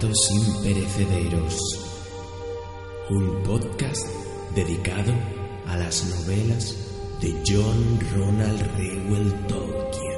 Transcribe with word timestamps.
Imperecederos. 0.00 1.58
Un 3.10 3.42
podcast 3.42 4.06
dedicado 4.54 5.12
a 5.66 5.76
las 5.76 6.04
novelas 6.04 6.76
de 7.20 7.34
John 7.44 7.98
Ronald 8.14 8.62
Reuel 8.76 9.32
Tolkien. 9.48 10.17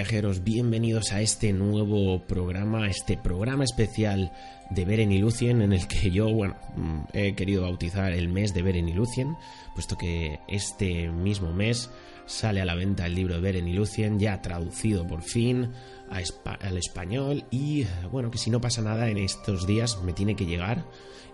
Viajeros, 0.00 0.42
bienvenidos 0.44 1.12
a 1.12 1.20
este 1.20 1.52
nuevo 1.52 2.20
programa, 2.26 2.88
este 2.88 3.18
programa 3.18 3.64
especial 3.64 4.32
de 4.70 4.86
Beren 4.86 5.12
y 5.12 5.18
Lucien, 5.18 5.60
en 5.60 5.74
el 5.74 5.86
que 5.86 6.10
yo, 6.10 6.32
bueno, 6.32 6.56
mm, 6.74 7.00
he 7.12 7.34
querido 7.34 7.64
bautizar 7.64 8.10
el 8.14 8.28
mes 8.30 8.54
de 8.54 8.62
Beren 8.62 8.88
y 8.88 8.94
Lucien, 8.94 9.36
puesto 9.74 9.98
que 9.98 10.40
este 10.48 11.10
mismo 11.10 11.52
mes 11.52 11.90
sale 12.24 12.62
a 12.62 12.64
la 12.64 12.76
venta 12.76 13.04
el 13.04 13.14
libro 13.14 13.34
de 13.34 13.42
Beren 13.42 13.68
y 13.68 13.74
Lucien, 13.74 14.18
ya 14.18 14.40
traducido 14.40 15.06
por 15.06 15.20
fin 15.20 15.68
al 16.08 16.78
español, 16.78 17.44
y 17.50 17.84
bueno, 18.10 18.30
que 18.30 18.38
si 18.38 18.48
no 18.48 18.58
pasa 18.58 18.80
nada 18.80 19.10
en 19.10 19.18
estos 19.18 19.66
días 19.66 20.02
me 20.02 20.14
tiene 20.14 20.34
que 20.34 20.46
llegar, 20.46 20.86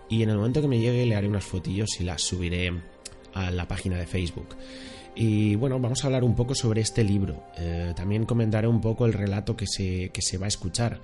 y 0.09 0.23
en 0.23 0.29
el 0.29 0.35
momento 0.35 0.59
que 0.59 0.67
me 0.67 0.79
llegue 0.79 1.05
le 1.05 1.15
haré 1.15 1.29
unas 1.29 1.45
fotillos 1.45 2.01
y 2.01 2.03
las 2.03 2.21
subiré 2.21 2.73
a 3.33 3.49
la 3.49 3.65
página 3.65 3.97
de 3.97 4.07
Facebook. 4.07 4.57
Y 5.19 5.55
bueno, 5.55 5.79
vamos 5.79 6.03
a 6.03 6.07
hablar 6.07 6.23
un 6.23 6.35
poco 6.35 6.53
sobre 6.53 6.81
este 6.81 7.03
libro. 7.03 7.43
Eh, 7.57 7.91
también 7.95 8.25
comentaré 8.25 8.67
un 8.67 8.79
poco 8.79 9.07
el 9.07 9.13
relato 9.13 9.57
que 9.57 9.65
se, 9.65 10.09
que 10.09 10.21
se 10.21 10.37
va 10.37 10.45
a 10.45 10.47
escuchar. 10.47 11.01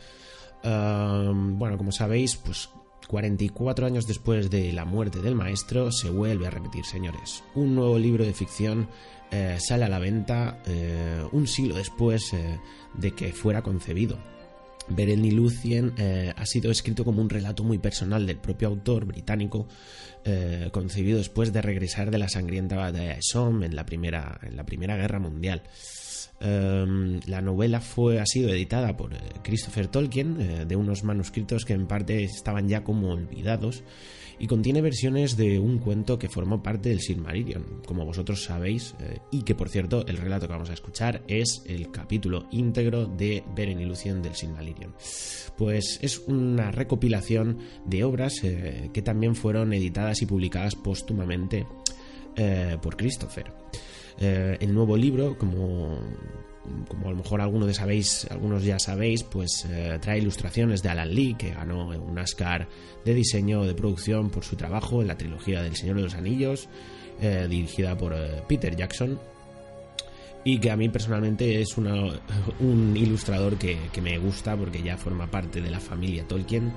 bueno, 0.64 1.78
como 1.78 1.92
sabéis, 1.92 2.36
pues 2.38 2.70
44 3.08 3.88
años 3.88 4.06
después 4.06 4.52
de 4.52 4.72
la 4.72 4.86
muerte 4.86 5.20
del 5.20 5.34
maestro, 5.34 5.92
se 5.92 6.12
vuelve 6.12 6.46
a 6.46 6.52
repetir, 6.52 6.86
señores. 6.86 7.44
Un 7.56 7.74
nuevo 7.74 7.98
libro 7.98 8.24
de 8.24 8.34
ficción 8.34 8.88
eh, 9.32 9.58
sale 9.60 9.86
a 9.86 9.90
la 9.90 9.98
venta 9.98 10.62
eh, 10.68 11.26
un 11.32 11.48
siglo 11.48 11.76
después 11.76 12.36
de 12.94 13.12
que 13.12 13.34
fuera 13.34 13.64
concebido. 13.64 14.20
Beren 14.90 15.24
y 15.26 15.32
Lucien 15.32 15.94
eh, 15.98 16.34
ha 16.36 16.46
sido 16.46 16.72
escrito 16.72 17.06
como 17.06 17.22
un 17.22 17.30
relato 17.30 17.64
muy 17.64 17.78
personal 17.78 18.26
del 18.26 18.38
propio 18.38 18.68
autor 18.68 19.06
británico, 19.06 19.68
eh, 20.26 20.70
concebido 20.72 21.18
después 21.18 21.54
de 21.54 21.62
regresar 21.62 22.12
de 22.12 22.18
la 22.18 22.30
sangrienta 22.30 22.76
batalla 22.76 23.16
de 23.16 23.22
Somme 23.22 23.66
en 23.66 23.76
la 23.76 23.86
Primera, 23.86 24.40
en 24.44 24.56
la 24.56 24.66
primera 24.66 24.96
Guerra 24.96 25.20
Mundial. 25.20 25.64
Em, 26.40 27.20
la 27.28 27.42
novela 27.42 27.80
fue, 27.82 28.20
ha 28.20 28.26
sido 28.26 28.50
editada 28.50 28.96
por 28.98 29.14
eh, 29.14 29.20
Christopher 29.44 29.88
Tolkien, 29.88 30.68
de 30.68 30.76
unos 30.76 31.04
manuscritos 31.04 31.66
que 31.66 31.74
en 31.74 31.88
parte 31.88 32.24
estaban 32.24 32.68
ya 32.68 32.84
como 32.84 33.12
olvidados 33.12 33.84
y 34.40 34.48
contiene 34.48 34.82
versiones 34.82 35.38
de 35.38 35.60
un 35.60 35.80
cuento 35.80 36.18
que 36.18 36.30
formó 36.30 36.62
parte 36.62 36.90
del 36.90 37.00
Silmarillion, 37.00 37.82
como 37.86 38.06
vosotros 38.06 38.44
sabéis, 38.44 38.96
eh, 39.00 39.20
y 39.32 39.44
que 39.44 39.56
por 39.56 39.70
cierto 39.70 40.06
el 40.08 40.18
relato 40.18 40.48
que 40.48 40.54
vamos 40.54 40.70
a 40.70 40.74
escuchar 40.74 41.24
es 41.28 41.64
el 41.66 41.92
capítulo 41.92 42.48
íntegro 42.52 43.06
de 43.06 43.44
Beren 43.56 43.80
y 43.80 43.86
Lucien 43.86 44.22
del 44.22 44.36
Silmarillion. 44.36 44.94
Pues 45.58 46.00
es 46.02 46.20
una 46.20 46.72
recopilación 46.72 47.60
de 47.86 48.04
obras 48.04 48.44
eh, 48.44 48.90
que 48.94 49.02
también 49.02 49.36
fueron 49.36 49.74
editadas 49.74 50.22
y 50.22 50.26
publicadas 50.26 50.76
póstumamente 50.76 51.66
eh, 52.36 52.78
por 52.82 52.98
Christopher. 52.98 53.52
El 54.20 54.74
nuevo 54.74 54.96
libro, 54.96 55.38
como 55.38 55.98
como 56.88 57.08
a 57.08 57.12
lo 57.12 57.18
mejor 57.18 57.42
algunos, 57.42 57.68
de 57.68 57.74
sabéis, 57.74 58.28
algunos 58.30 58.64
ya 58.64 58.80
sabéis, 58.80 59.24
pues 59.24 59.66
eh, 59.70 59.98
trae 60.02 60.20
ilustraciones 60.20 60.82
de 60.82 60.90
Alan 60.90 61.14
Lee, 61.14 61.36
que 61.38 61.52
ganó 61.52 61.90
un 61.90 62.18
Oscar 62.18 62.68
de 63.04 63.14
diseño 63.14 63.64
de 63.64 63.74
producción 63.74 64.30
por 64.30 64.44
su 64.44 64.56
trabajo 64.56 65.02
en 65.02 65.08
la 65.08 65.18
trilogía 65.18 65.62
del 65.62 65.76
Señor 65.76 65.98
de 65.98 66.04
los 66.04 66.16
Anillos, 66.16 66.70
eh, 67.22 67.48
dirigida 67.50 67.98
por 67.98 68.14
eh, 68.14 68.44
Peter 68.48 68.76
Jackson, 68.76 69.20
y 70.46 70.60
que 70.60 70.72
a 70.72 70.78
mí 70.78 70.90
personalmente 70.90 71.62
es 71.62 71.78
un 72.60 72.94
ilustrador 72.96 73.58
que, 73.58 73.78
me 74.02 74.18
gusta 74.18 74.56
porque 74.56 74.82
ya 74.82 74.98
forma 74.98 75.30
parte 75.30 75.62
de 75.62 75.70
la 75.70 75.80
familia 75.80 76.26
Tolkien. 76.28 76.74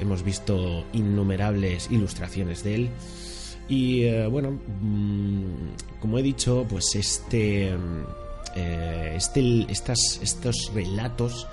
hemos 0.00 0.22
visto 0.22 0.86
innumerables 0.92 1.90
ilustraciones 1.90 2.64
de 2.64 2.74
él. 2.74 2.90
Y 3.68 4.06
bueno, 4.26 4.58
mm, 4.80 6.00
como 6.00 6.18
he 6.18 6.22
dicho, 6.22 6.66
pues 6.68 6.94
este 6.94 7.72
eh, 8.56 9.14
este, 9.16 9.66
estas, 9.68 10.20
estos 10.22 10.70
relatos, 10.72 11.46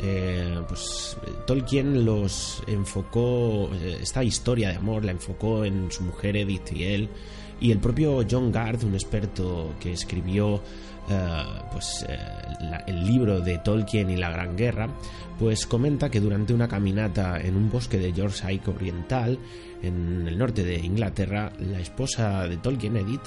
eh, 0.00 0.58
pues 0.66 1.16
Tolkien 1.46 2.04
los 2.04 2.62
enfocó, 2.66 3.70
eh, 3.74 3.98
esta 4.00 4.24
historia 4.24 4.70
de 4.70 4.76
amor 4.76 5.04
la 5.04 5.12
enfocó 5.12 5.66
en 5.66 5.90
su 5.90 6.02
mujer 6.02 6.36
Edith 6.36 6.72
y 6.72 6.84
él, 6.84 7.08
y 7.60 7.72
el 7.72 7.78
propio 7.78 8.24
John 8.28 8.52
Gard, 8.52 8.84
un 8.84 8.94
experto 8.94 9.74
que 9.80 9.92
escribió 9.92 10.62
pues, 11.72 12.06
el 12.86 13.06
libro 13.06 13.40
de 13.40 13.58
Tolkien 13.58 14.10
y 14.10 14.16
la 14.16 14.30
Gran 14.30 14.56
Guerra, 14.56 14.88
pues 15.38 15.66
comenta 15.66 16.10
que 16.10 16.20
durante 16.20 16.54
una 16.54 16.68
caminata 16.68 17.38
en 17.40 17.56
un 17.56 17.70
bosque 17.70 17.98
de 17.98 18.12
Yorkshire 18.12 18.62
Oriental, 18.66 19.38
en 19.82 20.26
el 20.26 20.38
norte 20.38 20.64
de 20.64 20.78
Inglaterra, 20.78 21.52
la 21.58 21.78
esposa 21.78 22.48
de 22.48 22.56
Tolkien, 22.56 22.96
Edith, 22.96 23.22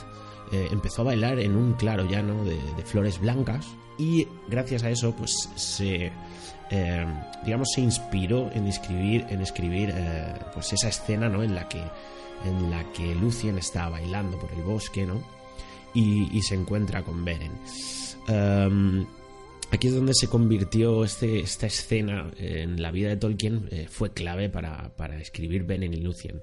eh, 0.52 0.68
empezó 0.72 1.04
a 1.04 1.06
bailar 1.06 1.40
en 1.40 1.56
un 1.56 1.74
claro 1.74 2.10
llano 2.10 2.44
de, 2.44 2.58
flores 2.84 3.20
blancas 3.20 3.68
y 4.00 4.28
gracias 4.48 4.84
a 4.84 4.90
eso 4.90 5.16
pues 5.16 5.32
se 5.56 6.12
eh, 6.72 7.06
digamos 7.46 7.70
se 7.76 7.82
inspiró 7.82 8.50
en 8.54 8.66
escribir 8.66 9.28
en 9.30 9.42
escribir 9.42 9.94
eh, 9.94 10.34
pues 10.52 10.74
esa 10.74 10.88
escena 10.88 11.30
no 11.30 11.44
en 11.44 11.54
la 11.54 11.70
que 11.70 11.84
en 12.46 12.72
la 12.72 12.84
que 12.94 13.14
Lucien 13.14 13.60
está 13.60 13.90
bailando 13.90 14.40
por 14.40 14.52
el 14.52 14.64
bosque 14.64 15.06
no 15.06 15.22
y, 15.94 16.42
se 16.42 16.56
encuentra 16.56 17.04
con 17.04 17.24
Beren 17.26 17.52
em, 18.28 19.06
Aquí 19.72 19.88
es 19.88 19.96
donde 19.96 20.14
se 20.16 20.28
convirtió 20.28 21.04
este, 21.04 21.40
esta 21.42 21.68
escena 21.68 22.32
en 22.38 22.82
la 22.82 22.90
vida 22.90 23.10
de 23.10 23.18
Tolkien, 23.18 23.70
fue 23.88 24.12
clave 24.12 24.50
para, 24.50 24.90
para 24.96 25.22
escribir 25.22 25.64
Beren 25.64 25.94
y 25.94 25.98
Lucien. 25.98 26.42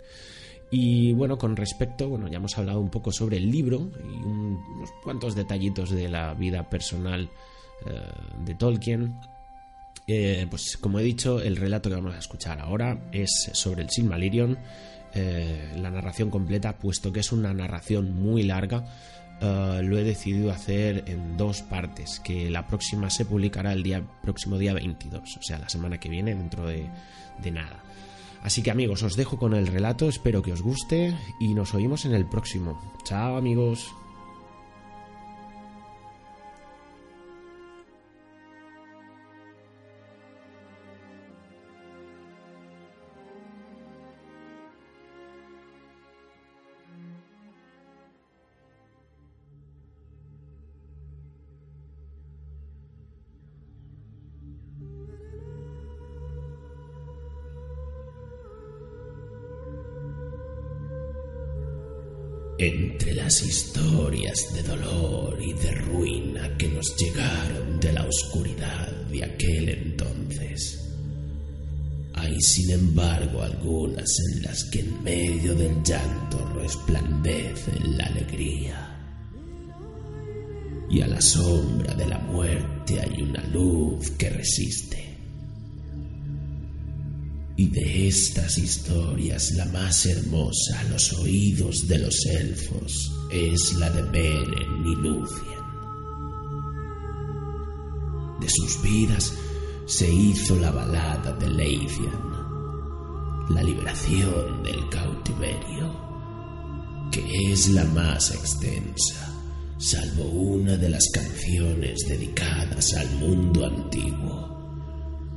Y 0.70 1.12
bueno, 1.12 1.38
con 1.38 1.56
respecto, 1.56 2.08
bueno, 2.08 2.28
ya 2.28 2.38
hemos 2.38 2.56
hablado 2.58 2.80
un 2.80 2.90
poco 2.90 3.12
sobre 3.12 3.36
el 3.36 3.50
libro 3.50 3.90
y 4.02 4.16
unos 4.16 4.90
cuantos 5.02 5.34
detallitos 5.34 5.90
de 5.90 6.08
la 6.08 6.34
vida 6.34 6.68
personal 6.68 7.30
eh, 7.86 8.00
de 8.44 8.54
Tolkien. 8.54 9.14
Eh, 10.08 10.46
pues 10.50 10.76
como 10.76 10.98
he 10.98 11.02
dicho, 11.02 11.40
el 11.40 11.56
relato 11.56 11.88
que 11.88 11.96
vamos 11.96 12.14
a 12.14 12.18
escuchar 12.18 12.60
ahora 12.60 13.08
es 13.12 13.50
sobre 13.52 13.82
el 13.82 13.90
Silmarillion, 13.90 14.58
eh, 15.14 15.72
la 15.76 15.90
narración 15.90 16.30
completa, 16.30 16.76
puesto 16.78 17.12
que 17.12 17.20
es 17.20 17.32
una 17.32 17.54
narración 17.54 18.14
muy 18.14 18.42
larga, 18.42 18.84
lo 19.40 19.98
he 19.98 20.02
decidido 20.04 20.50
hacer 20.50 21.04
en 21.06 21.36
dos 21.36 21.62
partes, 21.62 22.20
que 22.20 22.50
la 22.50 22.66
próxima 22.66 23.10
se 23.10 23.24
publicará 23.24 23.72
el 23.72 23.82
día 23.82 24.02
próximo 24.22 24.58
día 24.58 24.74
22, 24.74 25.36
o 25.36 25.42
sea, 25.42 25.58
la 25.58 25.68
semana 25.68 25.98
que 25.98 26.08
viene, 26.08 26.34
dentro 26.34 26.66
de 26.66 27.50
nada. 27.50 27.82
Así 28.42 28.62
que 28.62 28.70
amigos, 28.70 29.02
os 29.02 29.16
dejo 29.16 29.38
con 29.38 29.54
el 29.54 29.66
relato, 29.66 30.08
espero 30.08 30.40
que 30.40 30.52
os 30.52 30.62
guste 30.62 31.16
y 31.40 31.52
nos 31.54 31.74
oímos 31.74 32.04
en 32.04 32.14
el 32.14 32.26
próximo. 32.26 32.80
Chao 33.04 33.36
amigos. 33.36 33.92
En 74.30 74.42
las 74.42 74.64
que 74.64 74.80
en 74.80 75.02
medio 75.02 75.54
del 75.54 75.82
llanto 75.82 76.38
resplandece 76.54 77.72
la 77.80 78.04
alegría. 78.06 78.92
Y 80.88 81.00
a 81.00 81.08
la 81.08 81.20
sombra 81.20 81.94
de 81.94 82.06
la 82.06 82.18
muerte 82.18 83.00
hay 83.00 83.22
una 83.22 83.42
luz 83.48 84.10
que 84.12 84.30
resiste. 84.30 85.02
Y 87.56 87.68
de 87.68 88.08
estas 88.08 88.58
historias 88.58 89.52
la 89.52 89.64
más 89.66 90.06
hermosa 90.06 90.80
a 90.80 90.84
los 90.84 91.12
oídos 91.14 91.88
de 91.88 91.98
los 91.98 92.26
elfos 92.26 93.12
es 93.32 93.74
la 93.74 93.90
de 93.90 94.02
Beren 94.02 94.86
y 94.86 94.94
Lucien. 94.96 95.56
De 98.40 98.48
sus 98.48 98.82
vidas 98.82 99.32
se 99.86 100.12
hizo 100.12 100.56
la 100.56 100.70
balada 100.70 101.32
de 101.32 101.48
Leithian, 101.48 102.35
la 103.50 103.62
liberación 103.62 104.62
del 104.62 104.88
cautiverio, 104.88 105.94
que 107.10 107.52
es 107.52 107.68
la 107.68 107.84
más 107.84 108.34
extensa, 108.34 109.32
salvo 109.78 110.24
una 110.24 110.76
de 110.76 110.88
las 110.88 111.08
canciones 111.12 111.98
dedicadas 112.08 112.94
al 112.94 113.10
mundo 113.16 113.66
antiguo. 113.66 114.56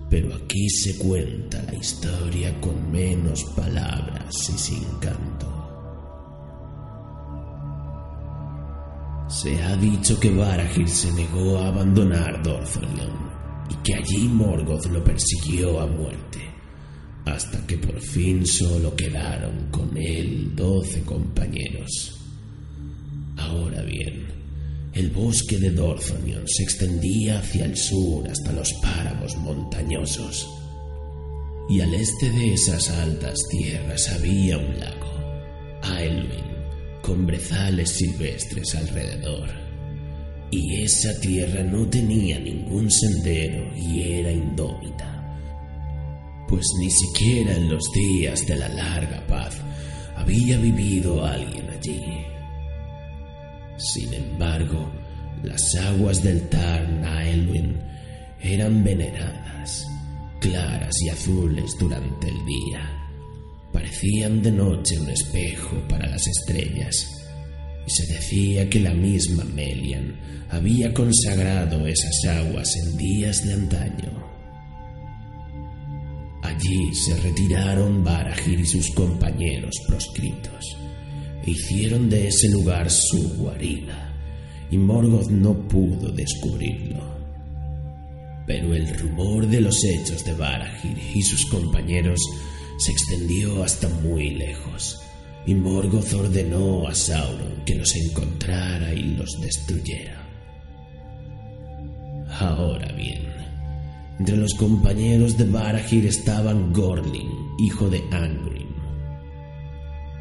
Pero 0.10 0.34
aquí 0.34 0.70
se 0.70 0.98
cuenta 0.98 1.62
la 1.64 1.76
historia 1.76 2.60
con 2.60 2.92
menos 2.92 3.44
palabras 3.56 4.50
y 4.50 4.58
sin 4.58 4.84
canto. 5.00 5.60
Se 9.30 9.62
ha 9.62 9.76
dicho 9.76 10.20
que 10.20 10.32
Barahir 10.32 10.90
se 10.90 11.12
negó 11.14 11.60
a 11.60 11.68
abandonar 11.68 12.42
Dorthonion 12.42 13.30
y 13.70 13.76
que 13.84 13.94
allí 13.94 14.28
Morgoth 14.28 14.88
lo 14.88 15.04
persiguió 15.04 15.80
a 15.80 15.86
muerte, 15.86 16.49
hasta 17.30 17.66
que 17.66 17.78
por 17.78 18.00
fin 18.02 18.46
solo 18.46 18.96
quedaron 18.96 19.70
con 19.72 19.96
él 19.98 20.52
doce 20.56 21.02
compañeros. 21.02 22.20
Ahora 23.38 23.82
bien, 23.84 24.28
el 24.94 25.10
bosque 25.12 25.58
de 25.58 25.72
Dorthonion 25.72 26.48
se 26.48 26.64
extendía 26.64 27.40
hacia 27.40 27.66
el 27.66 27.78
sur 27.78 28.28
hasta 28.28 28.52
los 28.52 28.74
páramos 28.74 29.38
montañosos, 29.38 30.50
y 31.70 31.82
al 31.82 31.94
este 31.94 32.32
de 32.32 32.54
esas 32.54 32.90
altas 32.90 33.38
tierras 33.50 34.10
había 34.10 34.58
un 34.58 34.80
lago, 34.80 35.80
Aelwyn, 35.84 36.50
con 37.02 37.28
brezales 37.28 37.92
silvestres 37.92 38.76
alrededor. 38.76 39.50
Y 40.52 40.82
esa 40.82 41.18
tierra 41.20 41.64
no 41.64 41.88
tenía 41.88 42.40
ningún 42.40 42.90
sendero 42.90 43.72
y 43.78 44.02
era 44.02 44.32
indómita, 44.32 45.19
pues 46.50 46.66
ni 46.80 46.90
siquiera 46.90 47.56
en 47.56 47.70
los 47.70 47.84
días 47.94 48.46
de 48.48 48.56
la 48.56 48.68
larga 48.70 49.26
paz 49.28 49.56
había 50.16 50.58
vivido 50.58 51.24
alguien 51.24 51.70
allí. 51.70 52.04
Sin 53.78 54.14
embargo, 54.14 54.92
las 55.44 55.76
aguas 55.76 56.22
del 56.24 56.50
Tarn 56.50 57.06
Elwyn 57.06 57.78
eran 58.42 58.84
veneradas, 58.84 59.88
claras 60.42 60.94
y 61.06 61.10
azules 61.10 61.78
durante 61.80 62.28
el 62.28 62.46
día. 62.46 63.10
Parecían 63.72 64.42
de 64.42 64.52
noche 64.52 65.00
un 65.00 65.10
espejo 65.10 65.78
para 65.88 66.10
las 66.10 66.28
estrellas 66.28 67.16
y 67.86 67.92
se 67.92 68.14
decía 68.14 68.70
que 68.70 68.80
la 68.80 68.94
misma 68.94 69.44
Melian 69.44 70.20
había 70.50 70.94
consagrado 70.94 71.86
esas 71.88 72.26
aguas 72.26 72.76
en 72.76 72.98
días 72.98 73.46
de 73.46 73.54
antaño. 73.54 74.29
Allí 76.60 76.94
se 76.94 77.16
retiraron 77.16 78.04
Barahir 78.04 78.60
y 78.60 78.66
sus 78.66 78.92
compañeros 78.92 79.74
proscritos 79.88 80.76
e 81.46 81.52
hicieron 81.52 82.10
de 82.10 82.28
ese 82.28 82.50
lugar 82.50 82.90
su 82.90 83.30
guarida, 83.38 84.14
y 84.70 84.78
Morgoth 84.78 85.30
no 85.30 85.54
pudo 85.70 86.12
descubrirlo. 86.12 87.02
Pero 88.46 88.76
el 88.76 88.94
rumor 89.00 89.48
de 89.48 89.62
los 89.62 89.82
hechos 89.86 90.26
de 90.26 90.34
Barahir 90.34 90.98
y 91.16 91.22
sus 91.22 91.46
compañeros 91.46 92.20
se 92.78 92.92
extendió 92.92 93.64
hasta 93.64 93.88
muy 93.88 94.32
lejos 94.32 95.00
y 95.46 95.56
Morgoth 95.56 96.12
ordenó 96.14 96.88
a 96.90 96.94
Sauron 96.94 97.64
que 97.66 97.76
los 97.76 97.96
encontrara 97.96 98.94
y 98.94 99.16
los 99.16 99.40
destruyera. 99.40 100.28
Ahora 102.38 102.92
bien, 102.92 103.29
entre 104.20 104.36
los 104.36 104.54
compañeros 104.54 105.38
de 105.38 105.46
Barahir 105.46 106.06
estaban 106.06 106.74
Gorlin, 106.74 107.30
hijo 107.58 107.90
de 107.90 108.04
Angrim. 108.12 108.68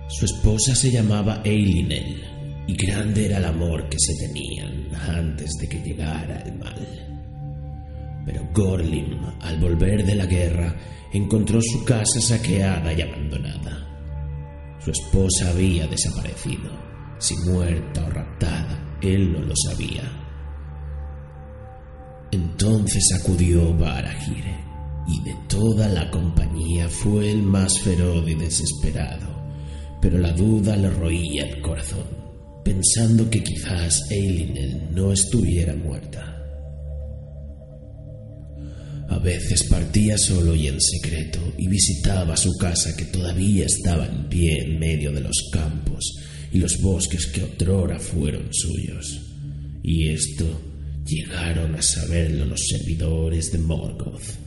Su 0.09 0.25
esposa 0.25 0.75
se 0.75 0.91
llamaba 0.91 1.43
Eilinel, 1.45 2.23
y 2.69 2.75
grande 2.75 3.27
era 3.27 3.39
el 3.39 3.45
amor 3.45 3.89
que 3.89 3.99
se 3.99 4.15
tenían 4.27 4.89
antes 4.95 5.51
de 5.61 5.69
que 5.69 5.81
llegara 5.81 6.39
el 6.43 6.59
mal. 6.59 8.23
Pero 8.25 8.49
Gorlin, 8.55 9.19
al 9.41 9.59
volver 9.59 10.05
de 10.05 10.15
la 10.15 10.27
guerra, 10.27 10.77
encontró 11.13 11.61
su 11.61 11.85
casa 11.85 12.21
saqueada 12.21 12.93
y 12.93 13.03
abandonada. 13.03 13.85
Su 14.85 14.93
esposa 14.93 15.51
había 15.51 15.87
desaparecido, 15.89 16.71
si 17.19 17.35
muerta 17.51 18.07
o 18.07 18.11
raptada, 18.11 18.99
él 19.03 19.33
no 19.33 19.41
lo 19.41 19.55
sabía. 19.57 20.18
Entonces 22.31 23.05
acudió 23.19 23.75
Barahire, 23.75 24.57
y 25.07 25.23
de 25.23 25.35
toda 25.49 25.89
la 25.89 26.11
compañía 26.11 26.89
fue 26.89 27.31
el 27.31 27.43
más 27.43 27.79
feroz 27.81 28.29
y 28.29 28.35
desesperado, 28.35 29.27
pero 30.03 30.19
la 30.19 30.33
duda 30.33 30.77
le 30.77 30.91
roía 30.91 31.47
el 31.47 31.63
corazón, 31.63 32.07
pensando 32.65 33.31
que 33.31 33.43
quizás 33.43 34.11
Eilinel 34.11 34.95
no 34.95 35.13
estuviera 35.13 35.75
muerta. 35.75 36.35
A 39.09 39.19
veces 39.19 39.65
partía 39.65 40.19
solo 40.19 40.55
y 40.55 40.69
en 40.69 40.79
secreto 40.79 41.41
y 41.57 41.67
visitaba 41.67 42.37
su 42.37 42.53
casa 42.59 42.95
que 42.95 43.07
todavía 43.07 43.65
estaba 43.65 44.05
en 44.05 44.29
pie 44.29 44.65
en 44.65 44.79
medio 44.79 45.13
de 45.13 45.23
los 45.23 45.49
campos 45.51 46.15
y 46.53 46.59
los 46.59 46.79
bosques 46.83 47.27
que 47.27 47.43
otrora 47.43 47.99
fueron 47.99 48.53
suyos. 48.53 49.19
Y 49.83 50.09
esto 50.11 50.68
llegaron 51.09 51.75
a 51.75 51.83
saberlo 51.83 52.45
los 52.45 52.61
servidores 52.69 53.51
de 53.51 53.59
Morgoth. 53.59 54.39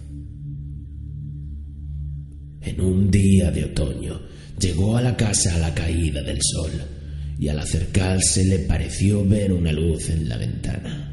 En 2.61 2.79
un 2.79 3.09
día 3.09 3.49
de 3.51 3.65
otoño 3.65 4.21
llegó 4.59 4.95
a 4.95 5.01
la 5.01 5.17
casa 5.17 5.55
a 5.55 5.59
la 5.59 5.73
caída 5.73 6.21
del 6.21 6.39
sol 6.41 6.71
y 7.39 7.47
al 7.47 7.57
acercarse 7.57 8.45
le 8.45 8.59
pareció 8.59 9.25
ver 9.25 9.51
una 9.51 9.71
luz 9.71 10.09
en 10.09 10.29
la 10.29 10.37
ventana 10.37 11.11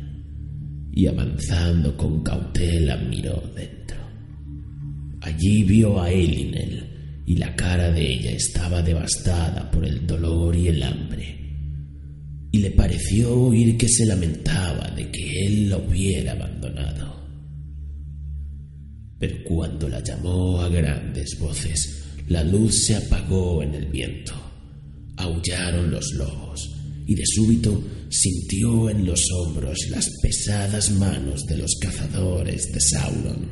y 0.93 1.07
avanzando 1.07 1.97
con 1.97 2.23
cautela 2.23 2.97
miró 2.97 3.43
dentro. 3.57 3.97
Allí 5.23 5.63
vio 5.65 6.03
a 6.03 6.11
Elinel 6.11 7.23
y 7.25 7.37
la 7.37 7.55
cara 7.57 7.91
de 7.91 8.15
ella 8.15 8.33
estaba 8.33 8.83
devastada 8.83 9.71
por 9.71 9.85
el 9.85 10.07
dolor 10.07 10.55
y 10.55 10.69
el 10.69 10.83
hambre. 10.83 11.38
Y 12.51 12.59
le 12.59 12.71
pareció 12.71 13.35
oír 13.35 13.77
que 13.77 13.89
se 13.89 14.07
lamentaba 14.07 14.91
de 14.91 15.11
que 15.11 15.47
él 15.47 15.71
la 15.71 15.77
hubiera 15.77 16.33
abandonado. 16.33 17.19
Pero 19.19 19.37
cuando 19.45 19.89
la 19.89 20.03
llamó 20.03 20.61
a 20.61 20.69
grandes 20.69 21.39
voces, 21.39 22.05
la 22.29 22.45
luz 22.45 22.85
se 22.85 22.97
apagó 22.97 23.63
en 23.63 23.75
el 23.75 23.87
viento. 23.87 24.33
Aullaron 25.17 25.91
los 25.91 26.13
lobos 26.15 26.71
y 27.07 27.15
de 27.15 27.25
súbito 27.27 27.83
sintió 28.11 28.91
en 28.91 29.07
los 29.07 29.31
hombros 29.33 29.79
las 29.91 30.11
pesadas 30.23 30.91
manos 30.93 31.45
de 31.47 31.57
los 31.57 31.75
cazadores 31.81 32.71
de 32.73 32.81
Sauron. 32.81 33.49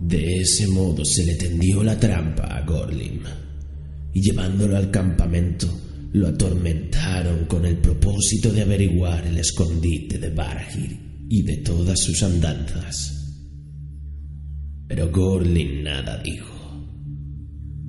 De 0.00 0.40
ese 0.40 0.66
modo 0.68 1.04
se 1.04 1.24
le 1.24 1.34
tendió 1.34 1.82
la 1.82 1.98
trampa 1.98 2.44
a 2.44 2.64
Gorlim, 2.64 3.20
y 4.12 4.20
llevándolo 4.20 4.76
al 4.76 4.90
campamento 4.90 5.68
lo 6.12 6.28
atormentaron 6.28 7.46
con 7.46 7.64
el 7.64 7.78
propósito 7.78 8.52
de 8.52 8.62
averiguar 8.62 9.26
el 9.26 9.38
escondite 9.38 10.18
de 10.18 10.30
Barahir 10.30 11.24
y 11.28 11.42
de 11.42 11.58
todas 11.58 11.98
sus 12.00 12.22
andanzas. 12.22 13.18
Pero 14.86 15.10
Gorlim 15.10 15.82
nada 15.82 16.22
dijo. 16.22 16.52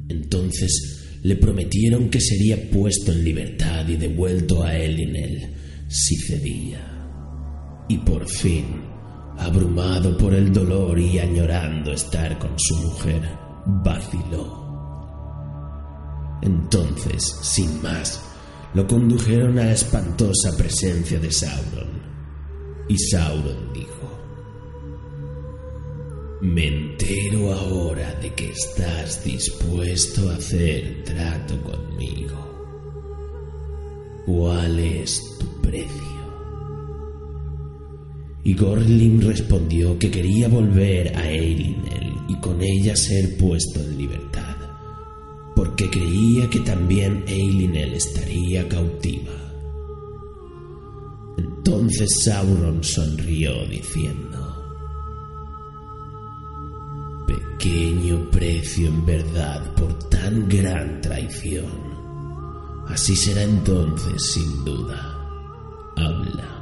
Entonces 0.08 1.20
le 1.24 1.36
prometieron 1.36 2.10
que 2.10 2.22
sería 2.22 2.70
puesto 2.70 3.12
en 3.12 3.24
libertad 3.24 3.88
y 3.88 3.98
devuelto 3.98 4.64
a 4.64 4.78
Elinel 4.78 5.54
si 5.90 6.16
cedía. 6.16 7.86
Y 7.90 7.98
por 7.98 8.28
fin, 8.30 8.66
abrumado 9.38 10.18
por 10.18 10.34
el 10.34 10.54
dolor 10.54 10.98
y 10.98 11.20
añorando 11.20 11.92
estar 11.92 12.40
con 12.40 12.52
su 12.58 12.76
mujer, 12.76 13.22
vaciló. 13.84 14.63
Entonces, 16.44 17.24
sin 17.42 17.82
más, 17.82 18.22
lo 18.74 18.86
condujeron 18.86 19.58
a 19.60 19.66
la 19.66 19.72
espantosa 19.72 20.52
presencia 20.58 21.18
de 21.18 21.32
Sauron. 21.32 22.04
Y 22.90 22.98
Sauron 22.98 23.72
dijo, 23.74 24.12
Me 26.42 26.68
entero 26.68 27.54
ahora 27.54 28.14
de 28.16 28.34
que 28.34 28.50
estás 28.50 29.24
dispuesto 29.24 30.30
a 30.30 30.36
hacer 30.36 31.06
trato 31.06 31.62
conmigo. 31.64 32.36
¿Cuál 34.26 34.80
es 34.80 35.22
tu 35.40 35.62
precio? 35.62 36.14
Y 38.44 38.54
Gorlin 38.54 39.22
respondió 39.22 39.98
que 39.98 40.12
quería 40.12 40.50
volver 40.50 41.16
a 41.16 41.32
Eilinel 41.32 42.18
y 42.28 42.36
con 42.42 42.62
ella 42.62 42.98
ser 42.98 43.38
puesto 43.38 43.80
en 43.80 43.98
libertad, 43.98 44.53
porque 45.56 45.90
creía 45.90 46.50
que 46.50 46.60
también 46.62 47.24
Eilinel 47.28 47.94
estaría 47.94 48.68
cautiva. 48.68 49.34
Entonces 51.38 52.24
Sauron 52.24 52.84
sonrió 52.84 53.66
diciendo, 53.68 54.34
Pequeño 57.26 58.30
precio 58.30 58.88
en 58.88 59.06
verdad 59.06 59.74
por 59.76 59.94
tan 60.10 60.50
gran 60.50 61.00
traición. 61.02 61.94
Así 62.88 63.16
será 63.16 63.44
entonces, 63.44 64.34
sin 64.34 64.66
duda. 64.66 65.20
Habla. 65.96 66.54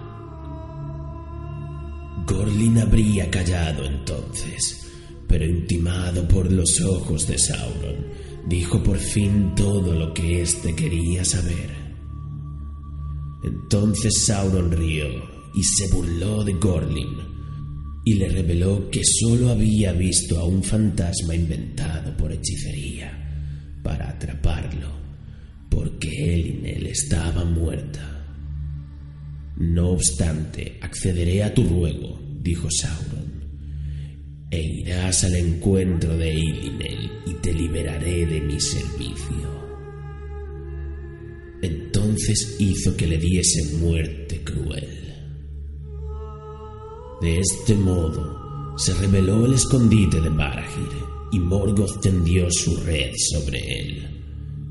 Gorlin 2.27 2.77
habría 2.77 3.29
callado 3.29 3.83
entonces, 3.85 4.87
pero 5.27 5.45
intimado 5.45 6.27
por 6.27 6.51
los 6.51 6.79
ojos 6.81 7.27
de 7.27 7.37
Sauron, 7.37 8.05
dijo 8.47 8.81
por 8.83 8.97
fin 8.97 9.53
todo 9.55 9.93
lo 9.93 10.13
que 10.13 10.41
éste 10.41 10.75
quería 10.75 11.23
saber. 11.23 11.69
Entonces 13.43 14.25
Sauron 14.25 14.71
rió 14.71 15.07
y 15.55 15.63
se 15.63 15.87
burló 15.93 16.43
de 16.43 16.53
Gorlin 16.53 17.31
y 18.03 18.13
le 18.15 18.29
reveló 18.29 18.89
que 18.89 19.01
sólo 19.03 19.49
había 19.49 19.93
visto 19.93 20.39
a 20.39 20.45
un 20.45 20.63
fantasma 20.63 21.35
inventado 21.35 22.15
por 22.17 22.31
hechicería 22.31 23.21
para 23.83 24.09
atraparlo, 24.09 24.89
porque 25.69 26.35
Elinel 26.35 26.87
estaba 26.87 27.45
muerta. 27.45 28.07
No 29.57 29.89
obstante, 29.89 30.79
accederé 30.81 31.43
a 31.43 31.53
tu 31.53 31.63
ruego, 31.63 32.19
dijo 32.41 32.67
Sauron, 32.71 33.20
e 34.51 34.61
irás 34.61 35.23
al 35.23 35.35
encuentro 35.35 36.17
de 36.17 36.29
Elinel 36.29 37.09
y 37.25 37.33
te 37.35 37.53
liberaré 37.53 38.25
de 38.25 38.41
mi 38.41 38.59
servicio. 38.59 39.49
Entonces 41.61 42.57
hizo 42.59 42.97
que 42.97 43.07
le 43.07 43.17
diese 43.17 43.77
muerte 43.77 44.41
cruel. 44.43 44.97
De 47.21 47.39
este 47.39 47.75
modo 47.75 48.77
se 48.77 48.93
reveló 48.95 49.45
el 49.45 49.53
escondite 49.53 50.19
de 50.19 50.29
Barahir 50.29 50.89
y 51.31 51.39
Morgoth 51.39 52.01
tendió 52.01 52.51
su 52.51 52.75
red 52.77 53.11
sobre 53.31 53.79
él. 53.79 54.07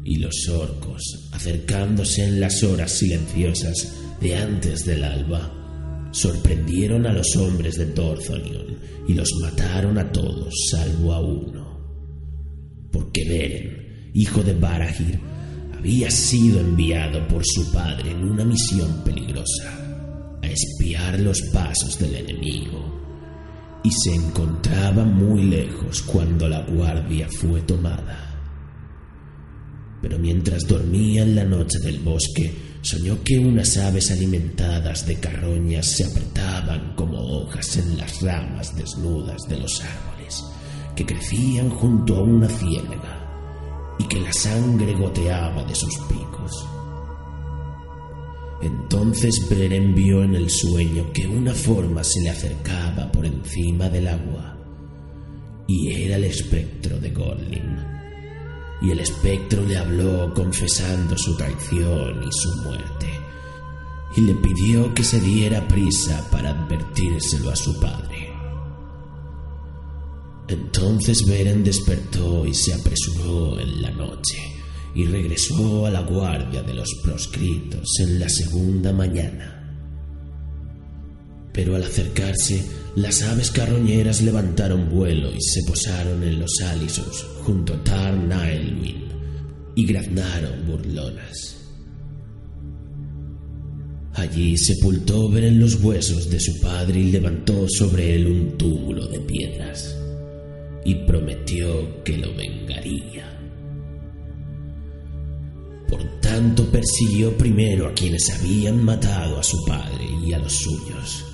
Y 0.05 0.17
los 0.17 0.49
orcos, 0.49 1.29
acercándose 1.33 2.25
en 2.25 2.41
las 2.41 2.63
horas 2.65 2.93
silenciosas 2.93 3.95
de 4.21 4.37
antes 4.37 4.85
del 4.85 5.05
alba, 5.05 5.60
sorprendieron 6.11 7.07
a 7.07 7.13
los 7.13 7.37
hombres 7.37 7.77
de 7.77 7.87
Torthonion 7.87 8.79
y 9.07 9.15
los 9.15 9.33
mataron 9.41 9.99
a 9.99 10.11
todos 10.11 10.53
salvo 10.71 11.13
a 11.13 11.21
uno. 11.21 11.81
Porque 12.93 13.25
Beren, 13.29 14.11
hijo 14.15 14.43
de 14.43 14.55
Barahir, 14.55 15.19
había 15.77 16.11
sido 16.11 16.61
enviado 16.61 17.27
por 17.29 17.43
su 17.45 17.73
padre 17.73 18.11
en 18.11 18.25
una 18.25 18.45
misión 18.45 19.03
peligrosa 19.05 20.39
a 20.43 20.47
espiar 20.47 21.19
los 21.21 21.41
pasos 21.53 21.99
del 21.99 22.17
enemigo 22.17 23.01
y 23.83 23.91
se 23.91 24.15
encontraba 24.15 25.05
muy 25.05 25.45
lejos 25.45 26.03
cuando 26.03 26.49
la 26.49 26.61
guardia 26.63 27.29
fue 27.31 27.63
tomada. 27.63 28.27
Pero 30.03 30.19
mientras 30.19 30.67
dormía 30.67 31.23
en 31.23 31.35
la 31.35 31.45
noche 31.45 31.79
del 31.79 32.01
bosque, 32.01 32.70
soñó 32.83 33.23
que 33.23 33.39
unas 33.39 33.77
aves 33.77 34.11
alimentadas 34.11 35.07
de 35.07 35.17
carroñas 35.17 35.87
se 35.87 36.05
apretaban 36.05 36.95
como 36.97 37.19
hojas 37.19 37.77
en 37.77 37.99
las 37.99 38.21
ramas 38.23 38.77
desnudas 38.77 39.43
de 39.49 39.59
los 39.59 39.81
árboles 39.81 40.45
que 40.97 41.07
crecían 41.07 41.71
junto 41.71 42.17
a 42.17 42.23
una 42.23 42.49
ciénaga 42.49 43.97
y 43.99 44.05
que 44.05 44.21
la 44.21 44.33
sangre 44.33 44.95
goteaba 44.95 45.65
de 45.65 45.75
sus 45.75 45.97
picos. 46.09 46.67
Entonces 48.63 49.35
Beren 49.49 49.95
vio 49.95 50.23
en 50.23 50.35
el 50.35 50.51
sueño 50.51 51.11
que 51.13 51.27
una 51.27 51.55
forma 51.55 52.05
se 52.05 52.21
le 52.21 52.31
acercaba 52.31 53.11
por 53.11 53.25
encima 53.25 53.89
del 53.89 54.09
agua, 54.09 54.59
y 55.67 55.93
era 55.93 56.17
el 56.17 56.25
espectro 56.25 56.99
de 56.99 57.11
Gorlin. 57.11 58.00
Y 58.83 58.91
el 58.91 59.01
espectro 59.01 59.63
le 59.65 59.77
habló 59.77 60.33
confesando 60.35 61.17
su 61.17 61.37
traición 61.37 62.23
y 62.23 62.33
su 62.33 62.63
muerte, 62.63 63.09
y 64.17 64.21
le 64.23 64.35
pidió 64.35 64.95
que 64.95 65.05
se 65.05 65.21
diera 65.21 65.67
prisa 65.69 66.27
para 66.31 66.51
advertírselo 66.51 67.51
a 67.51 67.57
su 67.57 67.79
padre. 67.79 68.33
Entonces 70.49 71.27
Beren 71.27 71.63
despertó 71.63 72.45
y 72.45 72.55
se 72.55 72.75
apresuró 72.75 73.61
en 73.61 73.83
la 73.83 73.91
noche 73.91 74.51
y 74.95 75.07
regresó 75.07 75.87
a 75.87 75.91
la 75.91 76.01
guardia 76.01 76.63
de 76.63 76.75
los 76.75 76.93
proscritos 77.05 77.89
en 78.01 78.19
la 78.19 78.29
segunda 78.29 78.93
mañana. 78.93 79.60
Pero 81.53 81.75
al 81.75 81.85
acercarse, 81.85 82.65
las 82.97 83.23
aves 83.23 83.51
carroñeras 83.51 84.23
levantaron 84.23 84.89
vuelo 84.89 85.31
y 85.33 85.41
se 85.41 85.63
posaron 85.65 86.23
en 86.23 86.41
los 86.41 86.61
alisos 86.61 87.27
junto 87.43 87.75
a 87.75 87.85
Tar 87.85 88.15
Naelwyn 88.15 89.05
y 89.75 89.87
graznaron 89.87 90.67
burlonas. 90.67 91.57
Allí 94.15 94.57
sepultó 94.59 95.31
Beren 95.31 95.61
los 95.61 95.77
huesos 95.77 96.29
de 96.31 96.41
su 96.41 96.61
padre 96.61 97.01
y 97.01 97.13
levantó 97.13 97.69
sobre 97.69 98.15
él 98.15 98.27
un 98.27 98.59
túmulo 98.59 99.07
de 99.07 99.21
piedras 99.21 99.97
y 100.85 100.95
prometió 101.07 102.03
que 102.03 102.19
lo 102.19 102.35
vengaría. 102.35 103.27
Por 105.89 106.03
tanto, 106.21 106.65
persiguió 106.71 107.37
primero 107.37 107.87
a 107.87 107.95
quienes 107.95 108.29
habían 108.31 108.85
matado 108.85 109.39
a 109.39 109.43
su 109.43 109.65
padre 109.65 110.05
y 110.27 110.33
a 110.33 110.39
los 110.39 110.53
suyos, 110.53 111.25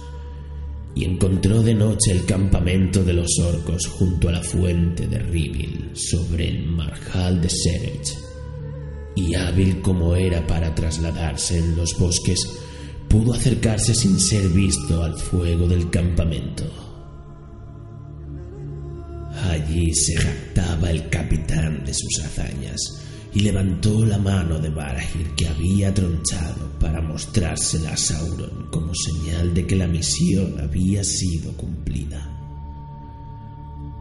y 0.96 1.04
encontró 1.04 1.62
de 1.62 1.74
noche 1.74 2.10
el 2.10 2.24
campamento 2.24 3.04
de 3.04 3.12
los 3.12 3.38
orcos 3.38 3.86
junto 3.86 4.30
a 4.30 4.32
la 4.32 4.42
fuente 4.42 5.06
de 5.06 5.18
Rivil, 5.18 5.90
sobre 5.92 6.48
el 6.48 6.66
marjal 6.70 7.42
de 7.42 7.50
Serech. 7.50 8.18
Y 9.14 9.34
hábil 9.34 9.82
como 9.82 10.16
era 10.16 10.46
para 10.46 10.74
trasladarse 10.74 11.58
en 11.58 11.76
los 11.76 11.98
bosques, 11.98 12.40
pudo 13.08 13.34
acercarse 13.34 13.94
sin 13.94 14.18
ser 14.18 14.48
visto 14.48 15.02
al 15.02 15.18
fuego 15.18 15.68
del 15.68 15.90
campamento. 15.90 16.64
Allí 19.50 19.94
se 19.94 20.16
jactaba 20.16 20.90
el 20.90 21.10
capitán 21.10 21.84
de 21.84 21.92
sus 21.92 22.24
hazañas 22.24 23.05
y 23.36 23.40
levantó 23.40 24.02
la 24.06 24.16
mano 24.16 24.58
de 24.58 24.70
Barahir 24.70 25.34
que 25.36 25.46
había 25.46 25.92
tronchado 25.92 26.70
para 26.80 27.02
mostrársela 27.02 27.92
a 27.92 27.96
Sauron 27.98 28.68
como 28.70 28.94
señal 28.94 29.52
de 29.52 29.66
que 29.66 29.76
la 29.76 29.86
misión 29.86 30.58
había 30.58 31.04
sido 31.04 31.52
cumplida. 31.52 32.32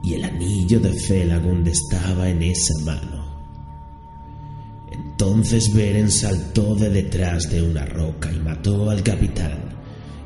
Y 0.03 0.13
el 0.13 0.23
anillo 0.23 0.79
de 0.79 0.93
Felagund 0.93 1.67
estaba 1.67 2.29
en 2.29 2.43
esa 2.43 2.73
mano. 2.85 3.25
Entonces 4.93 5.73
Beren 5.73 6.09
saltó 6.09 6.73
de 6.75 6.89
detrás 6.89 7.49
de 7.49 7.61
una 7.61 7.85
roca 7.85 8.31
y 8.31 8.39
mató 8.39 8.89
al 8.89 9.03
capitán, 9.03 9.65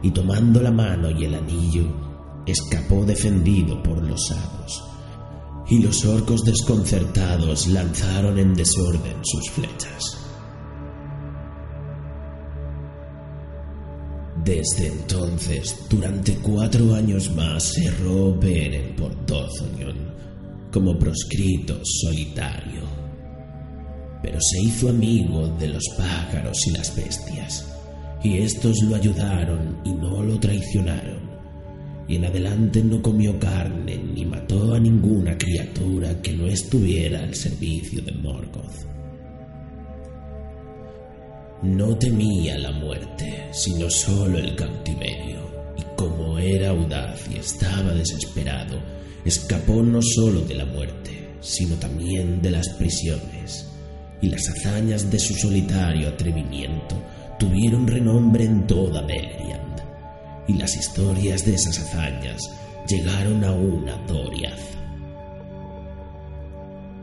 y 0.04 0.12
tomando 0.12 0.62
la 0.62 0.72
mano 0.72 1.10
y 1.10 1.26
el 1.26 1.34
anillo, 1.34 2.44
escapó 2.46 3.04
defendido 3.06 3.82
por 3.82 4.04
los 4.04 4.30
hados 4.30 4.90
y 5.70 5.80
los 5.80 6.04
orcos 6.06 6.42
desconcertados 6.44 7.68
lanzaron 7.68 8.40
en 8.40 8.54
desorden 8.56 9.18
sus 9.24 9.50
flechas. 9.52 10.18
Desde 14.44 14.88
entonces, 14.88 15.76
durante 15.90 16.36
cuatro 16.38 16.96
años 16.96 17.30
más, 17.36 17.78
erró 17.78 18.34
Beren 18.36 18.96
por 18.96 19.14
Dozonion 19.26 20.10
como 20.72 20.98
proscrito 20.98 21.80
solitario. 21.84 22.82
Pero 24.24 24.40
se 24.42 24.62
hizo 24.62 24.90
amigo 24.90 25.48
de 25.60 25.68
los 25.68 25.84
pájaros 25.98 26.58
y 26.68 26.72
las 26.72 26.96
bestias, 26.96 27.66
y 28.24 28.40
estos 28.40 28.82
lo 28.84 28.96
ayudaron 28.96 29.82
y 29.86 29.94
no 29.94 30.24
lo 30.24 30.40
traicionaron 30.40 31.29
y 32.10 32.16
en 32.16 32.26
adelante 32.26 32.84
no 32.84 33.02
comió 33.04 33.40
carne 33.40 34.02
ni 34.16 34.26
mató 34.26 34.74
a 34.74 34.80
ninguna 34.80 35.38
criatura 35.38 36.20
que 36.22 36.34
no 36.34 36.48
estuviera 36.48 37.20
al 37.20 37.36
servicio 37.36 38.02
de 38.02 38.12
Morgoth. 38.14 38.88
No 41.62 41.96
temía 41.98 42.58
la 42.58 42.72
muerte, 42.72 43.50
sino 43.52 43.88
solo 43.92 44.40
el 44.40 44.56
cautiverio, 44.56 45.40
y 45.78 45.84
como 45.96 46.40
era 46.40 46.70
audaz 46.70 47.30
y 47.30 47.38
estaba 47.38 47.94
desesperado, 47.94 48.82
escapó 49.24 49.84
no 49.84 50.02
solo 50.02 50.42
de 50.42 50.56
la 50.56 50.66
muerte, 50.66 51.36
sino 51.42 51.76
también 51.76 52.42
de 52.42 52.50
las 52.50 52.70
prisiones, 52.70 53.68
y 54.20 54.30
las 54.30 54.50
hazañas 54.50 55.12
de 55.12 55.20
su 55.20 55.36
solitario 55.36 56.10
atrevimiento 56.10 56.96
tuvieron 57.38 57.86
renombre 57.86 58.46
en 58.46 58.66
toda 58.66 59.02
Beleriand, 59.02 59.69
y 60.50 60.54
las 60.54 60.76
historias 60.76 61.46
de 61.46 61.54
esas 61.54 61.78
hazañas 61.78 62.42
llegaron 62.88 63.44
a 63.44 63.52
Doriath. 64.08 64.80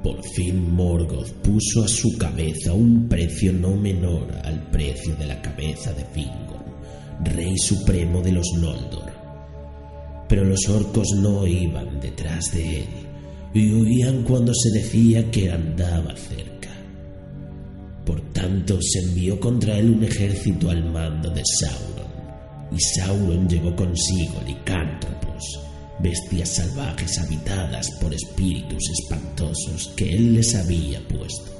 Por 0.03 0.23
fin 0.35 0.75
Morgoth 0.75 1.33
puso 1.43 1.85
a 1.85 1.89
su 1.89 2.19
cabeza 2.19 2.73
un 2.73 3.09
precio 3.09 3.53
no 3.53 3.77
menor 3.77 4.27
al 4.45 4.69
precio 4.71 5.15
de 5.15 5.27
la 5.27 5.41
cabeza 5.41 5.93
de 5.93 6.05
Fingon, 6.07 6.65
rey 7.25 7.57
supremo 7.57 8.21
de 8.21 8.33
los 8.33 8.47
Noldor. 8.59 9.13
Pero 10.29 10.45
los 10.45 10.69
orcos 10.69 11.09
no 11.17 11.47
iban 11.47 12.01
detrás 12.01 12.53
de 12.53 12.81
él 12.81 12.89
y 13.55 13.73
huían 13.73 14.25
cuando 14.25 14.53
se 14.55 14.71
decía 14.71 15.31
que 15.31 15.53
andaba 15.53 16.17
cerca. 16.17 16.71
Por 18.05 18.21
tanto, 18.33 18.79
se 18.83 19.01
envió 19.01 19.39
contra 19.39 19.79
él 19.79 19.91
un 19.91 20.03
ejército 20.03 20.69
al 20.69 20.85
mando 20.91 21.31
de 21.31 21.43
Sauron, 21.45 22.06
y 22.73 22.81
Sauron 22.81 23.49
llevó 23.49 23.75
consigo 23.77 24.41
licántropos, 24.47 25.61
bestias 25.99 26.57
salvajes 26.57 27.19
habitadas 27.19 27.91
por 28.01 28.13
espíritus 28.13 28.83
espantosos 28.91 29.93
que 29.97 30.15
él 30.15 30.35
les 30.35 30.55
había 30.55 31.01
puesto. 31.09 31.53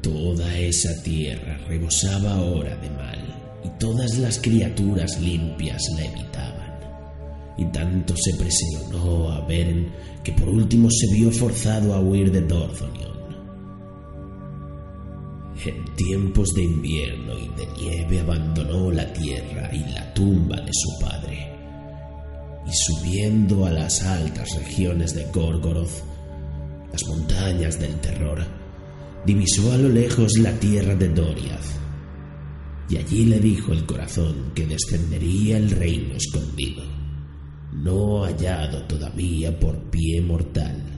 Toda 0.00 0.58
esa 0.58 1.00
tierra 1.02 1.58
rebosaba 1.68 2.32
ahora 2.34 2.76
de 2.76 2.90
mal, 2.90 3.22
y 3.64 3.68
todas 3.78 4.18
las 4.18 4.38
criaturas 4.38 5.20
limpias 5.20 5.82
la 5.94 6.04
evitaban. 6.04 6.72
Y 7.56 7.64
tanto 7.66 8.14
se 8.16 8.34
presionó 8.34 9.30
a 9.30 9.46
Beren 9.46 9.92
que 10.24 10.32
por 10.32 10.48
último 10.48 10.88
se 10.90 11.06
vio 11.14 11.30
forzado 11.30 11.94
a 11.94 12.00
huir 12.00 12.32
de 12.32 12.40
Dorthonion. 12.40 13.11
En 15.64 15.84
tiempos 15.94 16.48
de 16.54 16.64
invierno 16.64 17.38
y 17.38 17.48
de 17.48 17.66
nieve 17.78 18.20
abandonó 18.20 18.90
la 18.90 19.12
tierra 19.12 19.70
y 19.72 19.92
la 19.92 20.12
tumba 20.14 20.56
de 20.56 20.72
su 20.72 21.04
padre 21.04 21.52
y 22.66 22.72
subiendo 22.72 23.66
a 23.66 23.70
las 23.70 24.02
altas 24.02 24.54
regiones 24.56 25.14
de 25.14 25.24
Gorgoroth, 25.32 26.02
las 26.92 27.06
montañas 27.06 27.78
del 27.80 27.94
terror, 28.00 28.44
divisó 29.26 29.72
a 29.72 29.78
lo 29.78 29.88
lejos 29.88 30.38
la 30.38 30.52
tierra 30.58 30.94
de 30.94 31.08
Doriath, 31.08 31.64
y 32.88 32.96
allí 32.96 33.24
le 33.24 33.40
dijo 33.40 33.72
el 33.72 33.86
corazón 33.86 34.52
que 34.54 34.66
descendería 34.66 35.56
el 35.56 35.70
reino 35.70 36.14
escondido, 36.14 36.84
no 37.72 38.24
hallado 38.24 38.82
todavía 38.82 39.58
por 39.58 39.78
pie 39.90 40.20
mortal. 40.20 40.91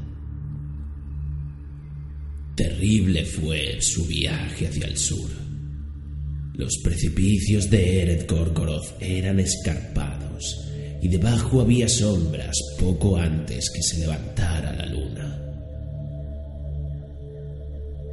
Terrible 2.56 3.24
fue 3.24 3.80
su 3.80 4.06
viaje 4.06 4.68
hacia 4.68 4.86
el 4.86 4.96
sur. 4.96 5.28
Los 6.54 6.78
precipicios 6.84 7.68
de 7.68 8.02
Ered 8.02 8.30
Gorgoroth 8.30 8.94
eran 9.00 9.40
escarpados 9.40 10.60
y 11.02 11.08
debajo 11.08 11.60
había 11.60 11.88
sombras 11.88 12.56
poco 12.78 13.16
antes 13.16 13.70
que 13.74 13.82
se 13.82 13.98
levantara 13.98 14.72
la 14.72 14.86
luna. 14.86 15.40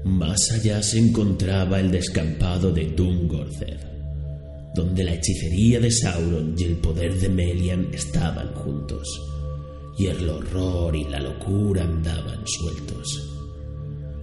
Más 0.05 0.51
allá 0.51 0.81
se 0.81 0.97
encontraba 0.97 1.79
el 1.79 1.91
descampado 1.91 2.71
de 2.71 2.87
Dungorced, 2.87 3.77
donde 4.73 5.03
la 5.03 5.13
hechicería 5.13 5.79
de 5.79 5.91
Sauron 5.91 6.55
y 6.57 6.63
el 6.63 6.77
poder 6.77 7.13
de 7.19 7.29
Melian 7.29 7.89
estaban 7.93 8.55
juntos, 8.55 9.07
y 9.99 10.07
el 10.07 10.27
horror 10.27 10.95
y 10.95 11.03
la 11.03 11.19
locura 11.19 11.83
andaban 11.83 12.41
sueltos. 12.47 13.40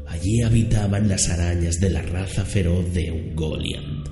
Allí 0.09 0.43
habitaban 0.43 1.09
las 1.09 1.29
arañas 1.29 1.81
de 1.81 1.91
la 1.91 2.01
raza 2.01 2.45
feroz 2.45 2.93
de 2.95 3.13
Ungoliant, 3.13 4.09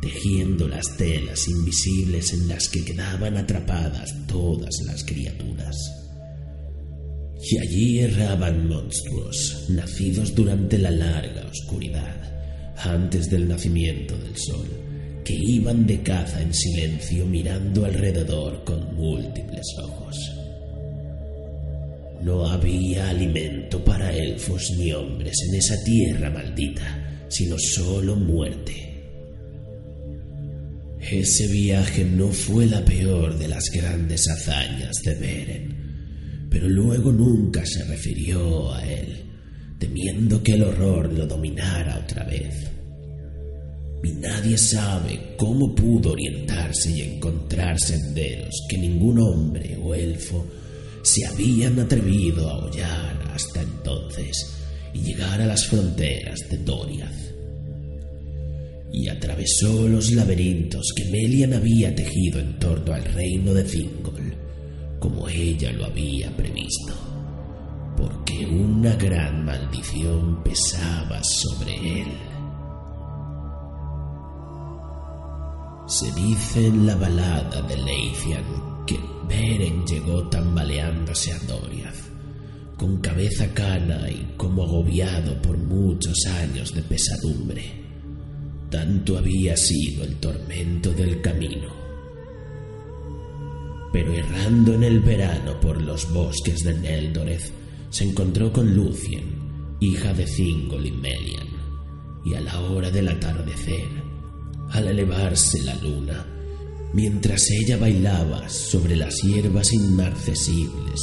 tejiendo 0.00 0.68
las 0.68 0.96
telas 0.96 1.48
invisibles 1.48 2.32
en 2.32 2.48
las 2.48 2.68
que 2.68 2.84
quedaban 2.84 3.36
atrapadas 3.36 4.14
todas 4.28 4.74
las 4.86 5.04
criaturas. 5.04 5.76
Y 7.42 7.58
allí 7.58 7.98
erraban 8.00 8.68
monstruos, 8.68 9.66
nacidos 9.68 10.34
durante 10.34 10.78
la 10.78 10.90
larga 10.90 11.46
oscuridad, 11.50 12.74
antes 12.76 13.28
del 13.28 13.48
nacimiento 13.48 14.16
del 14.16 14.36
sol, 14.36 14.68
que 15.24 15.34
iban 15.34 15.86
de 15.86 16.02
caza 16.02 16.40
en 16.40 16.54
silencio 16.54 17.26
mirando 17.26 17.84
alrededor 17.84 18.62
con 18.64 18.94
múltiples 18.94 19.66
ojos. 19.82 20.39
No 22.22 22.46
había 22.46 23.10
alimento 23.10 23.82
para 23.82 24.14
elfos 24.14 24.70
ni 24.76 24.92
hombres 24.92 25.34
en 25.48 25.54
esa 25.56 25.82
tierra 25.84 26.30
maldita, 26.30 27.26
sino 27.28 27.58
solo 27.58 28.16
muerte 28.16 28.90
ese 31.00 31.48
viaje 31.48 32.04
no 32.04 32.28
fue 32.28 32.66
la 32.66 32.84
peor 32.84 33.36
de 33.36 33.48
las 33.48 33.64
grandes 33.72 34.28
hazañas 34.28 34.96
de 35.02 35.14
Beren, 35.14 36.46
pero 36.48 36.68
luego 36.68 37.10
nunca 37.10 37.64
se 37.64 37.82
refirió 37.84 38.72
a 38.72 38.86
él, 38.86 39.24
temiendo 39.78 40.42
que 40.42 40.52
el 40.52 40.62
horror 40.62 41.12
lo 41.12 41.26
dominara 41.26 41.98
otra 42.04 42.24
vez. 42.24 42.70
Y 44.04 44.12
nadie 44.12 44.56
sabe 44.56 45.34
cómo 45.36 45.74
pudo 45.74 46.12
orientarse 46.12 46.90
y 46.90 47.00
encontrar 47.00 47.80
senderos 47.80 48.54
que 48.68 48.78
ningún 48.78 49.18
hombre 49.18 49.78
o 49.82 49.94
elfo 49.94 50.46
se 51.02 51.26
habían 51.26 51.78
atrevido 51.80 52.48
a 52.48 52.58
hollar 52.58 53.30
hasta 53.34 53.62
entonces 53.62 54.56
y 54.92 55.00
llegar 55.00 55.40
a 55.40 55.46
las 55.46 55.66
fronteras 55.66 56.38
de 56.50 56.58
Doriath 56.58 57.30
y 58.92 59.08
atravesó 59.08 59.88
los 59.88 60.10
laberintos 60.12 60.92
que 60.96 61.04
Melian 61.06 61.54
había 61.54 61.94
tejido 61.94 62.40
en 62.40 62.58
torno 62.58 62.92
al 62.92 63.04
reino 63.04 63.54
de 63.54 63.64
Thingol, 63.64 64.34
como 64.98 65.28
ella 65.28 65.72
lo 65.72 65.86
había 65.86 66.34
previsto, 66.36 66.92
porque 67.96 68.44
una 68.46 68.94
gran 68.96 69.44
maldición 69.44 70.42
pesaba 70.42 71.22
sobre 71.22 72.02
él. 72.02 72.08
Se 75.86 76.12
dice 76.12 76.66
en 76.66 76.86
la 76.86 76.94
balada 76.96 77.62
de 77.62 77.76
Leithian 77.76 78.44
que 78.86 78.98
Beren 79.30 79.86
llegó 79.86 80.28
tambaleándose 80.28 81.32
a 81.32 81.38
Doriath, 81.38 82.76
con 82.76 82.98
cabeza 82.98 83.54
cana 83.54 84.10
y 84.10 84.34
como 84.36 84.64
agobiado 84.64 85.40
por 85.40 85.56
muchos 85.56 86.26
años 86.26 86.74
de 86.74 86.82
pesadumbre 86.82 87.80
tanto 88.70 89.18
había 89.18 89.56
sido 89.56 90.04
el 90.04 90.16
tormento 90.16 90.92
del 90.92 91.20
camino. 91.20 91.68
Pero 93.92 94.14
errando 94.14 94.74
en 94.74 94.84
el 94.84 95.00
verano 95.00 95.58
por 95.60 95.82
los 95.82 96.10
bosques 96.12 96.62
de 96.62 96.74
Neldoreth, 96.74 97.52
se 97.90 98.04
encontró 98.04 98.52
con 98.52 98.72
Lucien, 98.74 99.76
hija 99.80 100.14
de 100.14 100.24
Thingol 100.24 100.86
y 100.86 100.92
Melian, 100.92 101.48
y 102.24 102.34
a 102.34 102.40
la 102.40 102.60
hora 102.60 102.90
del 102.90 103.08
atardecer, 103.08 103.88
al 104.70 104.86
elevarse 104.86 105.60
la 105.64 105.74
luna, 105.74 106.24
mientras 106.92 107.50
ella 107.50 107.76
bailaba 107.76 108.48
sobre 108.48 108.96
las 108.96 109.16
hierbas 109.22 109.72
inmarcesibles 109.72 111.00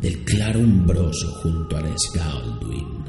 del 0.00 0.24
claro 0.24 0.60
umbroso 0.60 1.32
junto 1.42 1.76
a 1.76 1.82
Nesgaldwin, 1.82 3.04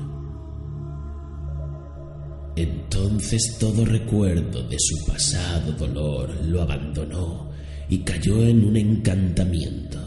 entonces 2.56 3.58
todo 3.60 3.84
recuerdo 3.84 4.64
de 4.64 4.78
su 4.80 5.06
pasado 5.06 5.74
dolor 5.74 6.34
lo 6.46 6.62
abandonó 6.62 7.52
y 7.90 8.00
cayó 8.00 8.42
en 8.48 8.64
un 8.66 8.78
encantamiento, 8.78 10.00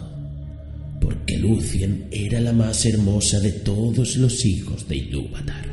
porque 1.01 1.37
Lucien 1.37 2.09
era 2.11 2.41
la 2.41 2.53
más 2.53 2.87
hermosa 2.87 3.39
de 3.41 3.53
todos 3.53 4.17
los 4.17 4.45
hijos 4.47 4.89
de 4.89 4.97
Ilúvatar. 4.97 5.68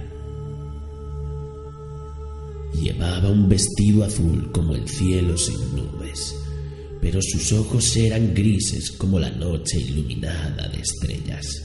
Llevaba 2.82 3.30
un 3.30 3.48
vestido 3.48 4.04
azul 4.04 4.52
como 4.52 4.76
el 4.76 4.88
cielo 4.88 5.38
sin 5.38 5.76
nubes, 5.76 6.36
pero 7.02 7.20
sus 7.22 7.52
ojos 7.54 7.96
eran 7.96 8.34
grises 8.34 8.92
como 8.92 9.20
la 9.20 9.30
noche 9.32 9.80
iluminada 9.80 10.68
de 10.70 10.82
estrellas. 10.82 11.64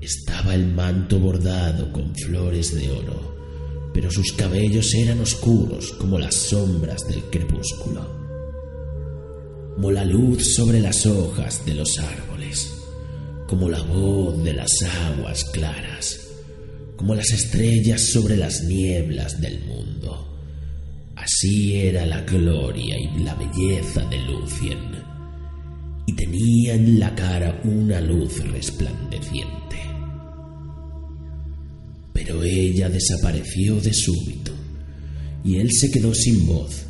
Estaba 0.00 0.54
el 0.54 0.66
manto 0.66 1.18
bordado 1.20 1.92
con 1.92 2.14
flores 2.14 2.74
de 2.74 2.90
oro, 2.90 3.90
pero 3.94 4.10
sus 4.10 4.32
cabellos 4.32 4.92
eran 4.94 5.20
oscuros 5.20 5.92
como 5.92 6.18
las 6.18 6.34
sombras 6.34 7.06
del 7.06 7.22
crepúsculo, 7.24 8.04
como 9.74 9.90
la 9.90 10.04
luz 10.04 10.54
sobre 10.54 10.80
las 10.80 11.06
hojas 11.06 11.64
de 11.64 11.74
los 11.74 11.98
árboles, 11.98 12.72
como 13.46 13.68
la 13.68 13.82
voz 13.82 14.42
de 14.42 14.54
las 14.54 14.70
aguas 14.82 15.44
claras, 15.52 16.21
como 17.02 17.16
las 17.16 17.32
estrellas 17.32 18.00
sobre 18.00 18.36
las 18.36 18.62
nieblas 18.62 19.40
del 19.40 19.58
mundo. 19.64 20.38
Así 21.16 21.74
era 21.74 22.06
la 22.06 22.20
gloria 22.20 22.96
y 22.96 23.24
la 23.24 23.34
belleza 23.34 24.04
de 24.04 24.18
Lucien, 24.20 24.78
y 26.06 26.12
tenía 26.12 26.74
en 26.74 27.00
la 27.00 27.12
cara 27.12 27.60
una 27.64 28.00
luz 28.00 28.38
resplandeciente. 28.44 29.78
Pero 32.12 32.44
ella 32.44 32.88
desapareció 32.88 33.80
de 33.80 33.92
súbito, 33.92 34.52
y 35.42 35.56
él 35.56 35.72
se 35.72 35.90
quedó 35.90 36.14
sin 36.14 36.46
voz, 36.46 36.84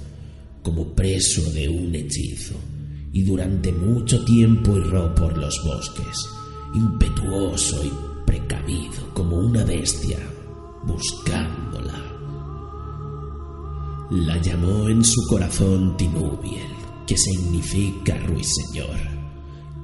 como 0.62 0.94
preso 0.94 1.50
de 1.52 1.70
un 1.70 1.94
hechizo, 1.94 2.56
y 3.14 3.22
durante 3.22 3.72
mucho 3.72 4.22
tiempo 4.26 4.76
erró 4.76 5.14
por 5.14 5.38
los 5.38 5.58
bosques, 5.64 6.18
impetuoso 6.74 7.82
y 7.82 8.11
precavido 8.32 9.12
como 9.12 9.36
una 9.36 9.62
bestia, 9.62 10.18
buscándola. 10.84 12.02
La 14.10 14.40
llamó 14.40 14.88
en 14.88 15.04
su 15.04 15.20
corazón 15.28 15.98
Tinubiel, 15.98 16.72
que 17.06 17.16
significa 17.16 18.16
ruiseñor, 18.16 18.96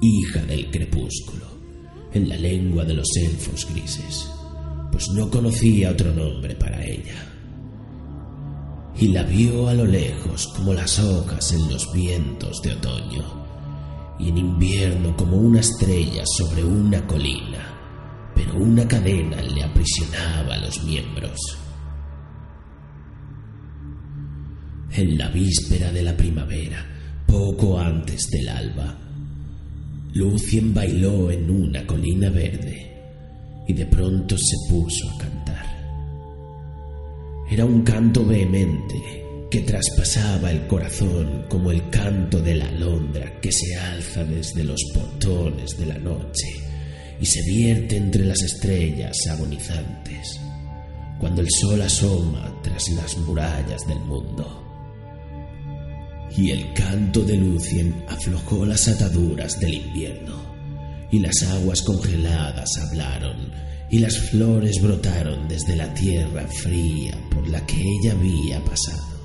hija 0.01 0.41
del 0.45 0.71
crepúsculo, 0.71 1.45
en 2.11 2.27
la 2.27 2.37
lengua 2.37 2.83
de 2.85 2.95
los 2.95 3.07
elfos 3.17 3.67
grises, 3.71 4.27
pues 4.91 5.07
no 5.13 5.29
conocía 5.29 5.91
otro 5.91 6.11
nombre 6.11 6.55
para 6.55 6.83
ella. 6.83 7.27
Y 8.97 9.09
la 9.09 9.21
vio 9.23 9.67
a 9.67 9.75
lo 9.75 9.85
lejos 9.85 10.47
como 10.55 10.73
las 10.73 10.97
hojas 10.97 11.53
en 11.53 11.71
los 11.71 11.93
vientos 11.93 12.63
de 12.63 12.73
otoño, 12.73 13.25
y 14.17 14.29
en 14.29 14.39
invierno 14.39 15.15
como 15.15 15.37
una 15.37 15.59
estrella 15.59 16.23
sobre 16.25 16.63
una 16.63 17.05
colina, 17.05 17.78
pero 18.39 18.57
una 18.57 18.87
cadena 18.87 19.41
le 19.41 19.63
aprisionaba 19.63 20.55
los 20.57 20.81
miembros. 20.85 21.37
en 24.91 25.17
la 25.17 25.29
víspera 25.29 25.91
de 25.91 26.01
la 26.01 26.15
primavera, 26.17 26.85
poco 27.25 27.79
antes 27.79 28.29
del 28.31 28.49
alba. 28.49 28.97
Lucien 30.13 30.73
bailó 30.73 31.29
en 31.31 31.49
una 31.49 31.85
colina 31.85 32.29
verde 32.29 32.91
y 33.67 33.73
de 33.73 33.85
pronto 33.85 34.35
se 34.37 34.55
puso 34.69 35.09
a 35.09 35.17
cantar. 35.17 35.65
Era 37.49 37.65
un 37.65 37.83
canto 37.83 38.25
vehemente 38.25 39.47
que 39.51 39.61
traspasaba 39.61 40.51
el 40.51 40.65
corazón 40.65 41.45
como 41.47 41.71
el 41.71 41.89
canto 41.89 42.41
de 42.41 42.55
la 42.55 42.67
alondra 42.67 43.39
que 43.39 43.51
se 43.51 43.75
alza 43.75 44.23
desde 44.23 44.63
los 44.63 44.81
portones 44.93 45.77
de 45.77 45.85
la 45.85 45.97
noche 45.97 46.68
y 47.19 47.25
se 47.25 47.41
vierte 47.43 47.97
entre 47.97 48.25
las 48.25 48.41
estrellas 48.41 49.15
agonizantes, 49.29 50.39
cuando 51.19 51.41
el 51.41 51.49
sol 51.49 51.81
asoma 51.81 52.55
tras 52.63 52.89
las 52.89 53.17
murallas 53.17 53.85
del 53.87 53.99
mundo 53.99 54.69
y 56.37 56.51
el 56.51 56.73
canto 56.73 57.21
de 57.21 57.35
Lucien 57.35 58.03
aflojó 58.07 58.65
las 58.65 58.87
ataduras 58.87 59.59
del 59.59 59.73
invierno, 59.73 60.37
y 61.11 61.19
las 61.19 61.43
aguas 61.43 61.81
congeladas 61.81 62.69
hablaron, 62.77 63.51
y 63.89 63.99
las 63.99 64.17
flores 64.17 64.79
brotaron 64.81 65.47
desde 65.47 65.75
la 65.75 65.93
tierra 65.93 66.47
fría 66.47 67.17
por 67.31 67.47
la 67.47 67.65
que 67.65 67.81
ella 67.81 68.11
había 68.11 68.63
pasado. 68.63 69.19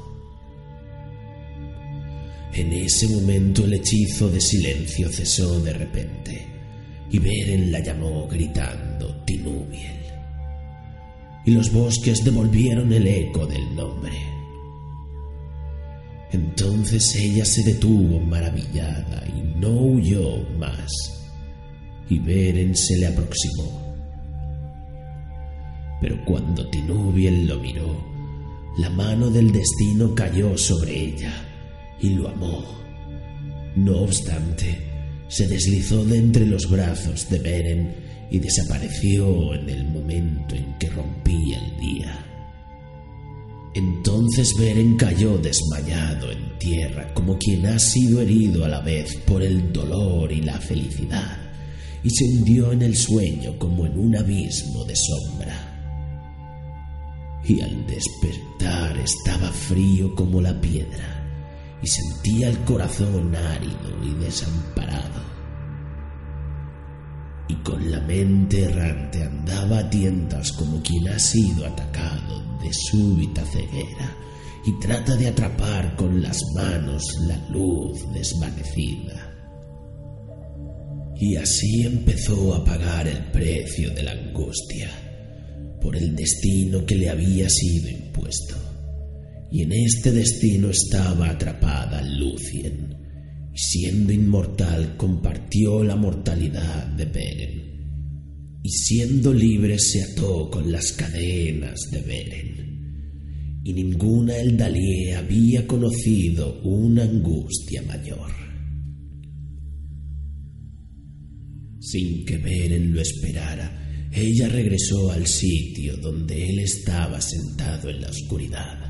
En 2.55 2.73
ese 2.73 3.09
momento 3.09 3.65
el 3.65 3.75
hechizo 3.75 4.29
de 4.29 4.41
silencio 4.41 5.09
cesó 5.11 5.61
de 5.61 5.73
repente, 5.73 6.54
y 7.15 7.19
Beren 7.21 7.71
la 7.71 7.79
llamó 7.79 8.27
gritando 8.27 9.07
Tinubiel, 9.25 10.01
y 11.45 11.53
los 11.53 11.73
bosques 11.73 12.25
devolvieron 12.25 12.93
el 12.93 13.07
eco 13.07 13.47
del 13.47 13.77
nombre. 13.77 14.11
Entonces 16.33 17.15
ella 17.15 17.45
se 17.45 17.63
detuvo 17.63 18.19
maravillada 18.19 19.23
y 19.29 19.61
no 19.61 19.71
huyó 19.71 20.39
más, 20.59 20.91
y 22.09 22.19
Beren 22.19 22.75
se 22.75 22.97
le 22.97 23.07
aproximó. 23.07 23.95
Pero 26.01 26.17
cuando 26.25 26.69
Tinubiel 26.69 27.47
lo 27.47 27.61
miró, 27.61 28.05
la 28.79 28.91
mano 28.91 29.31
del 29.31 29.53
destino 29.53 30.17
cayó 30.17 30.59
sobre 30.59 31.11
ella 31.11 31.33
y 32.01 32.09
lo 32.09 32.29
amó. 32.29 32.65
No 33.77 34.01
obstante, 34.01 34.94
se 35.35 35.49
deslizó 35.49 36.05
de 36.05 36.19
entre 36.19 36.47
los 36.47 36.71
brazos 36.71 37.29
de 37.29 37.41
Beren 37.41 37.93
y 38.31 38.39
desapareció 38.39 39.53
en 39.55 39.69
el 39.69 39.85
momento 39.85 40.55
en 40.55 40.79
que 40.79 40.89
rompía 40.91 41.59
el 41.59 41.81
día. 41.81 42.25
Entonces 43.75 44.53
Beren 44.57 44.97
cayó 44.97 45.37
desmayado 45.39 46.31
en 46.31 46.57
tierra 46.61 47.13
como 47.15 47.37
quien 47.37 47.67
ha 47.67 47.81
sido 47.81 48.21
herido 48.21 48.65
a 48.65 48.69
la 48.69 48.81
vez 48.81 49.17
por 49.27 49.43
el 49.43 49.73
dolor 49.73 50.31
y 50.31 50.41
la 50.41 50.61
felicidad, 50.61 51.37
y 52.05 52.11
se 52.11 52.27
hundió 52.27 52.71
en 52.71 52.83
el 52.83 52.97
sueño 52.97 53.59
como 53.59 53.87
en 53.87 53.99
un 53.99 54.17
abismo 54.17 54.85
de 54.85 54.95
sombra. 54.95 55.71
Y 57.45 57.61
al 57.61 57.85
despertar 57.89 58.97
estaba 58.99 59.51
frío 59.51 60.15
como 60.15 60.41
la 60.41 60.61
piedra, 60.61 61.14
y 61.85 61.87
sentía 61.87 62.49
el 62.49 62.59
corazón 62.61 63.37
árido 63.37 64.03
y 64.03 64.15
desamparado. 64.15 65.23
Y 67.47 67.57
con 67.57 67.91
la 67.91 68.01
mente 68.01 68.63
errante 68.63 69.23
andaba 69.23 69.81
a 69.81 69.91
tientas 69.91 70.51
como 70.53 70.83
quien 70.83 71.09
ha 71.09 71.19
sido 71.19 71.67
atacado 71.67 72.59
de 72.63 72.73
súbita 72.73 73.45
ceguera 73.45 74.17
y 74.65 74.81
trata 74.81 75.15
de 75.15 75.29
atrapar 75.29 75.95
con 75.97 76.23
las 76.23 76.41
manos 76.55 77.05
la 77.27 77.37
luz 77.51 78.01
desvanecida. 78.15 79.31
Y 81.17 81.37
así 81.37 81.85
empezó 81.85 82.55
a 82.55 82.65
pagar 82.65 83.07
el 83.07 83.31
precio 83.31 83.91
de 83.91 84.05
la 84.05 84.13
angustia 84.13 84.89
por 85.83 85.95
el 85.95 86.17
destino 86.17 86.87
que 86.87 86.95
le 86.95 87.11
había 87.11 87.47
sido 87.51 87.91
impuesto. 87.91 88.74
Y 89.55 89.63
en 89.63 89.73
este 89.73 90.11
destino 90.11 90.69
estaba 90.69 91.31
atrapada 91.31 92.03
Lucien, 92.03 92.97
y 93.53 93.57
siendo 93.57 94.13
inmortal 94.13 94.97
compartió 94.97 95.85
la 95.85 95.95
mortalidad 95.95 96.89
de 96.89 97.05
Beren 97.05 97.65
y 98.65 98.71
siendo 98.71 99.33
libre 99.33 99.79
se 99.79 100.03
ató 100.03 100.51
con 100.51 100.73
las 100.73 100.93
cadenas 100.93 101.79
de 101.93 102.01
Beren. 102.01 103.61
Y 103.63 103.75
ninguna 103.75 104.39
Eldalie 104.39 105.15
había 105.15 105.67
conocido 105.67 106.63
una 106.63 107.05
angustia 107.05 107.83
mayor. 107.83 108.33
Sin 111.79 112.25
que 112.25 112.39
Beren 112.39 112.93
lo 112.93 113.03
esperara, 113.03 114.11
ella 114.11 114.49
regresó 114.49 115.13
al 115.13 115.27
sitio 115.27 115.99
donde 115.99 116.49
él 116.49 116.59
estaba 116.61 117.21
sentado 117.21 117.91
en 117.91 118.01
la 118.01 118.09
oscuridad. 118.09 118.84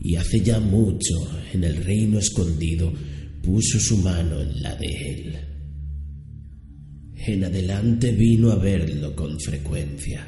Y 0.00 0.16
hace 0.16 0.40
ya 0.40 0.60
mucho, 0.60 1.14
en 1.52 1.64
el 1.64 1.84
reino 1.84 2.18
escondido, 2.18 2.92
puso 3.42 3.80
su 3.80 3.98
mano 3.98 4.40
en 4.40 4.62
la 4.62 4.74
de 4.76 4.86
él 4.86 5.36
en 7.32 7.44
adelante 7.44 8.12
vino 8.12 8.52
a 8.52 8.56
verlo 8.56 9.14
con 9.16 9.40
frecuencia 9.40 10.26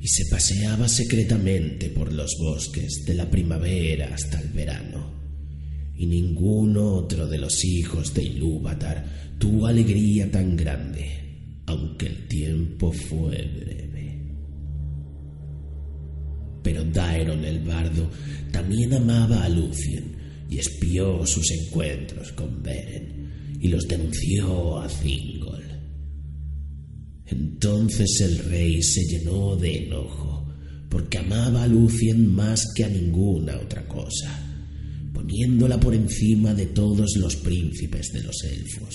y 0.00 0.06
se 0.06 0.24
paseaba 0.30 0.88
secretamente 0.88 1.88
por 1.88 2.12
los 2.12 2.36
bosques 2.38 3.04
de 3.04 3.14
la 3.14 3.28
primavera 3.28 4.14
hasta 4.14 4.40
el 4.40 4.48
verano. 4.50 5.18
Y 5.96 6.06
ningún 6.06 6.76
otro 6.76 7.26
de 7.26 7.38
los 7.38 7.64
hijos 7.64 8.14
de 8.14 8.22
Ilúvatar 8.22 9.34
tuvo 9.38 9.66
alegría 9.66 10.30
tan 10.30 10.56
grande, 10.56 11.62
aunque 11.66 12.06
el 12.06 12.28
tiempo 12.28 12.92
fue 12.92 13.42
breve. 13.42 14.07
Pero 16.68 16.84
Daeron 16.84 17.46
el 17.46 17.60
bardo 17.60 18.10
también 18.52 18.92
amaba 18.92 19.42
a 19.42 19.48
Lucien 19.48 20.44
y 20.50 20.58
espió 20.58 21.24
sus 21.24 21.50
encuentros 21.50 22.30
con 22.32 22.62
Beren 22.62 23.56
y 23.58 23.68
los 23.68 23.88
denunció 23.88 24.78
a 24.78 24.86
Thingol. 24.86 25.64
Entonces 27.24 28.20
el 28.20 28.38
rey 28.50 28.82
se 28.82 29.00
llenó 29.06 29.56
de 29.56 29.86
enojo, 29.86 30.46
porque 30.90 31.16
amaba 31.16 31.62
a 31.62 31.66
Lucien 31.66 32.34
más 32.34 32.62
que 32.74 32.84
a 32.84 32.90
ninguna 32.90 33.56
otra 33.56 33.88
cosa, 33.88 34.38
poniéndola 35.14 35.80
por 35.80 35.94
encima 35.94 36.52
de 36.52 36.66
todos 36.66 37.16
los 37.16 37.34
príncipes 37.36 38.12
de 38.12 38.24
los 38.24 38.44
elfos, 38.44 38.94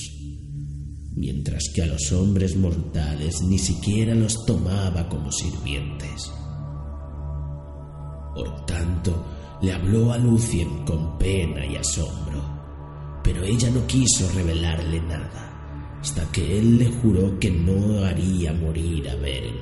mientras 1.15 1.63
que 1.73 1.81
a 1.81 1.87
los 1.87 2.11
hombres 2.11 2.55
mortales 2.55 3.41
ni 3.49 3.57
siquiera 3.57 4.13
los 4.13 4.45
tomaba 4.45 5.09
como 5.09 5.31
sirvientes. 5.31 6.29
Por 8.33 8.65
tanto, 8.65 9.25
le 9.61 9.71
habló 9.71 10.11
a 10.11 10.17
Lucien 10.17 10.85
con 10.85 11.17
pena 11.17 11.65
y 11.65 11.75
asombro, 11.75 12.41
pero 13.23 13.43
ella 13.43 13.69
no 13.69 13.85
quiso 13.87 14.29
revelarle 14.33 15.01
nada 15.01 15.53
hasta 16.03 16.29
que 16.33 16.59
él 16.59 16.77
le 16.79 16.87
juró 16.87 17.39
que 17.39 17.49
no 17.49 18.03
haría 18.03 18.51
morir 18.51 19.09
a 19.09 19.15
Beren, 19.15 19.55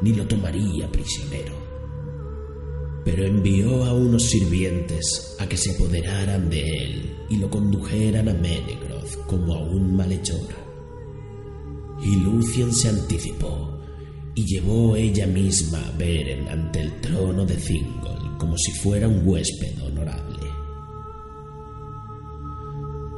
ni 0.00 0.12
lo 0.12 0.24
tomaría 0.26 0.88
prisionero. 0.92 1.54
pero 3.04 3.24
envió 3.24 3.84
a 3.84 3.94
unos 3.94 4.24
sirvientes 4.24 5.34
a 5.40 5.48
que 5.48 5.56
se 5.56 5.74
apoderaran 5.74 6.50
de 6.50 6.60
él 6.60 7.16
y 7.30 7.38
lo 7.38 7.48
condujeran 7.48 8.28
a 8.28 8.34
Menegroth 8.34 9.26
como 9.26 9.54
a 9.54 9.58
un 9.60 9.96
malhechor. 9.96 10.46
Y 12.02 12.16
Lucien 12.16 12.70
se 12.72 12.90
anticipó 12.90 13.77
y 14.38 14.44
llevó 14.44 14.94
ella 14.94 15.26
misma 15.26 15.84
a 15.84 15.90
Beren 15.98 16.46
ante 16.46 16.80
el 16.80 17.00
trono 17.00 17.44
de 17.44 17.56
Thingol 17.56 18.38
como 18.38 18.56
si 18.56 18.70
fuera 18.70 19.08
un 19.08 19.26
huésped 19.26 19.82
honorable. 19.82 20.46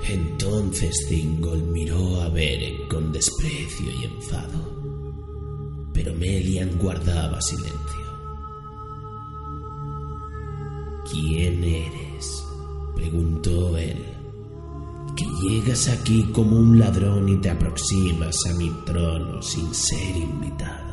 Entonces 0.08 1.06
Thingol 1.10 1.62
miró 1.64 2.22
a 2.22 2.30
Beren 2.30 2.88
con 2.88 3.12
desprecio 3.12 3.86
y 4.00 4.04
enfado, 4.04 5.90
pero 5.92 6.14
Melian 6.14 6.78
guardaba 6.78 7.38
silencio. 7.42 7.76
¿Quién 11.12 11.62
eres? 11.62 12.44
preguntó 12.94 13.76
él. 13.76 14.02
Que 15.14 15.26
llegas 15.42 15.86
aquí 15.88 16.24
como 16.32 16.56
un 16.56 16.78
ladrón 16.78 17.28
y 17.28 17.36
te 17.42 17.50
aproximas 17.50 18.36
a 18.48 18.54
mi 18.54 18.70
trono 18.86 19.42
sin 19.42 19.74
ser 19.74 20.16
invitado. 20.16 20.89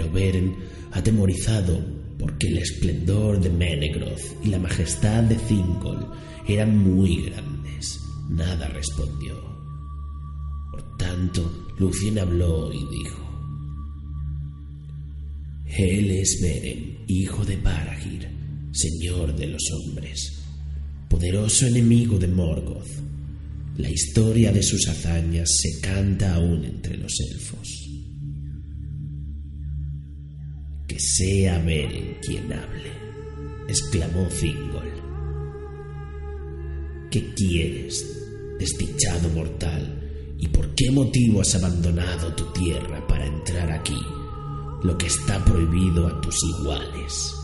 Pero 0.00 0.12
Beren, 0.12 0.56
atemorizado 0.92 1.78
porque 2.18 2.46
el 2.46 2.56
esplendor 2.56 3.38
de 3.38 3.50
Menegroth 3.50 4.42
y 4.42 4.48
la 4.48 4.58
majestad 4.58 5.24
de 5.24 5.34
Thingol 5.34 6.10
eran 6.48 6.78
muy 6.78 7.16
grandes, 7.26 8.00
nada 8.30 8.66
respondió. 8.68 9.38
Por 10.70 10.96
tanto, 10.96 11.74
Lucien 11.78 12.18
habló 12.18 12.72
y 12.72 12.78
dijo: 12.78 13.26
él 15.76 16.10
es 16.12 16.38
Beren, 16.40 17.04
hijo 17.06 17.44
de 17.44 17.56
Barahir, 17.56 18.26
señor 18.72 19.36
de 19.36 19.48
los 19.48 19.62
hombres, 19.70 20.32
poderoso 21.10 21.66
enemigo 21.66 22.18
de 22.18 22.28
Morgoth. 22.28 22.88
La 23.76 23.90
historia 23.90 24.50
de 24.50 24.62
sus 24.62 24.88
hazañas 24.88 25.50
se 25.60 25.78
canta 25.82 26.36
aún 26.36 26.64
entre 26.64 26.96
los 26.96 27.12
elfos. 27.32 27.89
Que 30.90 30.98
sea 30.98 31.56
Beren 31.60 32.18
quien 32.20 32.52
hable, 32.52 32.90
exclamó 33.68 34.26
Thingol. 34.26 34.90
¿Qué 37.12 37.32
quieres, 37.34 38.04
desdichado 38.58 39.28
mortal? 39.28 40.34
¿Y 40.36 40.48
por 40.48 40.74
qué 40.74 40.90
motivo 40.90 41.42
has 41.42 41.54
abandonado 41.54 42.34
tu 42.34 42.44
tierra 42.52 43.06
para 43.06 43.24
entrar 43.24 43.70
aquí? 43.70 43.96
lo 44.82 44.96
que 44.96 45.06
está 45.06 45.44
prohibido 45.44 46.06
a 46.06 46.20
tus 46.20 46.36
iguales. 46.44 47.34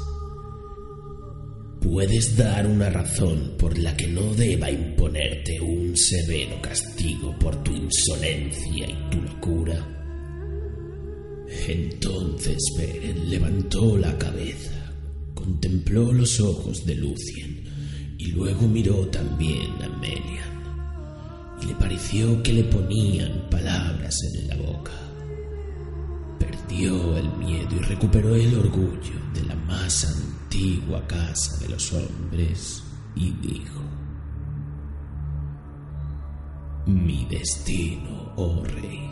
Puedes 1.80 2.36
dar 2.36 2.66
una 2.66 2.90
razón 2.90 3.54
por 3.58 3.78
la 3.78 3.96
que 3.96 4.06
no 4.08 4.34
deba 4.34 4.70
imponerte 4.70 5.60
un 5.60 5.96
severo 5.96 6.60
castigo 6.60 7.36
por 7.38 7.62
tu 7.62 7.72
insolencia 7.72 8.88
y 8.88 9.10
tu 9.10 9.22
locura. 9.22 9.95
Entonces 11.66 12.58
Beren 12.76 13.28
levantó 13.28 13.96
la 13.96 14.16
cabeza, 14.18 14.92
contempló 15.34 16.12
los 16.12 16.40
ojos 16.40 16.86
de 16.86 16.94
Lucien 16.94 17.64
y 18.18 18.26
luego 18.32 18.66
miró 18.68 19.06
también 19.08 19.72
a 19.82 19.88
Melian. 19.98 20.56
Y 21.62 21.66
le 21.66 21.74
pareció 21.74 22.42
que 22.42 22.52
le 22.52 22.64
ponían 22.64 23.48
palabras 23.50 24.16
en 24.34 24.48
la 24.48 24.56
boca 24.56 24.92
perdió 26.38 27.16
el 27.16 27.30
miedo 27.38 27.68
y 27.76 27.78
recuperó 27.80 28.34
el 28.34 28.58
orgullo 28.58 29.14
de 29.34 29.42
la 29.44 29.54
más 29.54 30.04
antigua 30.04 31.06
casa 31.06 31.56
de 31.58 31.68
los 31.68 31.92
hombres 31.92 32.82
y 33.14 33.30
dijo, 33.32 33.80
Mi 36.86 37.24
destino, 37.26 38.32
oh 38.36 38.62
rey, 38.64 39.10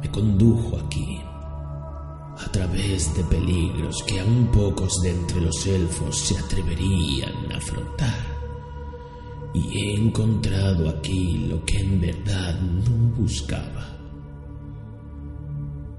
me 0.00 0.10
condujo 0.10 0.78
aquí, 0.78 1.20
a 2.38 2.50
través 2.50 3.14
de 3.14 3.24
peligros 3.24 4.02
que 4.06 4.20
aún 4.20 4.48
pocos 4.52 5.00
de 5.02 5.10
entre 5.10 5.40
los 5.40 5.66
elfos 5.66 6.18
se 6.18 6.38
atreverían 6.38 7.52
a 7.52 7.56
afrontar. 7.56 8.32
Y 9.54 9.78
he 9.78 9.94
encontrado 9.96 10.88
aquí 10.88 11.46
lo 11.48 11.64
que 11.64 11.78
en 11.78 12.00
verdad 12.00 12.58
no 12.60 13.14
buscaba 13.16 13.92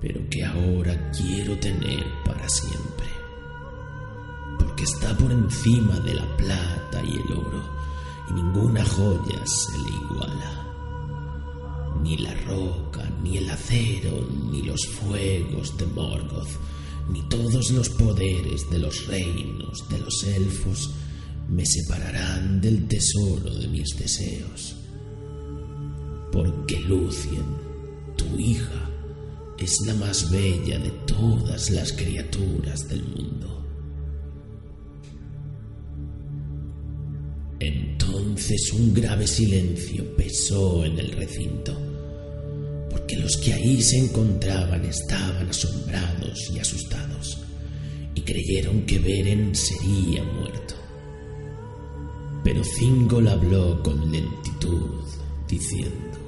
pero 0.04 0.20
que 0.30 0.44
ahora 0.44 1.12
quiero 1.12 1.58
tener 1.60 2.04
para 2.26 2.50
siempre. 2.50 3.08
Porque 4.60 4.84
está 4.84 5.16
por 5.16 5.32
encima 5.32 5.98
de 6.02 6.16
la 6.16 6.36
plata 6.36 7.02
y 7.02 7.14
el 7.14 7.38
oro, 7.38 7.64
y 8.30 8.34
ninguna 8.34 8.84
joya 8.84 9.42
se 9.46 9.78
le 9.78 9.92
iguala. 9.92 10.63
Ni 12.04 12.18
la 12.18 12.34
roca, 12.46 13.10
ni 13.24 13.38
el 13.38 13.50
acero, 13.50 14.28
ni 14.52 14.62
los 14.62 14.86
fuegos 14.86 15.78
de 15.78 15.86
Morgoth, 15.88 16.50
ni 17.10 17.22
todos 17.30 17.72
los 17.72 17.90
poderes 17.90 18.70
de 18.70 18.80
los 18.80 19.08
reinos 19.08 19.88
de 19.90 20.00
los 20.00 20.24
elfos 20.24 20.92
me 21.50 21.66
separarán 21.66 22.62
del 22.62 22.88
tesoro 22.88 23.50
de 23.54 23.68
mis 23.68 23.98
deseos. 23.98 24.76
Porque 26.32 26.80
Lucien, 26.82 27.46
tu 28.16 28.38
hija, 28.40 28.90
es 29.58 29.78
la 29.86 29.94
más 29.96 30.30
bella 30.32 30.80
de 30.80 30.90
todas 31.06 31.70
las 31.70 31.94
criaturas 31.94 32.88
del 32.90 33.04
mundo. 33.04 33.64
Entonces 37.60 38.74
un 38.74 38.94
grave 38.94 39.28
silencio 39.28 40.16
pesó 40.16 40.84
en 40.84 41.00
el 41.00 41.12
recinto, 41.12 41.78
porque 42.94 43.18
los 43.18 43.38
que 43.38 43.54
ahí 43.54 43.82
se 43.82 43.98
encontraban 43.98 44.86
estaban 44.86 45.50
asombrados 45.50 46.52
y 46.54 46.60
asustados, 46.60 47.40
y 48.14 48.22
creyeron 48.22 48.84
que 48.84 49.00
Beren 49.00 49.56
sería 49.56 50.24
muerto. 50.24 50.76
Pero 52.44 52.62
Thingol 52.62 53.28
habló 53.28 53.82
con 53.82 54.12
lentitud, 54.12 55.02
diciendo, 55.48 56.20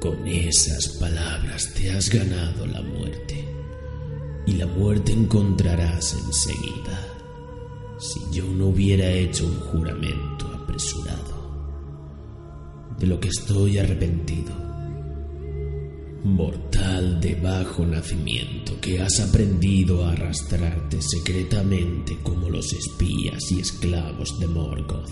Con 0.00 0.26
esas 0.26 0.88
palabras 1.00 1.72
te 1.72 1.92
has 1.92 2.10
ganado 2.10 2.66
la 2.66 2.82
muerte, 2.82 3.42
y 4.44 4.52
la 4.52 4.66
muerte 4.66 5.12
encontrarás 5.12 6.14
enseguida, 6.26 7.08
si 7.98 8.20
yo 8.32 8.44
no 8.44 8.66
hubiera 8.66 9.10
hecho 9.10 9.46
un 9.46 9.60
juramento 9.60 10.21
de 13.02 13.08
lo 13.08 13.18
que 13.18 13.28
estoy 13.28 13.78
arrepentido. 13.78 14.54
Mortal 16.22 17.20
de 17.20 17.34
bajo 17.34 17.84
nacimiento 17.84 18.80
que 18.80 19.02
has 19.02 19.18
aprendido 19.18 20.04
a 20.04 20.12
arrastrarte 20.12 21.02
secretamente 21.02 22.16
como 22.22 22.48
los 22.48 22.72
espías 22.72 23.50
y 23.50 23.58
esclavos 23.58 24.38
de 24.38 24.46
Morgoth 24.46 25.10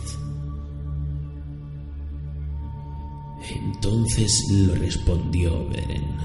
Entonces 3.57 4.41
lo 4.53 4.77
respondió 4.77 5.69
Beren. 5.69 6.17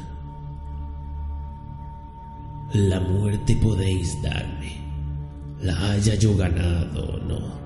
La 2.73 2.99
muerte 2.99 3.55
podéis 3.55 4.21
darme, 4.21 4.77
la 5.61 5.93
haya 5.93 6.13
yo 6.13 6.37
ganado 6.37 7.13
o 7.13 7.17
no, 7.21 7.64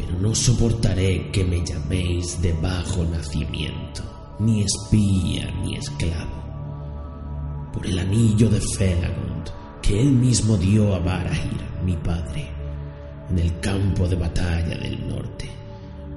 pero 0.00 0.18
no 0.18 0.34
soportaré 0.34 1.30
que 1.30 1.44
me 1.44 1.64
llaméis 1.64 2.40
de 2.40 2.52
bajo 2.54 3.04
nacimiento, 3.04 4.02
ni 4.38 4.62
espía 4.62 5.50
ni 5.62 5.76
esclavo. 5.76 7.70
Por 7.72 7.86
el 7.86 7.98
anillo 7.98 8.48
de 8.48 8.60
Felagund 8.60 9.50
que 9.82 10.00
él 10.00 10.12
mismo 10.12 10.56
dio 10.56 10.94
a 10.94 10.98
Barahir, 10.98 11.60
mi 11.84 11.96
padre, 11.96 12.48
en 13.30 13.38
el 13.38 13.60
campo 13.60 14.06
de 14.08 14.16
batalla 14.16 14.76
del 14.76 15.08
norte 15.08 15.60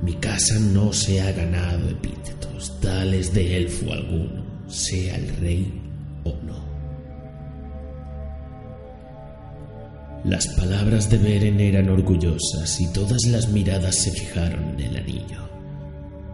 mi 0.03 0.15
casa 0.15 0.59
no 0.59 0.91
se 0.91 1.21
ha 1.21 1.31
ganado 1.31 1.89
epítetos 1.89 2.77
tales 2.81 3.33
de 3.33 3.55
elfo 3.55 3.93
alguno, 3.93 4.43
sea 4.67 5.15
el 5.15 5.37
rey 5.37 5.81
o 6.25 6.35
no. 6.45 6.62
Las 10.23 10.47
palabras 10.47 11.09
de 11.09 11.17
Beren 11.17 11.59
eran 11.59 11.89
orgullosas 11.89 12.79
y 12.79 12.87
todas 12.93 13.25
las 13.25 13.49
miradas 13.49 13.95
se 13.95 14.11
fijaron 14.11 14.79
en 14.79 14.79
el 14.79 14.97
anillo, 14.97 15.49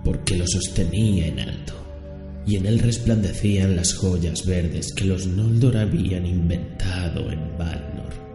porque 0.03 0.37
lo 0.37 0.45
sostenía 0.47 1.27
en 1.27 1.39
alto, 1.39 1.73
y 2.45 2.55
en 2.55 2.65
él 2.65 2.79
resplandecían 2.79 3.75
las 3.75 3.93
joyas 3.93 4.45
verdes 4.45 4.93
que 4.93 5.05
los 5.05 5.25
Noldor 5.25 5.77
habían 5.77 6.25
inventado 6.25 7.31
en 7.31 7.57
Valnor 7.57 8.29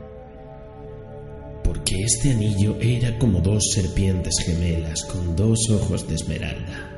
porque 1.64 2.03
este 2.03 2.31
anillo 2.31 2.77
era 2.81 3.19
como 3.19 3.40
dos 3.40 3.73
serpientes 3.73 4.35
gemelas 4.45 5.03
con 5.05 5.35
dos 5.35 5.59
ojos 5.71 6.07
de 6.07 6.14
esmeralda, 6.14 6.90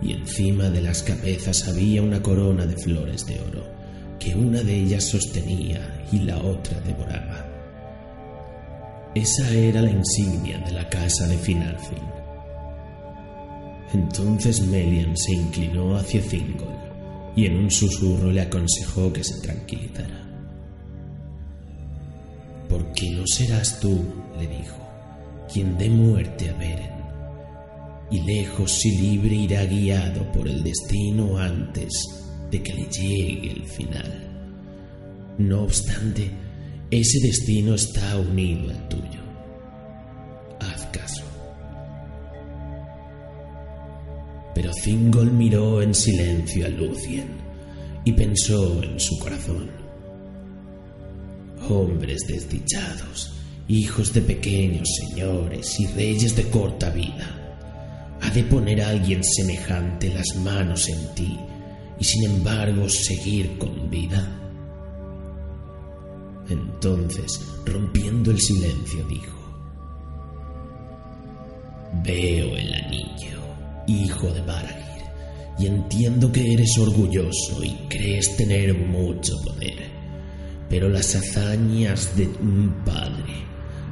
y 0.00 0.12
encima 0.12 0.70
de 0.70 0.80
las 0.80 1.02
cabezas 1.02 1.68
había 1.68 2.00
una 2.00 2.22
corona 2.22 2.64
de 2.64 2.76
flores 2.76 3.26
de 3.26 3.38
oro, 3.40 3.64
que 4.18 4.34
una 4.34 4.62
de 4.62 4.74
ellas 4.74 5.04
sostenía 5.04 6.06
y 6.10 6.20
la 6.20 6.38
otra 6.38 6.80
devoraba. 6.80 7.47
Esa 9.18 9.50
era 9.50 9.82
la 9.82 9.90
insignia 9.90 10.58
de 10.58 10.70
la 10.70 10.88
casa 10.88 11.26
de 11.26 11.36
Finalfin. 11.36 11.98
Entonces 13.92 14.60
Melian 14.60 15.16
se 15.16 15.32
inclinó 15.32 15.96
hacia 15.96 16.22
Thingol 16.22 16.78
y 17.34 17.46
en 17.46 17.56
un 17.56 17.68
susurro 17.68 18.30
le 18.30 18.42
aconsejó 18.42 19.12
que 19.12 19.24
se 19.24 19.40
tranquilizara. 19.40 20.24
Porque 22.68 23.10
no 23.10 23.26
serás 23.26 23.80
tú, 23.80 24.04
le 24.38 24.46
dijo, 24.46 24.78
quien 25.52 25.76
dé 25.76 25.90
muerte 25.90 26.50
a 26.50 26.52
Beren, 26.52 26.92
y 28.12 28.20
lejos 28.20 28.86
y 28.86 28.98
libre 28.98 29.34
irá 29.34 29.64
guiado 29.64 30.30
por 30.30 30.46
el 30.46 30.62
destino 30.62 31.38
antes 31.38 31.90
de 32.52 32.62
que 32.62 32.72
le 32.72 32.84
llegue 32.84 33.50
el 33.50 33.64
final. 33.64 34.28
No 35.38 35.64
obstante, 35.64 36.30
ese 36.90 37.18
destino 37.20 37.74
está 37.74 38.16
unido 38.16 38.70
al 38.70 38.88
tuyo. 38.88 39.20
Haz 40.60 40.86
caso. 40.86 41.22
Pero 44.54 44.70
Thingol 44.72 45.30
miró 45.32 45.82
en 45.82 45.94
silencio 45.94 46.64
a 46.64 46.70
Lucien 46.70 47.28
y 48.04 48.12
pensó 48.12 48.82
en 48.82 48.98
su 48.98 49.18
corazón. 49.18 49.70
Hombres 51.68 52.22
desdichados, 52.26 53.34
hijos 53.68 54.14
de 54.14 54.22
pequeños 54.22 54.88
señores 54.98 55.78
y 55.78 55.86
reyes 55.88 56.34
de 56.36 56.44
corta 56.44 56.88
vida. 56.88 57.34
¿Ha 58.22 58.30
de 58.30 58.44
poner 58.44 58.80
a 58.80 58.88
alguien 58.88 59.22
semejante 59.22 60.08
las 60.08 60.36
manos 60.42 60.88
en 60.88 61.14
ti 61.14 61.38
y 62.00 62.04
sin 62.04 62.24
embargo 62.24 62.88
seguir 62.88 63.58
con 63.58 63.90
vida? 63.90 64.47
Entonces, 66.48 67.46
rompiendo 67.66 68.30
el 68.30 68.40
silencio, 68.40 69.04
dijo, 69.06 69.38
Veo 72.04 72.56
el 72.56 72.74
anillo, 72.74 73.40
hijo 73.86 74.30
de 74.32 74.40
Baragir, 74.42 75.04
y 75.58 75.66
entiendo 75.66 76.30
que 76.30 76.52
eres 76.52 76.78
orgulloso 76.78 77.62
y 77.62 77.74
crees 77.88 78.36
tener 78.36 78.74
mucho 78.74 79.32
poder, 79.44 79.90
pero 80.68 80.88
las 80.88 81.14
hazañas 81.14 82.16
de 82.16 82.26
un 82.26 82.74
padre, 82.84 83.44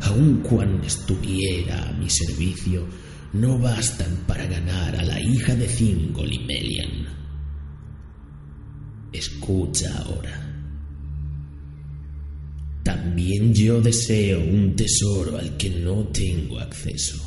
aun 0.02 0.42
cuando 0.42 0.86
estuviera 0.86 1.88
a 1.88 1.92
mi 1.92 2.08
servicio, 2.08 2.86
no 3.32 3.58
bastan 3.58 4.24
para 4.26 4.46
ganar 4.46 4.96
a 4.96 5.02
la 5.02 5.20
hija 5.20 5.54
de 5.54 5.66
Thingol 5.66 6.32
y 6.32 6.38
Melian. 6.38 7.06
Escucha 9.12 9.90
ahora. 9.98 10.45
También 12.96 13.52
yo 13.52 13.82
deseo 13.82 14.40
un 14.40 14.74
tesoro 14.74 15.36
al 15.36 15.58
que 15.58 15.68
no 15.68 16.08
tengo 16.08 16.58
acceso, 16.58 17.18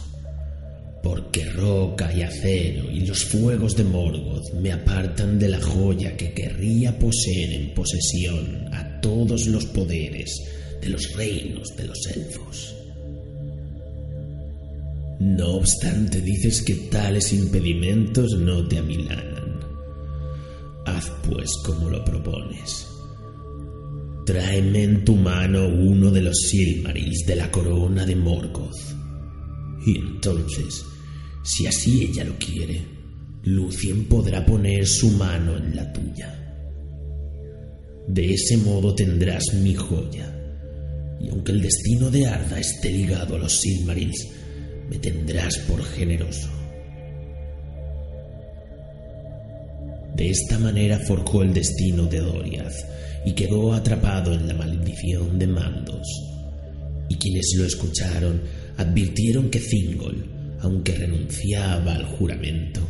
porque 1.04 1.46
roca 1.46 2.12
y 2.12 2.24
acero 2.24 2.90
y 2.92 3.06
los 3.06 3.24
fuegos 3.26 3.76
de 3.76 3.84
Morgoth 3.84 4.52
me 4.56 4.72
apartan 4.72 5.38
de 5.38 5.50
la 5.50 5.62
joya 5.62 6.18
que 6.18 6.34
querría 6.34 6.98
poseer 6.98 7.54
en 7.54 7.74
posesión 7.76 8.74
a 8.74 9.00
todos 9.00 9.46
los 9.46 9.66
poderes 9.68 10.42
de 10.82 10.90
los 10.90 11.14
reinos 11.14 11.76
de 11.78 11.86
los 11.86 12.08
elfos. 12.08 12.76
No 15.20 15.58
obstante, 15.58 16.20
dices 16.20 16.64
que 16.64 16.74
tales 16.90 17.32
impedimentos 17.32 18.32
no 18.40 18.68
te 18.68 18.80
amilanan. 18.80 19.60
Haz 20.88 21.12
pues 21.28 21.52
como 21.64 21.92
lo 21.92 22.04
propones 22.04 22.88
Tráeme 24.30 24.84
en 24.84 25.04
tu 25.04 25.16
mano 25.16 25.68
uno 25.68 26.12
de 26.12 26.22
los 26.22 26.38
Silmarils 26.52 27.26
de 27.26 27.36
la 27.36 27.50
corona 27.50 28.06
de 28.06 28.16
Morgoth. 28.16 28.78
Y 29.88 29.98
entonces, 29.98 30.86
si 31.44 31.66
así 31.66 32.04
ella 32.04 32.26
lo 32.26 32.38
quiere, 32.38 32.80
Lucien 33.46 34.06
podrá 34.06 34.46
poner 34.46 34.86
su 34.86 35.10
mano 35.14 35.58
en 35.58 35.76
la 35.76 35.92
tuya. 35.92 36.62
De 38.08 38.36
ese 38.36 38.58
modo 38.58 38.94
tendrás 38.94 39.52
mi 39.56 39.74
joya. 39.74 40.32
Y 41.20 41.30
aunque 41.30 41.52
el 41.52 41.64
destino 41.64 42.12
de 42.12 42.28
Arda 42.28 42.60
esté 42.60 42.92
ligado 42.92 43.36
a 43.36 43.40
los 43.40 43.60
Silmarils, 43.60 44.28
me 44.92 45.00
tendrás 45.00 45.58
por 45.68 45.84
generoso. 45.84 46.59
De 50.20 50.32
esta 50.32 50.60
manera 50.60 51.00
forjó 51.00 51.44
el 51.44 51.54
destino 51.54 52.04
de 52.04 52.20
Doriath 52.20 52.76
y 53.26 53.32
quedó 53.32 53.72
atrapado 53.72 54.34
en 54.34 54.50
la 54.50 54.54
maldición 54.54 55.40
de 55.40 55.48
Mandos. 55.48 56.06
Y 57.08 57.16
quienes 57.16 57.54
lo 57.58 57.64
escucharon 57.64 58.42
advirtieron 58.76 59.50
que 59.50 59.62
Thingol, 59.62 60.26
aunque 60.60 60.94
renunciaba 60.94 61.96
al 61.96 62.04
juramento, 62.04 62.82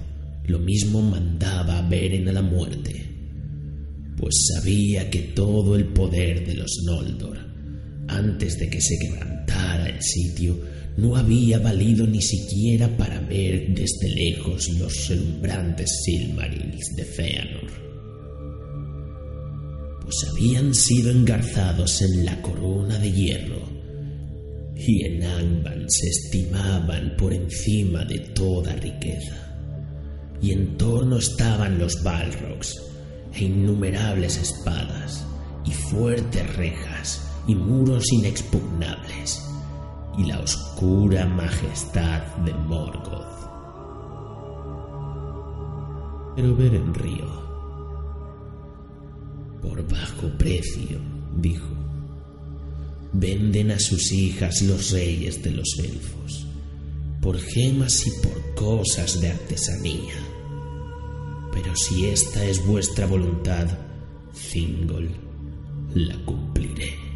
lo 0.47 0.57
mismo 0.57 1.03
mandaba 1.03 1.77
a 1.77 1.87
Beren 1.87 2.27
a 2.29 2.33
la 2.33 2.41
muerte, 2.41 2.95
pues 4.17 4.33
sabía 4.51 5.11
que 5.11 5.19
todo 5.19 5.75
el 5.75 5.85
poder 5.85 6.47
de 6.47 6.55
los 6.55 6.81
Noldor, 6.83 7.37
antes 8.09 8.57
de 8.59 8.69
que 8.69 8.81
se 8.81 8.97
quebrantara 8.99 9.89
el 9.89 10.01
sitio, 10.01 10.59
no 10.97 11.15
había 11.15 11.59
valido 11.59 12.05
ni 12.05 12.21
siquiera 12.21 12.87
para 12.97 13.19
ver 13.21 13.73
desde 13.73 14.09
lejos 14.09 14.69
los 14.79 15.07
relumbrantes 15.07 16.01
Silmarils 16.03 16.95
de 16.95 17.05
Feanor 17.05 17.89
pues 20.09 20.27
habían 20.27 20.73
sido 20.73 21.11
engarzados 21.11 22.01
en 22.01 22.25
la 22.25 22.41
corona 22.41 22.97
de 22.97 23.11
hierro 23.11 23.61
y 24.75 25.05
en 25.05 25.23
Angband 25.23 25.87
se 25.87 26.09
estimaban 26.09 27.15
por 27.15 27.31
encima 27.31 28.03
de 28.05 28.17
toda 28.17 28.73
riqueza. 28.73 29.35
Y 30.41 30.51
en 30.51 30.77
torno 30.77 31.17
estaban 31.17 31.77
los 31.77 32.01
Balrogs 32.01 32.81
e 33.35 33.43
innumerables 33.43 34.37
espadas 34.37 35.23
y 35.63 35.71
fuertes 35.71 36.55
rejas 36.55 36.88
y 37.47 37.55
muros 37.55 38.03
inexpugnables 38.11 39.45
y 40.17 40.25
la 40.25 40.39
oscura 40.39 41.25
majestad 41.25 42.23
de 42.45 42.53
Morgoth. 42.53 43.25
Pero 46.35 46.55
Beren 46.55 46.93
río 46.93 47.39
por 49.61 49.87
bajo 49.87 50.27
precio, 50.37 50.99
dijo. 51.37 51.67
Venden 53.11 53.71
a 53.71 53.79
sus 53.79 54.11
hijas 54.11 54.61
los 54.61 54.91
reyes 54.91 55.41
de 55.41 55.51
los 55.51 55.77
elfos, 55.79 56.45
por 57.21 57.39
gemas 57.39 58.05
y 58.05 58.11
por 58.21 58.55
cosas 58.55 59.19
de 59.19 59.29
artesanía. 59.29 60.15
Pero 61.51 61.75
si 61.75 62.05
esta 62.05 62.45
es 62.45 62.65
vuestra 62.65 63.07
voluntad, 63.07 63.67
Thingol, 64.51 65.09
la 65.95 66.15
cumpliré. 66.23 67.08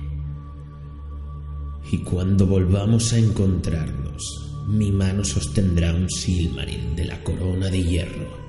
Y 1.93 1.99
cuando 1.99 2.47
volvamos 2.47 3.13
a 3.13 3.19
encontrarnos, 3.19 4.23
mi 4.67 4.91
mano 4.91 5.23
sostendrá 5.23 5.93
un 5.93 6.09
silmaril 6.09 6.95
de 6.95 7.05
la 7.05 7.23
corona 7.23 7.69
de 7.69 7.83
hierro 7.83 8.43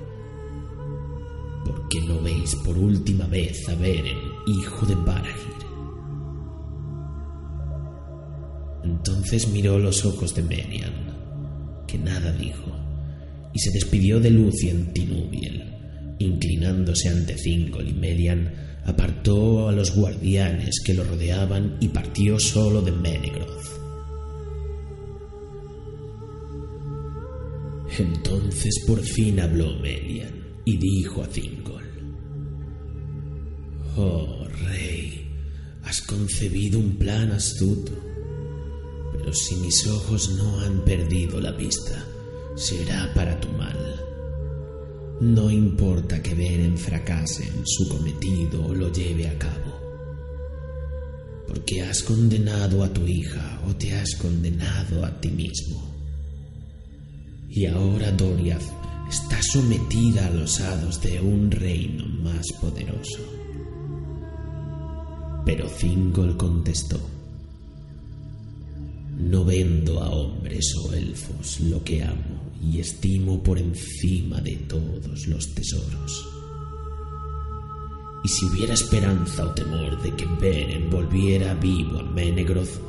porque 1.63 2.01
no 2.01 2.19
veis 2.21 2.55
por 2.55 2.75
última 2.75 3.27
vez 3.27 3.69
a 3.69 3.75
Beren, 3.75 4.17
hijo 4.47 4.85
de 4.87 4.95
Barahir. 4.95 5.35
Entonces 8.83 9.47
miró 9.49 9.77
los 9.77 10.03
ojos 10.05 10.33
de 10.33 10.41
Merian, 10.41 10.93
que 11.87 11.99
nada 11.99 12.31
dijo, 12.31 12.71
y 13.53 13.59
se 13.59 13.69
despidió 13.69 14.19
de 14.19 14.31
Lucien 14.31 14.91
Tinubiel. 14.91 15.71
Inclinándose 16.17 17.09
ante 17.09 17.35
Thingol 17.35 17.89
y 17.89 17.93
Merian, 17.93 18.51
apartó 18.85 19.67
a 19.67 19.71
los 19.71 19.95
guardianes 19.95 20.79
que 20.83 20.93
lo 20.93 21.03
rodeaban 21.03 21.77
y 21.79 21.89
partió 21.89 22.39
solo 22.39 22.81
de 22.81 22.91
Menegroth. 22.91 23.65
Entonces 27.97 28.83
por 28.85 29.01
fin 29.01 29.39
habló 29.39 29.77
Melian 29.79 30.33
y 30.65 30.77
dijo 30.77 31.23
a 31.23 31.27
Thingol, 31.27 31.83
Oh 33.97 34.45
rey, 34.67 35.29
has 35.83 36.01
concebido 36.01 36.79
un 36.79 36.97
plan 36.97 37.31
astuto, 37.31 37.93
pero 39.13 39.33
si 39.33 39.55
mis 39.55 39.87
ojos 39.87 40.31
no 40.31 40.59
han 40.59 40.83
perdido 40.83 41.39
la 41.39 41.51
vista, 41.53 42.05
será 42.55 43.13
para 43.13 43.39
tu 43.39 43.47
mal. 43.49 44.04
No 45.21 45.49
importa 45.49 46.21
que 46.21 46.35
Beren 46.35 46.77
fracase 46.77 47.47
en 47.47 47.65
su 47.65 47.87
cometido 47.87 48.65
o 48.65 48.73
lo 48.73 48.91
lleve 48.91 49.29
a 49.29 49.37
cabo, 49.37 49.79
porque 51.47 51.81
has 51.81 52.03
condenado 52.03 52.83
a 52.83 52.91
tu 52.91 53.07
hija 53.07 53.61
o 53.65 53.73
te 53.75 53.93
has 53.93 54.13
condenado 54.15 55.05
a 55.05 55.21
ti 55.21 55.29
mismo. 55.29 55.81
Y 57.49 57.65
ahora 57.65 58.11
Doriath 58.11 58.69
está 59.09 59.41
sometida 59.41 60.27
a 60.27 60.31
los 60.31 60.59
hados 60.59 61.01
de 61.01 61.21
un 61.21 61.49
reino 61.49 62.05
más 62.21 62.51
poderoso. 62.59 63.19
Pero 65.45 65.65
Thingol 65.67 66.35
contestó, 66.35 66.99
no 69.17 69.45
vendo 69.45 70.03
a 70.03 70.09
hombres 70.09 70.75
o 70.83 70.93
elfos 70.93 71.61
lo 71.61 71.81
que 71.85 72.03
amo 72.03 72.34
y 72.71 72.79
estimo 72.79 73.41
por 73.43 73.59
encima 73.59 74.41
de 74.41 74.55
todos 74.55 75.27
los 75.27 75.53
tesoros. 75.53 76.27
Y 78.23 78.27
si 78.27 78.45
hubiera 78.45 78.73
esperanza 78.73 79.45
o 79.45 79.51
temor 79.51 80.01
de 80.01 80.15
que 80.15 80.25
Beren 80.25 80.89
volviera 80.89 81.53
vivo 81.53 81.99
a 81.99 82.03
Menegroth, 82.03 82.81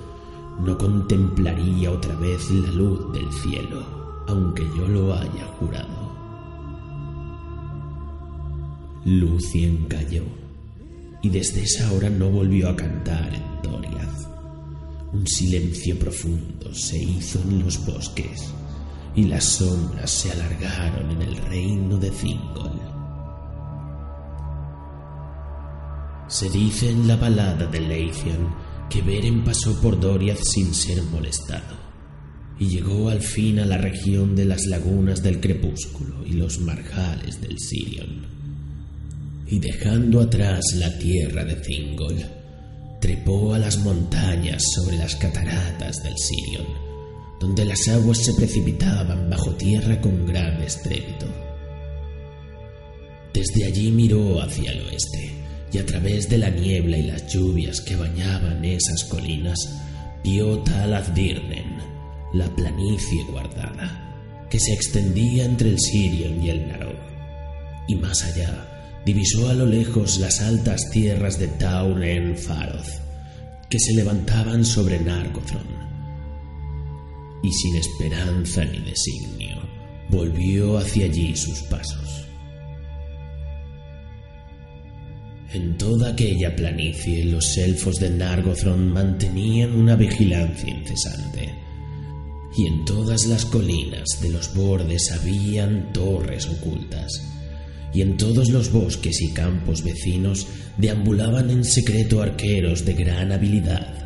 no 0.60 0.78
contemplaría 0.78 1.90
otra 1.90 2.14
vez 2.16 2.50
la 2.50 2.70
luz 2.70 3.12
del 3.12 3.30
cielo, 3.32 4.24
aunque 4.28 4.62
yo 4.76 4.88
lo 4.88 5.12
haya 5.12 5.46
jurado. 5.58 6.06
Lucien 9.04 9.84
cayó, 9.88 10.24
y 11.22 11.28
desde 11.28 11.62
esa 11.62 11.92
hora 11.92 12.08
no 12.08 12.30
volvió 12.30 12.70
a 12.70 12.76
cantar 12.76 13.34
en 13.34 13.62
Doriath. 13.62 14.26
Un 15.12 15.26
silencio 15.26 15.98
profundo 15.98 16.74
se 16.74 16.98
hizo 16.98 17.40
en 17.42 17.62
los 17.62 17.84
bosques, 17.84 18.52
y 19.16 19.24
las 19.24 19.44
sombras 19.44 20.10
se 20.10 20.30
alargaron 20.30 21.10
en 21.10 21.22
el 21.22 21.36
reino 21.38 21.96
de 21.96 22.10
Thingol. 22.10 22.80
Se 26.28 26.50
dice 26.50 26.90
en 26.90 27.08
la 27.08 27.16
balada 27.16 27.66
de 27.66 27.80
Leithian 27.80 28.54
que 28.90 29.00
Beren 29.00 29.42
pasó 29.42 29.80
por 29.80 29.98
Doriath 29.98 30.42
sin 30.42 30.74
ser 30.74 31.02
molestado 31.04 31.86
y 32.58 32.68
llegó 32.68 33.08
al 33.08 33.20
fin 33.20 33.58
a 33.58 33.66
la 33.66 33.78
región 33.78 34.34
de 34.34 34.44
las 34.44 34.66
lagunas 34.66 35.22
del 35.22 35.40
crepúsculo 35.40 36.26
y 36.26 36.32
los 36.32 36.58
marjales 36.60 37.40
del 37.40 37.58
Sirion. 37.58 38.26
Y 39.46 39.58
dejando 39.58 40.20
atrás 40.20 40.64
la 40.74 40.98
tierra 40.98 41.44
de 41.44 41.54
Thingol, 41.56 42.16
trepó 43.00 43.54
a 43.54 43.58
las 43.58 43.78
montañas 43.78 44.62
sobre 44.74 44.96
las 44.96 45.16
cataratas 45.16 46.02
del 46.02 46.16
Sirion, 46.16 46.85
donde 47.40 47.64
las 47.64 47.86
aguas 47.88 48.18
se 48.18 48.34
precipitaban 48.34 49.28
bajo 49.28 49.52
tierra 49.52 50.00
con 50.00 50.26
gran 50.26 50.62
estrépito. 50.62 51.26
Desde 53.32 53.66
allí 53.66 53.90
miró 53.90 54.40
hacia 54.40 54.72
el 54.72 54.86
oeste 54.86 55.32
y 55.72 55.78
a 55.78 55.84
través 55.84 56.28
de 56.28 56.38
la 56.38 56.48
niebla 56.48 56.96
y 56.96 57.02
las 57.02 57.26
lluvias 57.32 57.80
que 57.80 57.96
bañaban 57.96 58.64
esas 58.64 59.04
colinas, 59.04 59.58
vio 60.24 60.62
Dirnen, 61.14 61.76
la 62.32 62.48
planicie 62.54 63.24
guardada, 63.24 64.46
que 64.50 64.58
se 64.58 64.72
extendía 64.72 65.44
entre 65.44 65.70
el 65.70 65.78
Sirion 65.78 66.42
y 66.42 66.50
el 66.50 66.66
Narog. 66.68 66.96
Y 67.88 67.96
más 67.96 68.24
allá, 68.24 69.02
divisó 69.04 69.48
a 69.50 69.54
lo 69.54 69.66
lejos 69.66 70.18
las 70.18 70.40
altas 70.40 70.80
tierras 70.90 71.38
de 71.38 71.48
Taun 71.48 72.02
en 72.02 72.36
que 73.68 73.78
se 73.78 73.92
levantaban 73.92 74.64
sobre 74.64 74.98
Nargothrond. 74.98 75.95
Y 77.42 77.52
sin 77.52 77.76
esperanza 77.76 78.64
ni 78.64 78.78
designio, 78.78 79.56
volvió 80.08 80.78
hacia 80.78 81.06
allí 81.06 81.36
sus 81.36 81.60
pasos. 81.62 82.26
En 85.52 85.78
toda 85.78 86.10
aquella 86.10 86.54
planicie 86.54 87.24
los 87.24 87.56
elfos 87.56 87.96
de 87.96 88.10
Nargothrond 88.10 88.92
mantenían 88.92 89.74
una 89.74 89.96
vigilancia 89.96 90.68
incesante. 90.68 91.54
Y 92.56 92.66
en 92.66 92.84
todas 92.84 93.26
las 93.26 93.46
colinas 93.46 94.20
de 94.20 94.30
los 94.30 94.54
bordes 94.54 95.10
habían 95.12 95.92
torres 95.92 96.46
ocultas. 96.46 97.10
Y 97.94 98.02
en 98.02 98.16
todos 98.16 98.50
los 98.50 98.72
bosques 98.72 99.22
y 99.22 99.32
campos 99.32 99.82
vecinos 99.82 100.46
deambulaban 100.76 101.50
en 101.50 101.64
secreto 101.64 102.20
arqueros 102.20 102.84
de 102.84 102.94
gran 102.94 103.32
habilidad. 103.32 104.05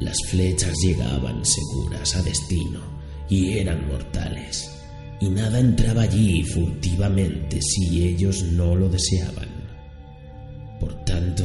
Las 0.00 0.16
flechas 0.28 0.74
llegaban 0.82 1.44
seguras 1.44 2.16
a 2.16 2.22
destino 2.22 2.80
y 3.28 3.58
eran 3.58 3.86
mortales 3.88 4.74
y 5.20 5.28
nada 5.28 5.58
entraba 5.58 6.02
allí 6.02 6.42
furtivamente 6.42 7.60
si 7.62 8.04
ellos 8.04 8.42
no 8.52 8.74
lo 8.74 8.88
deseaban. 8.88 9.48
Por 10.80 11.04
tanto, 11.04 11.44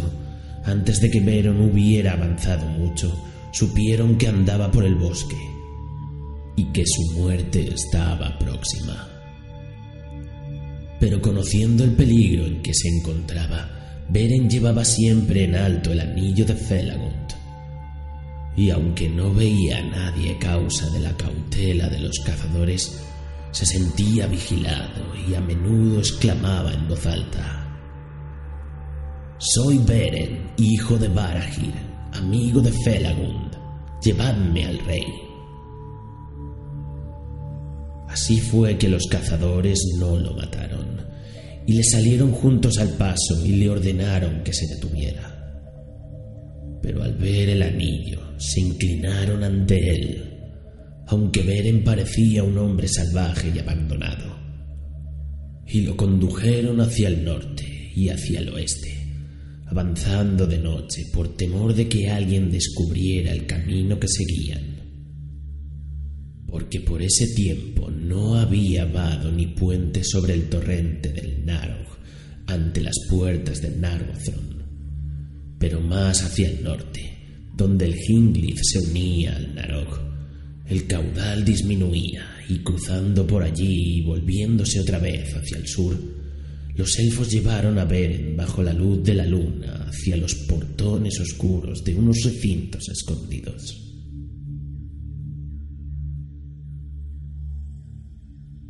antes 0.65 0.99
de 0.99 1.09
que 1.09 1.21
Veron 1.21 1.61
hubiera 1.61 2.13
avanzado 2.13 2.65
mucho, 2.65 3.13
supieron 3.51 4.17
que 4.17 4.27
andaba 4.27 4.69
por 4.71 4.83
el 4.83 4.95
bosque 4.95 5.37
y 6.55 6.65
que 6.73 6.83
su 6.85 7.19
muerte 7.19 7.73
estaba 7.73 8.37
próxima. 8.37 9.07
Pero 10.99 11.21
conociendo 11.21 11.85
el 11.85 11.93
peligro 11.93 12.45
en 12.45 12.61
que 12.61 12.73
se 12.73 12.89
encontraba, 12.89 13.69
Beren 14.09 14.49
llevaba 14.49 14.83
siempre 14.83 15.45
en 15.45 15.55
alto 15.55 15.93
el 15.93 16.01
anillo 16.01 16.43
de 16.45 16.55
Felagund. 16.55 17.18
Y 18.59 18.71
aunque 18.71 19.07
no 19.07 19.33
veía 19.33 19.77
a 19.77 19.83
nadie 19.83 20.37
causa 20.37 20.89
de 20.89 20.99
la 20.99 21.15
cautela 21.15 21.87
de 21.87 21.97
los 21.97 22.19
cazadores, 22.25 23.01
se 23.51 23.65
sentía 23.65 24.27
vigilado 24.27 25.15
y 25.15 25.33
a 25.33 25.39
menudo 25.39 25.99
exclamaba 25.99 26.73
en 26.73 26.89
voz 26.89 27.05
alta, 27.05 27.65
Soy 29.37 29.77
Beren, 29.77 30.51
hijo 30.57 30.97
de 30.97 31.07
Barahir, 31.07 31.73
amigo 32.11 32.59
de 32.59 32.73
Felagund, 32.73 33.55
llevadme 34.03 34.65
al 34.65 34.79
rey. 34.79 35.07
Así 38.09 38.41
fue 38.41 38.77
que 38.77 38.89
los 38.89 39.07
cazadores 39.07 39.79
no 39.99 40.17
lo 40.17 40.33
mataron, 40.33 41.01
y 41.65 41.75
le 41.75 41.83
salieron 41.85 42.33
juntos 42.33 42.77
al 42.77 42.89
paso 42.89 43.41
y 43.45 43.53
le 43.53 43.69
ordenaron 43.69 44.43
que 44.43 44.51
se 44.51 44.67
detuviera. 44.67 45.38
Pero 46.81 47.03
al 47.03 47.15
ver 47.15 47.49
el 47.49 47.61
anillo, 47.61 48.19
se 48.37 48.61
inclinaron 48.61 49.43
ante 49.43 49.91
él 49.91 50.29
aunque 51.09 51.41
Beren 51.41 51.83
parecía 51.83 52.43
un 52.43 52.57
hombre 52.59 52.87
salvaje 52.87 53.51
y 53.53 53.57
abandonado. 53.57 54.37
Y 55.65 55.81
lo 55.81 55.97
condujeron 55.97 56.81
hacia 56.81 57.07
el 57.07 57.25
norte 57.25 57.91
y 57.95 58.09
hacia 58.09 58.39
el 58.39 58.49
oeste, 58.49 58.95
avanzando 59.65 60.45
de 60.45 60.59
noche 60.59 61.05
por 61.11 61.35
temor 61.35 61.73
de 61.73 61.89
que 61.89 62.09
alguien 62.09 62.51
descubriera 62.51 63.31
el 63.31 63.47
camino 63.47 63.99
que 63.99 64.07
seguían. 64.07 64.77
Porque 66.45 66.79
por 66.79 67.01
ese 67.01 67.33
tiempo 67.33 67.89
no 67.89 68.35
había 68.35 68.85
vado 68.85 69.31
ni 69.31 69.47
puente 69.47 70.03
sobre 70.03 70.35
el 70.35 70.47
torrente 70.47 71.09
del 71.09 71.43
Narog 71.43 71.87
ante 72.45 72.81
las 72.81 72.95
puertas 73.09 73.61
de 73.61 73.71
Nargothrond, 73.71 74.58
pero 75.59 75.81
más 75.81 76.23
hacia 76.23 76.49
el 76.49 76.63
norte, 76.63 77.45
donde 77.55 77.85
el 77.85 77.95
Hinglith 77.95 78.59
se 78.63 78.79
unía 78.79 79.35
al 79.35 79.53
Narog 79.53 80.09
el 80.69 80.85
caudal 80.85 81.43
disminuía 81.43 82.23
y 82.47 82.59
cruzando 82.59 83.25
por 83.25 83.41
allí 83.41 83.97
y 83.97 84.01
volviéndose 84.03 84.79
otra 84.79 84.99
vez 84.99 85.33
hacia 85.33 85.57
el 85.57 85.67
sur, 85.67 85.97
los 86.75 86.97
elfos 86.99 87.31
llevaron 87.31 87.79
a 87.79 87.85
Beren 87.85 88.37
bajo 88.37 88.61
la 88.61 88.71
luz 88.71 89.03
de 89.03 89.15
la 89.15 89.25
luna 89.25 89.87
hacia 89.87 90.15
los 90.15 90.35
portones 90.35 91.19
oscuros 91.19 91.83
de 91.83 91.95
unos 91.95 92.17
recintos 92.23 92.87
escondidos. 92.87 93.83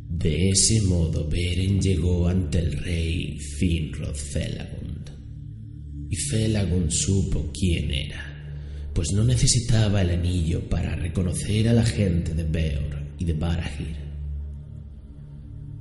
De 0.08 0.48
ese 0.48 0.80
modo 0.82 1.28
Beren 1.28 1.80
llegó 1.82 2.28
ante 2.28 2.60
el 2.60 2.72
rey 2.78 3.38
Finrod 3.58 4.16
y 6.10 6.16
Felagund 6.16 6.90
supo 6.90 7.50
quién 7.52 7.90
era 7.90 8.30
pues 8.94 9.12
no 9.12 9.24
necesitaba 9.24 10.02
el 10.02 10.10
anillo 10.10 10.68
para 10.68 10.96
reconocer 10.96 11.68
a 11.68 11.72
la 11.72 11.84
gente 11.84 12.34
de 12.34 12.44
Beor 12.44 13.02
y 13.18 13.24
de 13.24 13.32
Barahir. 13.32 13.96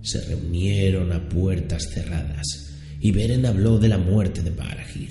Se 0.02 0.22
reunieron 0.22 1.12
a 1.12 1.28
puertas 1.28 1.90
cerradas 1.94 2.46
y 3.00 3.12
Beren 3.12 3.46
habló 3.46 3.80
de 3.80 3.90
la 3.90 3.98
muerte 3.98 4.42
de 4.42 4.52
Barahir 4.52 5.10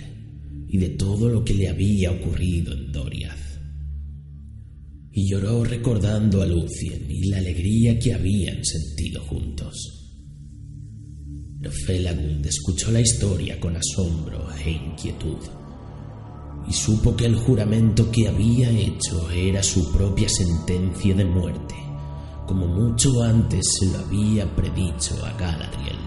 y 0.68 0.78
de 0.78 0.90
todo 0.90 1.28
lo 1.28 1.44
que 1.44 1.54
le 1.54 1.68
había 1.68 2.12
ocurrido 2.12 2.72
en 2.72 2.92
Doriath. 2.92 3.36
Y 5.12 5.28
lloró 5.28 5.64
recordando 5.64 6.42
a 6.42 6.46
Lucien 6.46 7.06
y 7.10 7.28
la 7.28 7.38
alegría 7.38 7.98
que 7.98 8.14
habían 8.14 8.64
sentido 8.64 9.22
juntos. 9.22 9.97
Felagund 11.66 12.46
escuchó 12.46 12.92
la 12.92 13.00
historia 13.00 13.58
con 13.58 13.76
asombro 13.76 14.46
e 14.64 14.70
inquietud 14.70 15.38
y 16.68 16.72
supo 16.72 17.16
que 17.16 17.26
el 17.26 17.34
juramento 17.34 18.10
que 18.12 18.28
había 18.28 18.70
hecho 18.70 19.28
era 19.30 19.62
su 19.62 19.90
propia 19.90 20.28
sentencia 20.28 21.14
de 21.14 21.24
muerte, 21.24 21.74
como 22.46 22.66
mucho 22.66 23.22
antes 23.22 23.66
se 23.78 23.86
lo 23.86 23.98
había 23.98 24.54
predicho 24.54 25.16
a 25.24 25.32
Galadriel. 25.32 25.98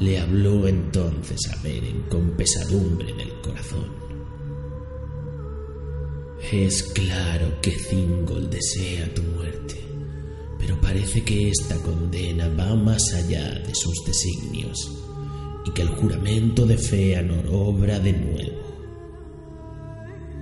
Le 0.00 0.20
habló 0.20 0.68
entonces 0.68 1.40
a 1.50 1.60
Beren 1.62 2.02
con 2.08 2.36
pesadumbre 2.36 3.10
en 3.10 3.20
el 3.20 3.40
corazón. 3.40 3.90
Es 6.52 6.82
claro 6.82 7.60
que 7.60 7.72
Thingol 7.72 8.48
desea 8.48 9.12
tu 9.12 9.22
muerte, 9.22 9.85
pero 10.58 10.80
parece 10.80 11.22
que 11.22 11.50
esta 11.50 11.76
condena 11.82 12.48
va 12.48 12.74
más 12.74 13.02
allá 13.14 13.58
de 13.60 13.74
sus 13.74 14.04
designios 14.04 14.92
y 15.66 15.70
que 15.72 15.82
el 15.82 15.88
juramento 15.88 16.64
de 16.64 16.78
Feanor 16.78 17.46
obra 17.50 17.98
de 17.98 18.12
nuevo. 18.12 18.66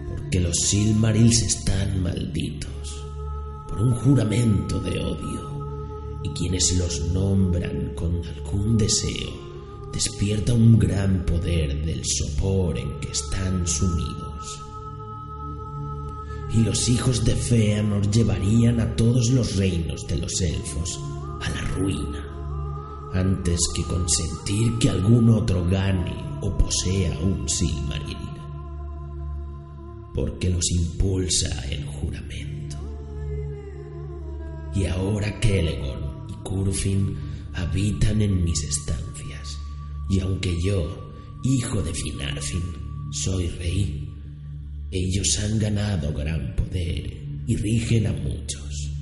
Porque 0.09 0.41
los 0.41 0.57
Silmarils 0.57 1.43
están 1.43 2.03
malditos 2.03 3.05
por 3.69 3.81
un 3.81 3.93
juramento 3.95 4.81
de 4.81 4.99
odio 4.99 6.21
y 6.23 6.29
quienes 6.31 6.77
los 6.77 7.01
nombran 7.12 7.95
con 7.95 8.23
algún 8.25 8.77
deseo 8.77 9.45
despierta 9.93 10.53
un 10.53 10.79
gran 10.79 11.25
poder 11.25 11.85
del 11.85 12.03
sopor 12.05 12.77
en 12.79 12.99
que 13.01 13.12
están 13.12 13.67
sumidos. 13.67 14.24
Y 16.55 16.63
los 16.63 16.89
hijos 16.89 17.25
de 17.25 17.35
Feanor 17.35 18.09
llevarían 18.11 18.81
a 18.81 18.95
todos 18.97 19.31
los 19.31 19.57
reinos 19.57 20.07
de 20.07 20.19
los 20.19 20.41
elfos 20.41 21.01
a 21.41 21.51
la 21.51 21.61
ruina, 21.77 23.11
antes 23.13 23.59
que 23.75 23.83
consentir 23.83 24.79
que 24.79 24.91
algún 24.91 25.31
otro 25.31 25.67
gane 25.69 26.15
o 26.41 26.57
posea 26.57 27.19
un 27.21 27.49
Silmaril, 27.49 28.17
porque 30.15 30.51
los 30.51 30.71
impulsa 30.71 31.49
el 31.71 31.85
juramento. 31.87 32.77
Y 34.75 34.87
ahora 34.87 35.41
Kelegorn 35.41 36.29
y 36.29 36.33
Curfin 36.45 37.17
habitan 37.55 38.23
en 38.23 38.45
mis 38.45 38.63
estancias 38.63 39.05
y 40.09 40.21
aunque 40.21 40.61
yo, 40.61 41.11
hijo 41.43 41.83
de 41.83 41.95
Finarfin, 41.95 42.63
soy 43.11 43.49
rey, 43.49 44.04
ellos 44.95 45.39
han 45.41 45.59
ganado 45.59 46.15
gran 46.15 46.55
poder 46.55 47.13
y 47.47 47.57
rigen 47.57 48.07
a 48.07 48.13
muchos. 48.13 48.93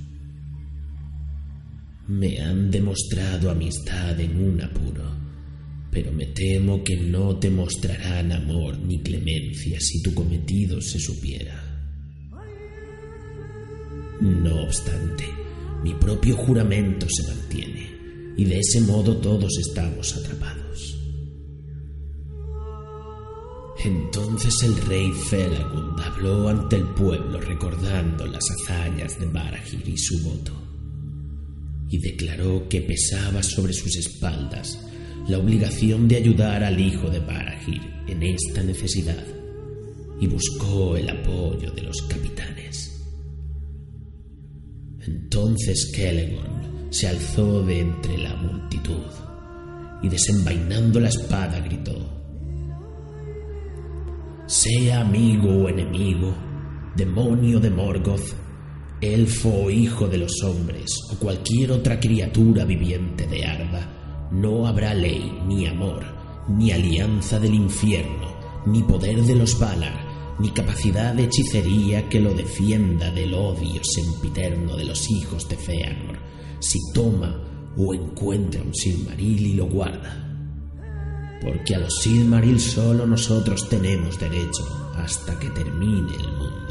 Me 2.09 2.41
han 2.41 2.71
demostrado 2.71 3.51
amistad 3.51 4.19
en 4.19 4.43
un 4.43 4.61
apuro, 4.63 5.05
pero 5.91 6.11
me 6.13 6.27
temo 6.27 6.83
que 6.83 6.97
no 6.97 7.39
te 7.39 7.51
mostrarán 7.51 8.33
amor 8.33 8.79
ni 8.79 9.01
clemencia 9.03 9.79
si 9.81 10.03
tu 10.03 10.15
cometido 10.15 10.81
se 10.81 10.99
supiera. 10.99 11.63
No 14.21 14.63
obstante, 14.63 15.25
mi 15.85 15.95
propio 15.95 16.37
juramento 16.37 17.07
se 17.11 17.35
mantiene, 17.35 18.35
y 18.37 18.45
de 18.45 18.61
ese 18.61 18.81
modo 18.81 19.17
todos 19.19 19.53
estamos 19.59 20.17
atrapados. 20.17 20.62
Entonces 23.85 24.55
el 24.63 24.77
rey 24.77 25.11
Felagund 25.11 26.01
habló 26.01 26.49
ante 26.49 26.77
el 26.77 26.85
pueblo 26.95 27.41
recordando 27.41 28.27
las 28.27 28.45
hazañas 28.51 29.19
de 29.19 29.27
Barahir 29.27 29.89
y 29.89 29.99
su 29.99 30.23
voto, 30.23 30.53
y 31.89 31.99
declaró 31.99 32.69
que 32.69 32.81
pesaba 32.83 33.43
sobre 33.43 33.73
sus 33.73 33.97
espaldas 33.97 34.79
la 35.27 35.39
obligación 35.39 36.07
de 36.07 36.17
ayudar 36.17 36.63
al 36.63 36.79
hijo 36.81 37.11
de 37.11 37.19
Barahir 37.21 37.83
en 38.07 38.23
esta 38.23 38.63
necesidad, 38.63 39.25
y 40.21 40.29
buscó 40.29 40.97
el 40.97 41.09
apoyo 41.09 41.73
de 41.73 41.83
los 41.83 42.03
capitanes. 42.03 43.03
Entonces 45.05 45.91
Celeborn 45.93 46.87
se 46.91 47.09
alzó 47.09 47.65
de 47.65 47.81
entre 47.81 48.19
la 48.19 48.37
multitud 48.37 49.11
y 50.03 50.09
desenvainando 50.09 51.01
la 51.01 51.09
espada 51.09 51.59
gritó, 51.59 52.22
sea 54.53 55.01
amigo 55.01 55.49
o 55.49 55.69
enemigo, 55.71 56.35
demonio 56.95 57.59
de 57.59 57.71
Morgoth, 57.71 58.35
elfo 59.01 59.49
o 59.49 59.71
hijo 59.71 60.09
de 60.09 60.19
los 60.19 60.43
hombres, 60.43 60.91
o 61.11 61.17
cualquier 61.17 61.73
otra 61.73 61.99
criatura 61.99 62.67
viviente 62.67 63.27
de 63.27 63.47
Arda, 63.47 64.29
no 64.31 64.67
habrá 64.67 64.93
ley, 64.93 65.41
ni 65.47 65.67
amor, 65.67 66.05
ni 66.51 66.71
alianza 66.71 67.41
del 67.41 67.55
infierno, 67.55 68.29
ni 68.67 68.83
poder 68.83 69.23
de 69.23 69.37
los 69.37 69.59
Valar, 69.59 70.37
ni 70.39 70.51
capacidad 70.51 71.15
de 71.15 71.25
hechicería 71.25 72.11
que 72.11 72.21
lo 72.21 72.35
defienda 72.35 73.11
del 73.11 73.33
odio 73.33 73.83
sempiterno 73.83 74.77
de 74.77 74.85
los 74.85 75.11
hijos 75.11 75.49
de 75.49 75.57
Feanor, 75.57 76.19
si 76.61 76.79
toma 76.93 77.43
o 77.79 77.95
encuentra 77.95 78.61
un 78.61 78.75
Silmaril 78.75 79.47
y 79.47 79.55
lo 79.55 79.65
guarda 79.65 80.32
porque 81.43 81.75
a 81.75 81.81
los 81.81 82.01
Silmaril 82.01 82.61
solo 82.61 83.05
nosotros 83.05 83.69
tenemos 83.69 84.19
derecho 84.19 84.65
hasta 84.97 85.39
que 85.39 85.51
termine 85.51 86.15
el 86.15 86.33
mundo. 86.33 86.63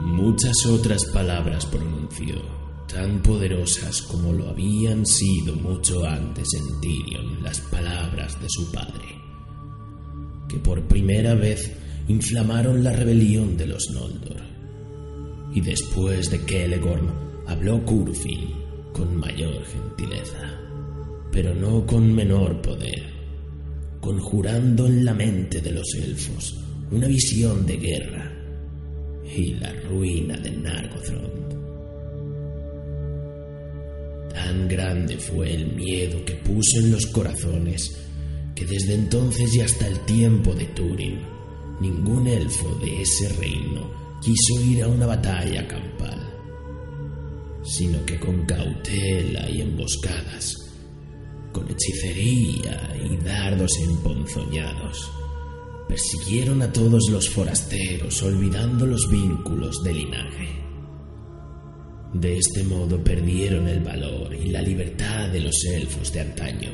Muchas 0.00 0.66
otras 0.66 1.06
palabras 1.06 1.64
pronunció, 1.66 2.36
tan 2.86 3.22
poderosas 3.22 4.02
como 4.02 4.32
lo 4.32 4.50
habían 4.50 5.06
sido 5.06 5.54
mucho 5.56 6.06
antes 6.06 6.48
en 6.54 6.80
Tyrion 6.80 7.42
las 7.42 7.60
palabras 7.60 8.40
de 8.40 8.48
su 8.50 8.70
padre, 8.70 9.18
que 10.48 10.58
por 10.58 10.82
primera 10.82 11.34
vez 11.34 11.72
inflamaron 12.08 12.84
la 12.84 12.92
rebelión 12.92 13.56
de 13.56 13.66
los 13.66 13.90
Noldor. 13.90 14.44
Y 15.54 15.62
después 15.62 16.30
de 16.30 16.44
Kelegorn 16.44 17.10
habló 17.46 17.82
Curfin 17.84 18.50
con 18.92 19.16
mayor 19.16 19.64
gentileza 19.64 20.65
pero 21.36 21.54
no 21.54 21.84
con 21.84 22.14
menor 22.14 22.62
poder, 22.62 23.02
conjurando 24.00 24.86
en 24.86 25.04
la 25.04 25.12
mente 25.12 25.60
de 25.60 25.70
los 25.70 25.94
elfos 25.94 26.64
una 26.90 27.06
visión 27.06 27.66
de 27.66 27.76
guerra 27.76 28.32
y 29.36 29.52
la 29.56 29.70
ruina 29.86 30.34
de 30.38 30.50
Nargothrond. 30.52 31.52
Tan 34.32 34.66
grande 34.66 35.18
fue 35.18 35.52
el 35.52 35.74
miedo 35.74 36.24
que 36.24 36.36
puso 36.36 36.78
en 36.78 36.92
los 36.92 37.04
corazones 37.08 37.94
que 38.54 38.64
desde 38.64 38.94
entonces 38.94 39.54
y 39.56 39.60
hasta 39.60 39.88
el 39.88 40.00
tiempo 40.06 40.54
de 40.54 40.64
Turin, 40.68 41.18
ningún 41.82 42.26
elfo 42.28 42.74
de 42.76 43.02
ese 43.02 43.28
reino 43.34 43.90
quiso 44.22 44.64
ir 44.64 44.84
a 44.84 44.88
una 44.88 45.04
batalla 45.04 45.68
campal, 45.68 46.18
sino 47.62 48.02
que 48.06 48.18
con 48.18 48.46
cautela 48.46 49.50
y 49.50 49.60
emboscadas 49.60 50.65
con 51.56 51.70
hechicería 51.70 52.94
y 53.02 53.16
dardos 53.16 53.70
emponzoñados. 53.80 55.10
Persiguieron 55.88 56.60
a 56.60 56.70
todos 56.70 57.08
los 57.10 57.30
forasteros, 57.30 58.22
olvidando 58.22 58.84
los 58.84 59.08
vínculos 59.10 59.82
de 59.82 59.94
linaje. 59.94 60.48
De 62.12 62.36
este 62.36 62.62
modo 62.62 63.02
perdieron 63.02 63.68
el 63.68 63.80
valor 63.80 64.34
y 64.34 64.50
la 64.50 64.60
libertad 64.60 65.30
de 65.30 65.40
los 65.40 65.64
elfos 65.64 66.12
de 66.12 66.20
antaño, 66.20 66.72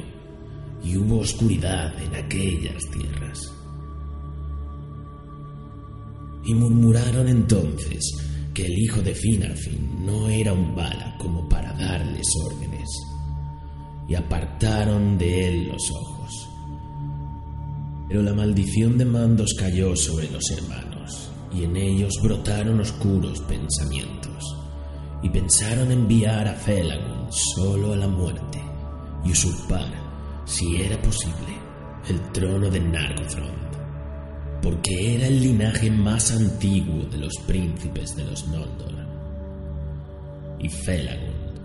y 0.83 0.97
hubo 0.97 1.21
oscuridad 1.21 1.95
en 2.03 2.17
aquellas 2.17 2.83
tierras. 2.91 3.53
Y 6.45 6.55
murmuraron 6.55 7.29
entonces 7.29 8.17
que 8.53 8.67
el 8.67 8.77
hijo 8.77 9.01
de 9.01 9.15
Finarfin 9.15 10.05
no 10.05 10.29
era 10.29 10.53
un 10.53 10.75
bala 10.75 11.17
como 11.21 11.49
para 11.49 11.73
darles 11.75 12.27
órdenes 12.45 13.12
y 14.13 14.15
apartaron 14.15 15.17
de 15.17 15.49
él 15.49 15.69
los 15.69 15.91
ojos. 15.91 16.47
Pero 18.07 18.23
la 18.23 18.35
maldición 18.35 18.99
de 18.99 19.07
mandos 19.07 19.55
cayó 19.59 19.97
sobre 19.97 20.31
los 20.31 20.51
hermanos, 20.51 21.31
y 21.51 21.65
en 21.65 21.75
ellos 21.79 22.21
brotaron 22.23 22.79
oscuros 22.79 23.41
pensamientos, 23.41 24.55
y 25.23 25.31
pensaron 25.31 25.91
enviar 25.91 26.47
a 26.47 26.53
Felagund 26.53 27.31
solo 27.31 27.95
a 27.95 27.97
la 27.97 28.07
muerte 28.07 28.61
y 29.25 29.33
usurpar, 29.33 29.91
si 30.45 30.77
era 30.77 31.01
posible, 31.01 31.57
el 32.11 32.21
trono 32.33 32.69
de 32.69 32.81
Nargothrond, 32.81 34.61
porque 34.61 35.15
era 35.15 35.27
el 35.27 35.41
linaje 35.41 35.91
más 35.91 36.33
antiguo 36.33 37.07
de 37.07 37.17
los 37.17 37.33
príncipes 37.47 38.15
de 38.15 38.27
los 38.27 38.47
Noldor. 38.49 38.93
Y 40.59 40.69
Felagund, 40.69 41.59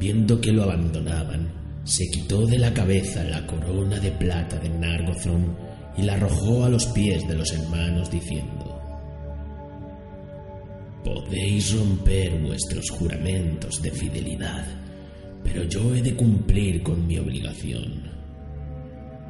viendo 0.00 0.40
que 0.40 0.50
lo 0.50 0.64
abandonaban, 0.64 1.63
se 1.84 2.06
quitó 2.08 2.46
de 2.46 2.58
la 2.58 2.72
cabeza 2.72 3.22
la 3.24 3.46
corona 3.46 4.00
de 4.00 4.10
plata 4.10 4.58
de 4.58 4.70
Nargothrond 4.70 5.54
y 5.96 6.02
la 6.02 6.14
arrojó 6.14 6.64
a 6.64 6.70
los 6.70 6.86
pies 6.86 7.28
de 7.28 7.34
los 7.34 7.52
hermanos 7.52 8.10
diciendo, 8.10 8.80
Podéis 11.04 11.76
romper 11.76 12.40
vuestros 12.40 12.90
juramentos 12.90 13.82
de 13.82 13.90
fidelidad, 13.90 14.64
pero 15.42 15.64
yo 15.64 15.94
he 15.94 16.00
de 16.00 16.16
cumplir 16.16 16.82
con 16.82 17.06
mi 17.06 17.18
obligación. 17.18 18.10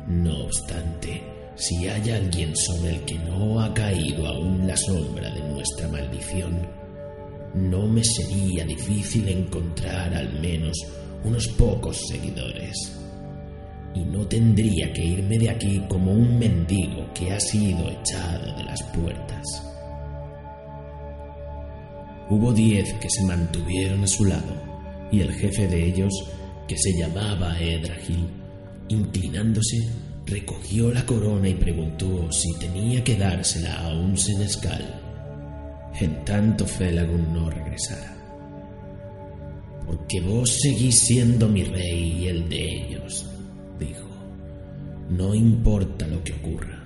No 0.06 0.44
obstante, 0.44 1.20
si 1.56 1.88
hay 1.88 2.10
alguien 2.10 2.54
sobre 2.54 2.94
el 2.94 3.00
que 3.00 3.18
no 3.18 3.60
ha 3.60 3.74
caído 3.74 4.28
aún 4.28 4.66
la 4.66 4.76
sombra 4.76 5.28
de 5.34 5.40
nuestra 5.48 5.88
maldición, 5.88 6.60
no 7.54 7.88
me 7.88 8.04
sería 8.04 8.64
difícil 8.64 9.28
encontrar 9.28 10.14
al 10.14 10.40
menos 10.40 10.76
unos 11.24 11.48
pocos 11.48 11.98
seguidores. 12.08 12.76
Y 13.94 14.00
no 14.04 14.26
tendría 14.26 14.92
que 14.92 15.04
irme 15.04 15.38
de 15.38 15.50
aquí 15.50 15.82
como 15.88 16.12
un 16.12 16.38
mendigo 16.38 17.06
que 17.14 17.32
ha 17.32 17.40
sido 17.40 17.90
echado 17.90 18.56
de 18.56 18.64
las 18.64 18.82
puertas. 18.84 19.44
Hubo 22.28 22.52
diez 22.52 22.92
que 22.94 23.10
se 23.10 23.22
mantuvieron 23.24 24.02
a 24.02 24.06
su 24.06 24.24
lado, 24.24 24.54
y 25.10 25.20
el 25.20 25.32
jefe 25.32 25.68
de 25.68 25.86
ellos 25.86 26.12
que 26.66 26.76
se 26.76 26.96
llamaba 26.98 27.60
Edragil, 27.60 28.26
inclinándose, 28.88 29.76
recogió 30.26 30.90
la 30.90 31.04
corona 31.04 31.48
y 31.48 31.54
preguntó 31.54 32.30
si 32.32 32.52
tenía 32.58 33.04
que 33.04 33.16
dársela 33.16 33.80
a 33.80 33.94
un 33.94 34.16
senescal. 34.16 35.00
En 36.00 36.24
tanto 36.24 36.66
Felagund 36.66 37.28
no 37.32 37.50
regresara. 37.50 38.13
Porque 39.86 40.20
vos 40.20 40.50
seguís 40.62 41.00
siendo 41.00 41.48
mi 41.48 41.64
rey 41.64 42.22
y 42.22 42.28
el 42.28 42.48
de 42.48 42.64
ellos, 42.64 43.26
dijo. 43.78 44.08
No 45.10 45.34
importa 45.34 46.06
lo 46.06 46.22
que 46.24 46.32
ocurra. 46.32 46.84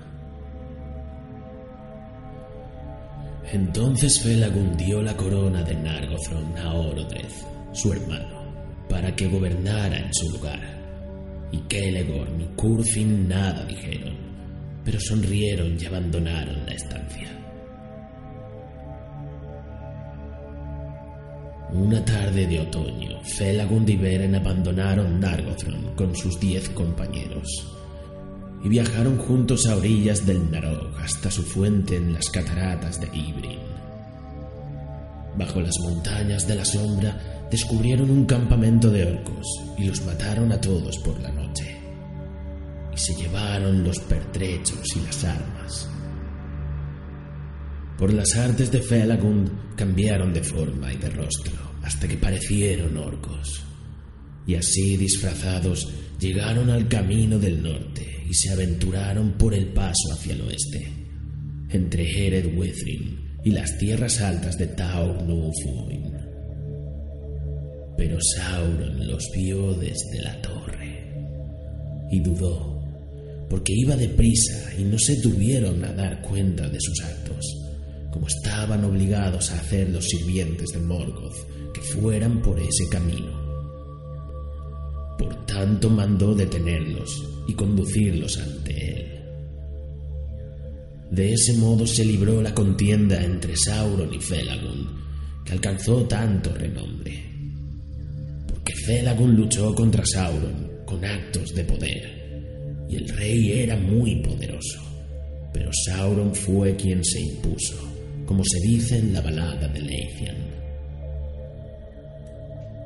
Entonces 3.51 4.21
Felagund 4.21 4.77
dio 4.77 5.01
la 5.01 5.17
corona 5.17 5.63
de 5.63 5.73
Nargothrond 5.73 6.57
a 6.57 6.73
Orodreth, 6.73 7.33
su 7.71 7.91
hermano, 7.91 8.53
para 8.87 9.15
que 9.15 9.27
gobernara 9.27 9.97
en 9.97 10.13
su 10.13 10.29
lugar. 10.29 10.59
Y 11.51 11.57
Kelegor 11.61 12.29
ni 12.29 12.45
Curfin 12.55 13.27
nada 13.27 13.65
dijeron, 13.65 14.13
pero 14.85 14.99
sonrieron 14.99 15.77
y 15.81 15.85
abandonaron 15.85 16.63
la 16.65 16.73
estancia. 16.73 17.38
Una 21.71 22.03
tarde 22.03 22.47
de 22.47 22.61
otoño, 22.61 23.21
Felagund 23.23 23.87
y 23.89 23.95
Beren 23.95 24.33
abandonaron 24.33 25.19
Nargothrond 25.19 25.95
con 25.95 26.15
sus 26.15 26.39
diez 26.39 26.67
compañeros 26.69 27.67
y 28.63 28.69
viajaron 28.69 29.17
juntos 29.17 29.67
a 29.67 29.75
orillas 29.75 30.25
del 30.25 30.49
Narog 30.51 30.97
hasta 30.99 31.29
su 31.29 31.43
fuente 31.43 31.95
en 31.95 32.13
las 32.13 32.29
cataratas 32.29 32.99
de 32.99 33.07
Ibrin. 33.07 33.59
Bajo 35.37 35.61
las 35.61 35.79
montañas 35.79 36.47
de 36.47 36.55
la 36.55 36.65
sombra 36.65 37.45
descubrieron 37.51 38.09
un 38.09 38.25
campamento 38.25 38.89
de 38.89 39.05
orcos 39.05 39.45
y 39.77 39.85
los 39.85 40.03
mataron 40.05 40.51
a 40.51 40.59
todos 40.59 40.97
por 40.97 41.19
la 41.21 41.31
noche. 41.31 41.77
Y 42.93 42.97
se 42.97 43.13
llevaron 43.15 43.83
los 43.83 43.99
pertrechos 43.99 44.95
y 44.95 45.01
las 45.01 45.23
armas. 45.23 45.89
Por 47.99 48.13
las 48.13 48.33
artes 48.37 48.71
de 48.71 48.81
Felagund 48.81 49.75
cambiaron 49.75 50.33
de 50.33 50.41
forma 50.41 50.93
y 50.93 50.95
de 50.95 51.09
rostro 51.09 51.51
hasta 51.83 52.07
que 52.07 52.15
parecieron 52.15 52.95
orcos. 52.95 53.61
Y 54.47 54.55
así 54.55 54.95
disfrazados 54.95 55.85
llegaron 56.17 56.69
al 56.69 56.87
camino 56.87 57.37
del 57.37 57.61
norte 57.61 58.23
y 58.29 58.33
se 58.33 58.51
aventuraron 58.51 59.33
por 59.33 59.53
el 59.53 59.67
paso 59.73 60.13
hacia 60.13 60.31
el 60.31 60.41
oeste, 60.43 60.87
entre 61.71 62.27
Ered 62.27 62.57
Withrin 62.57 63.19
y 63.43 63.51
las 63.51 63.77
tierras 63.77 64.21
altas 64.21 64.57
de 64.57 64.67
Taur 64.67 65.21
Nufuin. 65.23 66.13
Pero 67.97 68.17
Sauron 68.37 69.07
los 69.09 69.25
vio 69.35 69.73
desde 69.73 70.21
la 70.23 70.41
torre 70.41 71.03
y 72.13 72.21
dudó, 72.21 72.81
porque 73.49 73.73
iba 73.75 73.97
deprisa 73.97 74.73
y 74.77 74.83
no 74.83 74.97
se 74.97 75.17
tuvieron 75.17 75.83
a 75.83 75.91
dar 75.91 76.21
cuenta 76.21 76.69
de 76.69 76.79
sus 76.79 77.03
actos, 77.03 77.68
como 78.11 78.27
estaban 78.27 78.83
obligados 78.83 79.51
a 79.51 79.59
hacer 79.59 79.89
los 79.89 80.05
sirvientes 80.05 80.69
de 80.69 80.79
Morgoth 80.79 81.71
que 81.73 81.81
fueran 81.81 82.41
por 82.41 82.59
ese 82.59 82.87
camino. 82.89 83.37
Por 85.17 85.45
tanto 85.45 85.89
mandó 85.89 86.33
detenerlos 86.33 87.23
y 87.47 87.53
conducirlos 87.53 88.37
ante 88.37 88.71
él. 88.71 89.19
De 91.11 91.33
ese 91.33 91.53
modo 91.53 91.87
se 91.87 92.05
libró 92.05 92.41
la 92.41 92.53
contienda 92.53 93.21
entre 93.23 93.55
Sauron 93.57 94.13
y 94.13 94.19
Felagund, 94.19 94.87
que 95.43 95.53
alcanzó 95.53 96.03
tanto 96.03 96.53
renombre. 96.53 97.23
Porque 98.47 98.75
Felagund 98.75 99.37
luchó 99.37 99.73
contra 99.73 100.05
Sauron 100.05 100.69
con 100.85 101.03
actos 101.03 101.53
de 101.55 101.63
poder, 101.63 102.85
y 102.89 102.95
el 102.95 103.09
rey 103.09 103.51
era 103.53 103.75
muy 103.75 104.17
poderoso, 104.21 104.79
pero 105.51 105.71
Sauron 105.85 106.33
fue 106.35 106.75
quien 106.75 107.03
se 107.03 107.21
impuso, 107.21 107.88
como 108.29 108.43
se 108.43 108.59
dice 108.59 108.99
en 108.99 109.11
la 109.11 109.21
balada 109.21 109.67
de 109.69 109.81
Leithian. 109.81 110.37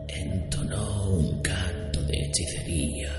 Entonó 0.08 1.10
un 1.18 1.41
canto 1.41 2.02
de 2.04 2.18
hechicería, 2.18 3.12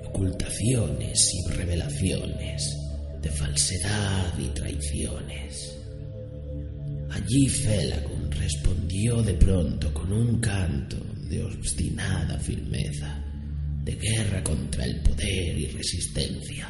de 0.00 0.06
ocultaciones 0.06 1.34
y 1.34 1.50
revelaciones 1.50 2.78
de 3.20 3.28
falsedad 3.30 4.38
y 4.38 4.46
traiciones. 4.50 5.76
Allí 7.10 7.48
Felagund 7.48 8.32
respondió 8.34 9.20
de 9.20 9.34
pronto 9.34 9.92
con 9.92 10.12
un 10.12 10.38
canto 10.38 10.98
de 11.28 11.42
obstinada 11.42 12.38
firmeza, 12.38 13.24
de 13.82 13.96
guerra 13.96 14.44
contra 14.44 14.84
el 14.84 15.00
poder 15.00 15.58
y 15.58 15.66
resistencia, 15.66 16.68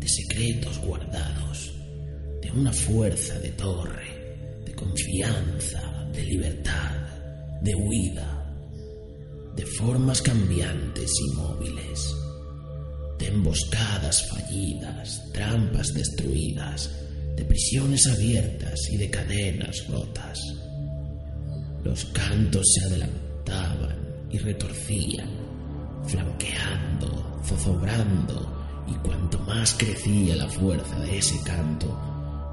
de 0.00 0.08
secretos 0.08 0.78
guardados, 0.78 1.71
de 2.42 2.50
una 2.50 2.72
fuerza 2.72 3.38
de 3.38 3.50
torre, 3.52 4.62
de 4.66 4.74
confianza, 4.74 6.06
de 6.12 6.22
libertad, 6.24 7.08
de 7.62 7.74
huida, 7.74 8.54
de 9.56 9.64
formas 9.64 10.20
cambiantes 10.20 11.10
y 11.10 11.36
móviles 11.36 12.16
de 13.22 13.28
emboscadas 13.28 14.28
fallidas, 14.28 15.22
trampas 15.32 15.94
destruidas, 15.94 16.90
de 17.36 17.44
prisiones 17.44 18.08
abiertas 18.08 18.80
y 18.90 18.96
de 18.96 19.10
cadenas 19.10 19.86
rotas. 19.88 20.40
Los 21.84 22.04
cantos 22.06 22.66
se 22.74 22.84
adelantaban 22.86 23.96
y 24.28 24.38
retorcían, 24.38 25.30
flanqueando, 26.04 27.40
zozobrando, 27.44 28.84
y 28.88 28.94
cuanto 29.06 29.38
más 29.40 29.74
crecía 29.74 30.34
la 30.34 30.48
fuerza 30.48 30.98
de 30.98 31.18
ese 31.18 31.40
canto, 31.44 31.96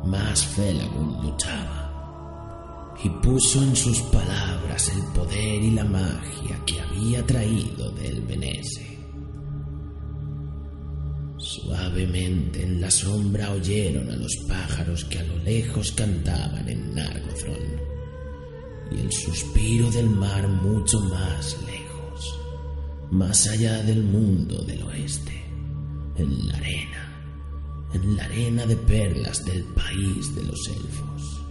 más 0.06 0.46
Felagund 0.46 1.24
luchaba. 1.24 2.96
Y 3.04 3.10
puso 3.10 3.64
en 3.64 3.76
sus 3.76 4.02
palabras 4.04 4.90
el 4.90 5.04
poder 5.14 5.64
y 5.64 5.72
la 5.72 5.86
magia 5.86 6.60
que 6.66 6.82
había 6.82 7.26
traído 7.26 7.92
del 7.92 8.22
Benese. 8.24 8.90
Suavemente 11.38 12.64
en 12.64 12.82
la 12.82 12.92
sombra 12.92 13.52
oyeron 13.52 14.12
a 14.12 14.16
los 14.18 14.36
pájaros 14.48 15.06
que 15.06 15.20
a 15.20 15.24
lo 15.24 15.38
lejos 15.38 15.94
cantaban 15.94 16.68
en 16.68 16.94
Nargothrond, 16.94 17.80
y 18.92 19.00
el 19.00 19.12
suspiro 19.12 19.90
del 19.90 20.10
mar 20.10 20.48
mucho 20.48 21.00
más 21.00 21.58
lejos, 21.66 22.40
más 23.12 23.48
allá 23.48 23.82
del 23.84 24.04
mundo 24.04 24.62
del 24.64 24.84
oeste, 24.84 25.42
en 26.18 26.48
la 26.50 26.58
arena, 26.58 27.09
en 27.94 28.16
la 28.16 28.24
arena 28.24 28.66
de 28.66 28.76
perlas 28.76 29.44
del 29.46 29.64
país 29.64 30.36
de 30.36 30.44
los 30.44 30.68
elfos. 30.68 31.42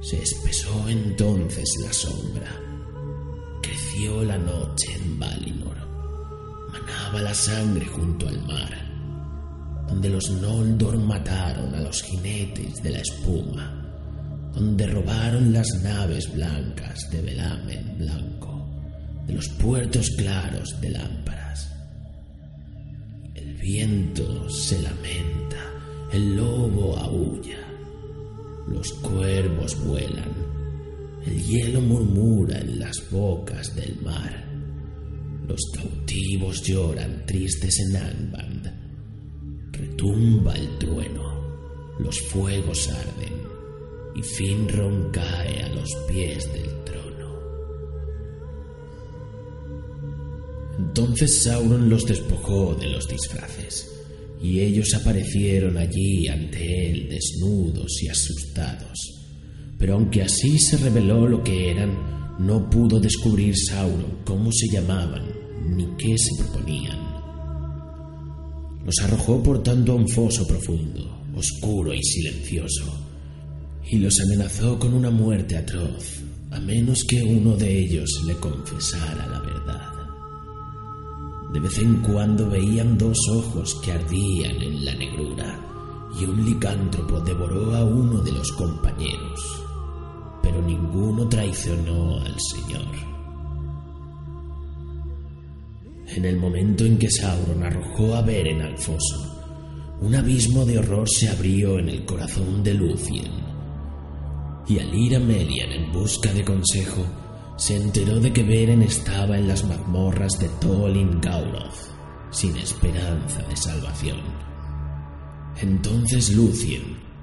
Se 0.00 0.22
espesó 0.22 0.88
entonces 0.88 1.68
la 1.82 1.92
sombra, 1.92 2.60
creció 3.62 4.22
la 4.24 4.38
noche 4.38 4.94
en 4.94 5.18
Valinor 5.18 5.86
manaba 6.86 7.20
la 7.20 7.34
sangre 7.34 7.86
junto 7.86 8.28
al 8.28 8.40
mar, 8.46 8.70
donde 9.88 10.08
los 10.08 10.30
Noldor 10.30 10.98
mataron 10.98 11.74
a 11.74 11.80
los 11.80 12.02
jinetes 12.02 12.82
de 12.82 12.90
la 12.90 12.98
espuma, 12.98 13.82
donde 14.54 14.86
robaron 14.86 15.52
las 15.52 15.68
naves 15.82 16.32
blancas 16.32 17.08
de 17.10 17.22
velamen 17.22 17.98
blanco, 17.98 18.68
de 19.26 19.34
los 19.34 19.48
puertos 19.48 20.10
claros 20.16 20.80
de 20.80 20.90
lámparas. 20.90 21.45
Viento 23.66 24.48
se 24.48 24.80
lamenta, 24.80 25.58
el 26.12 26.36
lobo 26.36 26.96
aúlla, 26.96 27.58
los 28.68 28.92
cuervos 28.92 29.84
vuelan, 29.84 30.30
el 31.26 31.42
hielo 31.42 31.80
murmura 31.80 32.60
en 32.60 32.78
las 32.78 33.10
bocas 33.10 33.74
del 33.74 34.00
mar 34.02 34.46
los 35.48 35.60
cautivos 35.72 36.62
lloran 36.62 37.24
tristes 37.24 37.78
en 37.80 37.96
Angband. 37.96 38.72
Retumba 39.72 40.54
el 40.54 40.78
trueno, 40.78 41.94
los 42.00 42.20
fuegos 42.20 42.88
arden 42.88 43.34
y 44.16 44.22
Finron 44.22 45.10
cae 45.12 45.62
a 45.62 45.68
los 45.68 45.94
pies 46.08 46.52
del 46.52 46.75
Entonces 50.78 51.42
Sauron 51.42 51.88
los 51.88 52.04
despojó 52.04 52.74
de 52.74 52.88
los 52.88 53.08
disfraces 53.08 53.90
y 54.42 54.60
ellos 54.60 54.94
aparecieron 54.94 55.76
allí 55.78 56.28
ante 56.28 56.90
él 56.90 57.08
desnudos 57.08 58.02
y 58.02 58.08
asustados. 58.08 58.98
Pero 59.78 59.94
aunque 59.94 60.22
así 60.22 60.58
se 60.58 60.76
reveló 60.76 61.26
lo 61.26 61.42
que 61.42 61.70
eran, 61.70 62.36
no 62.38 62.68
pudo 62.68 63.00
descubrir 63.00 63.54
Sauron 63.56 64.18
cómo 64.24 64.50
se 64.52 64.68
llamaban 64.68 65.24
ni 65.74 65.86
qué 65.96 66.16
se 66.18 66.42
proponían. 66.42 66.98
Los 68.84 68.98
arrojó 69.02 69.42
por 69.42 69.62
tanto 69.62 69.92
a 69.92 69.96
un 69.96 70.08
foso 70.08 70.46
profundo, 70.46 71.24
oscuro 71.34 71.92
y 71.92 72.02
silencioso, 72.02 72.84
y 73.90 73.98
los 73.98 74.20
amenazó 74.20 74.78
con 74.78 74.94
una 74.94 75.10
muerte 75.10 75.56
atroz, 75.56 76.20
a 76.50 76.60
menos 76.60 77.02
que 77.04 77.22
uno 77.22 77.56
de 77.56 77.80
ellos 77.80 78.10
le 78.26 78.34
confesara 78.34 79.26
la 79.26 79.40
verdad. 79.40 79.55
De 81.56 81.62
vez 81.62 81.78
en 81.78 82.02
cuando 82.02 82.50
veían 82.50 82.98
dos 82.98 83.16
ojos 83.30 83.80
que 83.82 83.90
ardían 83.90 84.60
en 84.60 84.84
la 84.84 84.94
negrura 84.94 85.58
y 86.20 86.26
un 86.26 86.44
licántropo 86.44 87.18
devoró 87.20 87.74
a 87.74 87.82
uno 87.82 88.20
de 88.20 88.32
los 88.32 88.52
compañeros, 88.52 89.64
pero 90.42 90.60
ninguno 90.60 91.26
traicionó 91.26 92.20
al 92.20 92.36
Señor. 92.38 92.92
En 96.08 96.26
el 96.26 96.36
momento 96.36 96.84
en 96.84 96.98
que 96.98 97.10
Sauron 97.10 97.62
arrojó 97.62 98.16
a 98.16 98.20
Beren 98.20 98.60
al 98.60 98.76
foso, 98.76 99.96
un 100.02 100.14
abismo 100.14 100.66
de 100.66 100.78
horror 100.78 101.08
se 101.08 101.30
abrió 101.30 101.78
en 101.78 101.88
el 101.88 102.04
corazón 102.04 102.62
de 102.62 102.74
Lucien. 102.74 103.32
Y 104.68 104.78
al 104.78 104.94
ir 104.94 105.16
a 105.16 105.20
Melian 105.20 105.72
en 105.72 105.90
busca 105.90 106.34
de 106.34 106.44
consejo, 106.44 107.02
se 107.56 107.76
enteró 107.76 108.20
de 108.20 108.32
que 108.32 108.42
Beren 108.42 108.82
estaba 108.82 109.38
en 109.38 109.48
las 109.48 109.64
mazmorras 109.64 110.32
de 110.38 110.48
Tolin 110.60 111.20
Gauroth, 111.20 111.90
sin 112.30 112.56
esperanza 112.56 113.42
de 113.48 113.56
salvación. 113.56 114.20
Entonces 115.60 116.32
Lucien, 116.32 116.82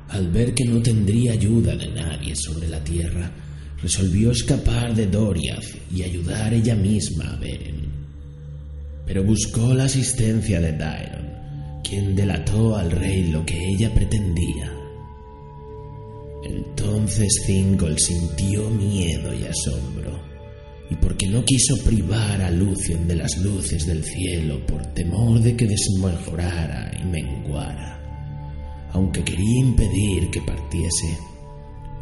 al 0.10 0.32
ver 0.32 0.54
que 0.56 0.66
no 0.66 0.82
tendría 0.82 1.34
ayuda 1.34 1.76
de 1.76 1.88
nadie 1.90 2.36
sobre 2.36 2.68
la 2.68 2.84
tierra, 2.84 3.32
resolvió 3.82 4.32
escapar 4.32 4.96
de 4.96 5.08
Doriath 5.08 5.66
y 5.92 6.02
ayudar 6.02 6.54
ella 6.54 6.76
misma 6.76 7.34
a 7.34 7.36
Beren. 7.36 7.92
Pero 9.06 9.24
buscó 9.24 9.74
la 9.74 9.84
asistencia 9.84 10.60
de 10.60 10.72
Daeron, 10.72 11.82
quien 11.84 12.16
delató 12.16 12.76
al 12.76 12.90
rey 12.90 13.30
lo 13.32 13.46
que 13.46 13.60
ella 13.76 13.94
pretendía. 13.94 14.73
Entonces 16.44 17.44
Thingol 17.46 17.98
sintió 17.98 18.70
miedo 18.70 19.34
y 19.34 19.46
asombro, 19.46 20.20
y 20.89 20.96
porque 20.96 21.28
no 21.28 21.44
quiso 21.46 21.78
privar 21.84 22.41
a 22.41 22.52
Lucien 22.52 23.08
de 23.08 23.16
las 23.16 23.38
luces 23.38 23.86
del 23.88 24.04
cielo 24.04 24.66
por 24.66 24.86
temor 24.88 25.39
de 25.39 25.56
que 25.56 25.68
desmejorara 25.68 26.91
y 27.02 27.06
menguara, 27.06 28.89
aunque 28.91 29.24
quería 29.24 29.60
impedir 29.62 30.30
que 30.30 30.41
partiese, 30.41 31.18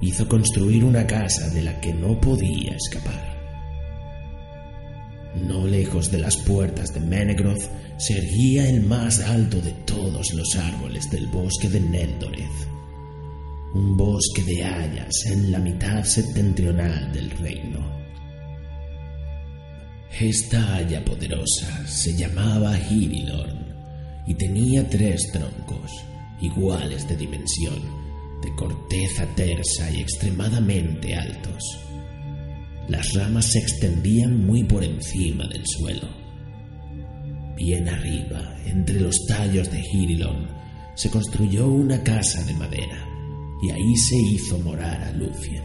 hizo 0.02 0.28
construir 0.28 0.84
una 0.84 1.06
casa 1.06 1.48
de 1.50 1.62
la 1.62 1.80
que 1.80 1.94
no 1.94 2.20
podía 2.20 2.76
escapar. 2.76 3.32
No 5.48 5.66
lejos 5.68 6.12
de 6.12 6.18
las 6.18 6.36
puertas 6.38 6.94
de 6.94 7.00
Menegroth 7.00 7.70
se 7.98 8.18
erguía 8.18 8.68
el 8.68 8.82
más 8.82 9.22
alto 9.22 9.62
de 9.62 9.72
todos 9.86 10.34
los 10.34 10.56
árboles 10.56 11.10
del 11.12 11.28
bosque 11.28 11.70
de 11.70 11.80
Neldoreth, 11.80 12.71
un 13.74 13.96
bosque 13.98 14.44
de 14.44 14.64
hayas 14.64 15.26
en 15.26 15.52
la 15.52 15.60
mitad 15.60 16.04
septentrional 16.04 17.12
del 17.14 17.32
reino. 17.32 17.80
Esta 20.20 20.76
haya 20.76 21.04
poderosa 21.04 21.88
se 21.88 22.16
llamaba 22.16 22.78
Hirilorn 22.78 23.66
y 24.28 24.34
tenía 24.36 24.88
tres 24.88 25.32
troncos, 25.32 25.92
iguales 26.42 27.08
de 27.08 27.16
dimensión, 27.16 27.80
de 28.42 28.54
corteza 28.56 29.26
tersa 29.36 29.90
y 29.92 30.02
extremadamente 30.02 31.16
altos 31.16 31.80
las 32.92 33.14
ramas 33.14 33.46
se 33.46 33.60
extendían 33.60 34.46
muy 34.46 34.66
por 34.66 34.84
encima 34.84 35.48
del 35.48 35.66
suelo. 35.66 36.10
Bien 37.56 37.88
arriba, 37.88 38.58
entre 38.66 39.00
los 39.00 39.16
tallos 39.28 39.72
de 39.72 39.82
Girilon, 39.82 40.48
se 40.96 41.10
construyó 41.10 41.68
una 41.68 42.04
casa 42.04 42.44
de 42.44 42.54
madera 42.54 43.11
y 43.62 43.70
ahí 43.70 43.96
se 43.96 44.16
hizo 44.18 44.58
morar 44.60 45.04
a 45.04 45.12
Lucien. 45.12 45.64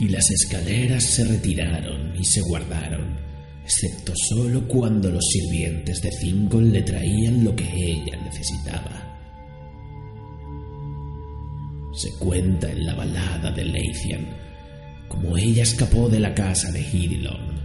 Y 0.00 0.08
las 0.08 0.28
escaleras 0.30 1.04
se 1.04 1.24
retiraron 1.24 2.14
y 2.18 2.24
se 2.24 2.40
guardaron, 2.40 3.16
excepto 3.62 4.12
solo 4.28 4.66
cuando 4.66 5.10
los 5.10 5.24
sirvientes 5.24 6.02
de 6.02 6.10
Thingol 6.10 6.72
le 6.72 6.82
traían 6.82 7.44
lo 7.44 7.54
que 7.54 7.64
ella 7.64 8.16
necesitaba. 8.24 9.10
Se 11.94 12.10
cuenta 12.18 12.70
en 12.72 12.86
la 12.86 12.94
balada 12.94 13.52
de 13.52 13.64
Leithian 13.64 14.44
como 15.08 15.36
ella 15.36 15.62
escapó 15.62 16.08
de 16.08 16.20
la 16.20 16.34
casa 16.34 16.70
de 16.72 16.80
Hirilon, 16.80 17.60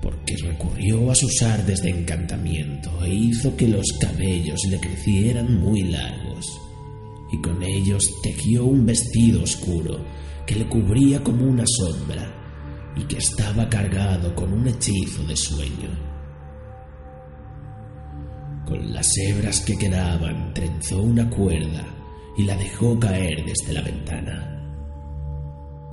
porque 0.00 0.36
recurrió 0.36 1.10
a 1.10 1.14
sus 1.14 1.42
artes 1.42 1.82
de 1.82 1.90
encantamiento 1.90 2.90
e 3.04 3.12
hizo 3.12 3.56
que 3.56 3.68
los 3.68 3.86
cabellos 4.00 4.60
le 4.68 4.78
crecieran 4.78 5.58
muy 5.60 5.82
largos, 5.84 6.23
y 7.34 7.40
con 7.40 7.60
ellos 7.64 8.14
tejió 8.22 8.64
un 8.64 8.86
vestido 8.86 9.42
oscuro 9.42 9.98
que 10.46 10.54
le 10.54 10.68
cubría 10.68 11.20
como 11.24 11.44
una 11.44 11.64
sombra 11.66 12.32
y 12.96 13.02
que 13.04 13.18
estaba 13.18 13.68
cargado 13.68 14.32
con 14.36 14.52
un 14.52 14.68
hechizo 14.68 15.24
de 15.24 15.36
sueño. 15.36 15.90
Con 18.64 18.92
las 18.92 19.08
hebras 19.18 19.60
que 19.62 19.76
quedaban 19.76 20.54
trenzó 20.54 21.02
una 21.02 21.28
cuerda 21.28 21.84
y 22.38 22.44
la 22.44 22.56
dejó 22.56 23.00
caer 23.00 23.44
desde 23.44 23.72
la 23.72 23.82
ventana. 23.82 24.50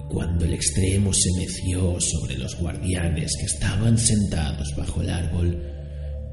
Cuando 0.09 0.45
el 0.45 0.53
extremo 0.53 1.11
se 1.11 1.31
meció 1.39 1.99
sobre 1.99 2.37
los 2.37 2.55
guardianes 2.59 3.35
que 3.39 3.45
estaban 3.45 3.97
sentados 3.97 4.75
bajo 4.77 5.01
el 5.01 5.09
árbol, 5.09 5.59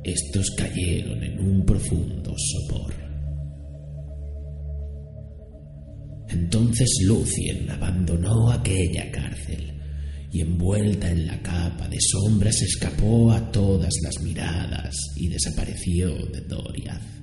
estos 0.04 0.50
cayeron 0.50 1.22
en 1.22 1.40
un 1.40 1.64
profundo 1.64 2.34
sopor. 2.36 3.07
Entonces 6.31 6.89
Lucien 7.07 7.70
abandonó 7.70 8.51
aquella 8.51 9.11
cárcel 9.11 9.79
y 10.31 10.41
envuelta 10.43 11.11
en 11.11 11.26
la 11.26 11.41
capa 11.41 11.89
de 11.89 11.99
sombras 12.01 12.61
escapó 12.62 13.33
a 13.33 13.51
todas 13.51 13.95
las 14.03 14.22
miradas 14.22 14.95
y 15.16 15.29
desapareció 15.29 16.14
de 16.26 16.41
Doriath. 16.43 17.18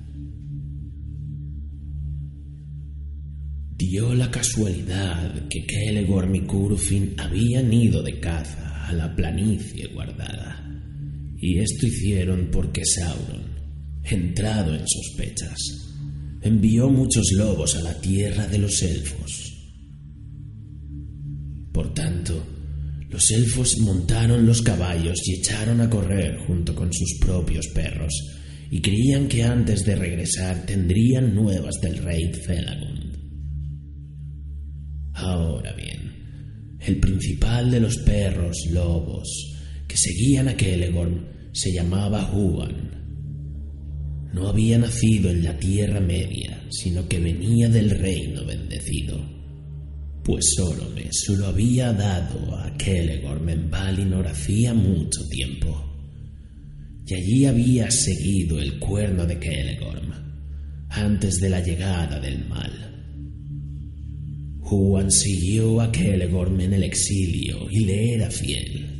Dio 3.78 4.14
la 4.14 4.30
casualidad 4.30 5.48
que 5.48 5.66
Kelegorm 5.66 6.34
y 6.34 6.40
Curufin 6.46 7.14
habían 7.18 7.72
ido 7.72 8.02
de 8.02 8.18
caza 8.18 8.86
a 8.86 8.92
la 8.92 9.14
planicie 9.14 9.88
guardada, 9.88 10.64
y 11.36 11.58
esto 11.58 11.86
hicieron 11.86 12.48
porque 12.50 12.82
Sauron, 12.84 13.42
entrado 14.02 14.74
en 14.74 14.84
sospechas, 14.86 15.85
envió 16.46 16.88
muchos 16.88 17.32
lobos 17.32 17.76
a 17.76 17.82
la 17.82 18.00
tierra 18.00 18.46
de 18.46 18.58
los 18.58 18.82
elfos. 18.82 19.52
Por 21.72 21.92
tanto, 21.92 22.42
los 23.10 23.30
elfos 23.30 23.78
montaron 23.78 24.46
los 24.46 24.62
caballos 24.62 25.18
y 25.26 25.34
echaron 25.34 25.80
a 25.80 25.90
correr 25.90 26.38
junto 26.46 26.74
con 26.74 26.92
sus 26.92 27.18
propios 27.20 27.66
perros, 27.68 28.12
y 28.70 28.80
creían 28.80 29.28
que 29.28 29.44
antes 29.44 29.84
de 29.84 29.94
regresar 29.94 30.66
tendrían 30.66 31.34
nuevas 31.34 31.74
del 31.80 31.98
rey 31.98 32.32
Felagund. 32.32 33.16
Ahora 35.14 35.72
bien, 35.72 36.78
el 36.80 36.98
principal 36.98 37.70
de 37.70 37.80
los 37.80 37.98
perros 37.98 38.56
lobos 38.70 39.28
que 39.86 39.96
seguían 39.96 40.48
a 40.48 40.56
Kelegorm 40.56 41.26
se 41.52 41.72
llamaba 41.72 42.30
Huan. 42.32 42.95
No 44.36 44.48
había 44.50 44.76
nacido 44.76 45.30
en 45.30 45.42
la 45.42 45.56
Tierra 45.56 45.98
Media, 45.98 46.62
sino 46.68 47.08
que 47.08 47.18
venía 47.18 47.70
del 47.70 47.88
reino 47.88 48.44
bendecido, 48.44 49.18
pues 50.22 50.44
Sorome 50.54 51.08
se 51.10 51.34
lo 51.38 51.46
había 51.46 51.90
dado 51.94 52.54
a 52.54 52.76
Kelegorm 52.76 53.48
en 53.48 53.70
Valinor 53.70 54.26
hacía 54.26 54.74
mucho 54.74 55.26
tiempo. 55.30 55.82
Y 57.06 57.14
allí 57.14 57.46
había 57.46 57.90
seguido 57.90 58.60
el 58.60 58.78
cuerno 58.78 59.24
de 59.24 59.38
Kelegorm, 59.38 60.12
antes 60.90 61.40
de 61.40 61.48
la 61.48 61.60
llegada 61.60 62.20
del 62.20 62.46
mal. 62.46 62.72
Juan 64.60 65.10
siguió 65.10 65.80
a 65.80 65.90
Kelegorm 65.90 66.60
en 66.60 66.74
el 66.74 66.82
exilio 66.82 67.70
y 67.70 67.86
le 67.86 68.12
era 68.12 68.30
fiel. 68.30 68.95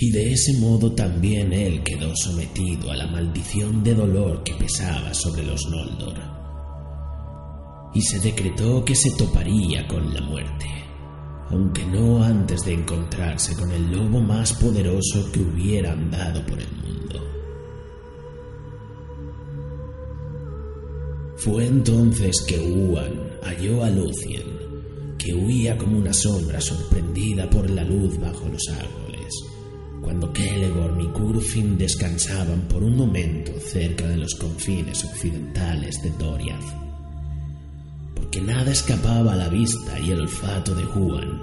Y 0.00 0.12
de 0.12 0.32
ese 0.32 0.56
modo 0.58 0.92
también 0.92 1.52
él 1.52 1.82
quedó 1.82 2.14
sometido 2.14 2.92
a 2.92 2.96
la 2.96 3.08
maldición 3.08 3.82
de 3.82 3.96
dolor 3.96 4.44
que 4.44 4.54
pesaba 4.54 5.12
sobre 5.12 5.42
los 5.44 5.66
Noldor. 5.68 6.14
Y 7.94 8.00
se 8.02 8.20
decretó 8.20 8.84
que 8.84 8.94
se 8.94 9.10
toparía 9.16 9.88
con 9.88 10.14
la 10.14 10.20
muerte, 10.20 10.66
aunque 11.50 11.84
no 11.86 12.22
antes 12.22 12.64
de 12.64 12.74
encontrarse 12.74 13.56
con 13.56 13.72
el 13.72 13.90
lobo 13.90 14.20
más 14.20 14.52
poderoso 14.52 15.32
que 15.32 15.40
hubiera 15.40 15.92
andado 15.92 16.46
por 16.46 16.60
el 16.60 16.70
mundo. 16.70 17.20
Fue 21.38 21.66
entonces 21.66 22.44
que 22.46 22.60
Uan 22.60 23.30
halló 23.42 23.82
a 23.82 23.90
Lucien 23.90 24.58
que 25.18 25.34
huía 25.34 25.76
como 25.76 25.98
una 25.98 26.12
sombra 26.12 26.60
sorprendida 26.60 27.50
por 27.50 27.68
la 27.68 27.82
luz 27.82 28.18
bajo 28.20 28.48
los 28.48 28.68
árboles, 28.68 28.97
cuando 30.02 30.32
Kelegorm 30.32 31.00
y 31.00 31.06
Curfin 31.08 31.76
descansaban 31.76 32.62
por 32.68 32.82
un 32.82 32.96
momento 32.96 33.52
cerca 33.60 34.06
de 34.06 34.16
los 34.16 34.34
confines 34.34 35.04
occidentales 35.04 36.02
de 36.02 36.10
Doriath. 36.10 36.74
Porque 38.14 38.40
nada 38.40 38.70
escapaba 38.70 39.32
a 39.32 39.36
la 39.36 39.48
vista 39.48 39.98
y 40.00 40.10
el 40.10 40.20
olfato 40.20 40.74
de 40.74 40.84
Juan, 40.84 41.42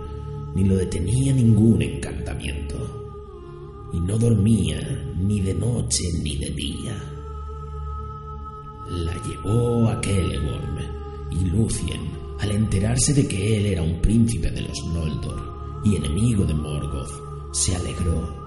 ni 0.55 0.63
lo 0.63 0.75
detenía 0.77 1.33
ningún 1.33 1.81
encantamiento. 1.81 3.01
y 3.93 3.99
no 3.99 4.17
dormía 4.17 4.77
ni 5.17 5.39
de 5.39 5.53
noche 5.53 6.03
ni 6.21 6.35
de 6.35 6.49
día. 6.49 7.01
La 8.89 9.13
llevó 9.23 9.87
a 9.87 10.01
Kelegorm 10.01 10.77
y 11.31 11.45
Lucien, 11.45 12.01
al 12.39 12.51
enterarse 12.51 13.13
de 13.13 13.25
que 13.25 13.57
él 13.57 13.65
era 13.67 13.83
un 13.83 14.01
príncipe 14.01 14.51
de 14.51 14.61
los 14.61 14.85
Noldor 14.87 15.81
y 15.85 15.95
enemigo 15.95 16.43
de 16.43 16.53
Morgoth, 16.53 17.53
se 17.53 17.73
alegró 17.75 18.44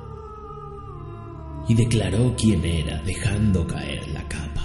y 1.69 1.75
declaró 1.75 2.35
quién 2.37 2.65
era, 2.65 3.03
dejando 3.03 3.67
caer 3.67 4.09
la 4.09 4.27
capa. 4.27 4.65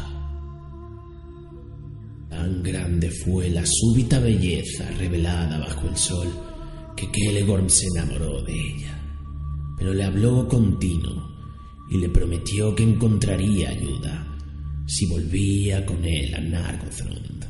Tan 2.30 2.64
grande 2.64 3.12
fue 3.12 3.50
la 3.50 3.64
súbita 3.66 4.20
belleza 4.20 4.90
revelada 4.98 5.60
bajo 5.60 5.88
el 5.88 5.98
sol 5.98 6.30
que 6.96 7.12
Kelegorm 7.12 7.70
se 7.70 7.86
enamoró 7.96 8.42
de 8.44 8.54
ella, 8.54 9.02
pero 9.78 9.94
le 9.94 10.04
habló 10.04 10.48
continuo 10.48 11.30
y 11.92 11.98
le 11.98 12.10
prometió 12.10 12.74
que 12.74 12.84
encontraría 12.84 13.70
ayuda 13.70 14.26
si 14.88 15.06
volvía 15.08 15.86
con 15.86 16.04
él 16.06 16.34
a 16.34 16.40
Nargothrond. 16.40 17.46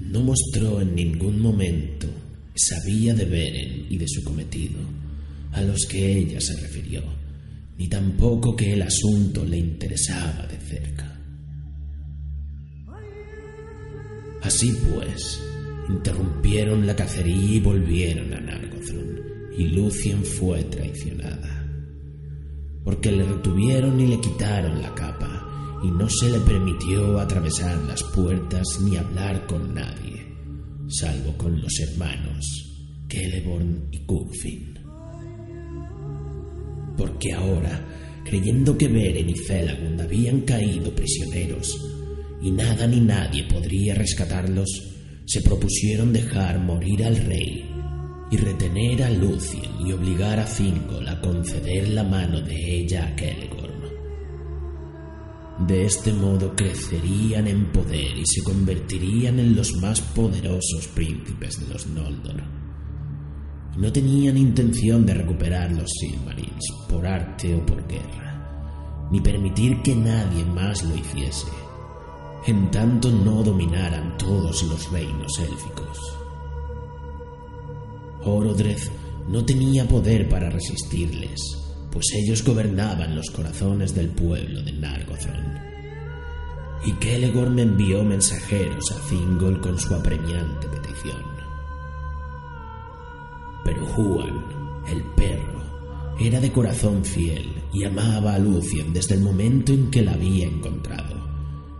No 0.00 0.20
mostró 0.20 0.80
en 0.80 0.94
ningún 0.94 1.40
momento 1.40 2.08
sabía 2.54 3.14
de 3.14 3.24
Beren 3.24 3.86
y 3.88 3.96
de 3.96 4.08
su 4.08 4.22
cometido, 4.24 4.80
a 5.52 5.62
los 5.62 5.86
que 5.86 6.18
ella 6.18 6.40
se 6.40 6.56
refirió 6.60 7.21
ni 7.76 7.88
tampoco 7.88 8.54
que 8.54 8.72
el 8.72 8.82
asunto 8.82 9.44
le 9.44 9.58
interesaba 9.58 10.46
de 10.46 10.58
cerca. 10.58 11.20
Así 14.42 14.72
pues, 14.92 15.40
interrumpieron 15.88 16.86
la 16.86 16.96
cacería 16.96 17.56
y 17.56 17.60
volvieron 17.60 18.32
a 18.34 18.40
Nargothrond, 18.40 19.20
y 19.56 19.68
Lucien 19.68 20.24
fue 20.24 20.64
traicionada, 20.64 21.66
porque 22.84 23.12
le 23.12 23.24
retuvieron 23.24 24.00
y 24.00 24.06
le 24.06 24.20
quitaron 24.20 24.82
la 24.82 24.94
capa, 24.94 25.80
y 25.84 25.90
no 25.90 26.08
se 26.08 26.30
le 26.30 26.40
permitió 26.40 27.18
atravesar 27.18 27.76
las 27.84 28.02
puertas 28.02 28.80
ni 28.82 28.96
hablar 28.96 29.46
con 29.46 29.74
nadie, 29.74 30.26
salvo 30.88 31.36
con 31.36 31.60
los 31.60 31.78
hermanos 31.80 32.72
Celeborn 33.12 33.88
y 33.90 33.98
Curfin 34.06 34.71
porque 36.96 37.32
ahora, 37.32 37.84
creyendo 38.24 38.76
que 38.76 38.88
Beren 38.88 39.28
y 39.28 39.34
Felagund 39.34 40.00
habían 40.00 40.42
caído 40.42 40.94
prisioneros 40.94 41.78
y 42.40 42.50
nada 42.50 42.86
ni 42.86 43.00
nadie 43.00 43.44
podría 43.44 43.94
rescatarlos, 43.94 44.68
se 45.24 45.40
propusieron 45.42 46.12
dejar 46.12 46.58
morir 46.58 47.04
al 47.04 47.16
rey 47.16 47.64
y 48.30 48.36
retener 48.36 49.02
a 49.02 49.10
Lucien 49.10 49.70
y 49.86 49.92
obligar 49.92 50.40
a 50.40 50.46
Fingol 50.46 51.06
a 51.06 51.20
conceder 51.20 51.88
la 51.88 52.02
mano 52.02 52.40
de 52.40 52.80
ella 52.80 53.06
a 53.06 53.16
Kelegorm. 53.16 53.72
De 55.66 55.84
este 55.84 56.12
modo 56.12 56.56
crecerían 56.56 57.46
en 57.46 57.70
poder 57.70 58.18
y 58.18 58.26
se 58.26 58.42
convertirían 58.42 59.38
en 59.38 59.54
los 59.54 59.74
más 59.76 60.00
poderosos 60.00 60.88
príncipes 60.94 61.60
de 61.60 61.72
los 61.72 61.86
Noldor 61.86 62.61
no 63.76 63.90
tenían 63.92 64.36
intención 64.36 65.06
de 65.06 65.14
recuperar 65.14 65.72
los 65.72 65.90
Silmarils 65.98 66.72
por 66.88 67.06
arte 67.06 67.54
o 67.54 67.64
por 67.64 67.86
guerra, 67.88 69.08
ni 69.10 69.20
permitir 69.20 69.80
que 69.82 69.94
nadie 69.94 70.44
más 70.44 70.82
lo 70.82 70.94
hiciese, 70.94 71.48
en 72.46 72.70
tanto 72.70 73.10
no 73.10 73.42
dominaran 73.42 74.16
todos 74.18 74.62
los 74.64 74.90
reinos 74.90 75.38
élficos. 75.38 75.98
Orodreth 78.24 78.90
no 79.28 79.44
tenía 79.44 79.88
poder 79.88 80.28
para 80.28 80.50
resistirles, 80.50 81.58
pues 81.90 82.06
ellos 82.14 82.44
gobernaban 82.44 83.16
los 83.16 83.30
corazones 83.30 83.94
del 83.94 84.08
pueblo 84.08 84.62
de 84.62 84.72
Nargothrond. 84.72 85.60
Y 86.84 86.92
Kelegorm 86.94 87.58
envió 87.58 88.02
mensajeros 88.02 88.90
a 88.90 89.08
Thingol 89.08 89.60
con 89.60 89.78
su 89.78 89.94
apremiante 89.94 90.66
petición. 90.68 91.31
Pero 93.64 93.86
Juan, 93.86 94.44
el 94.88 95.02
perro, 95.14 95.62
era 96.18 96.40
de 96.40 96.52
corazón 96.52 97.04
fiel 97.04 97.52
y 97.72 97.84
amaba 97.84 98.34
a 98.34 98.38
Lucien 98.38 98.92
desde 98.92 99.14
el 99.14 99.22
momento 99.22 99.72
en 99.72 99.90
que 99.90 100.02
la 100.02 100.12
había 100.12 100.46
encontrado, 100.46 101.16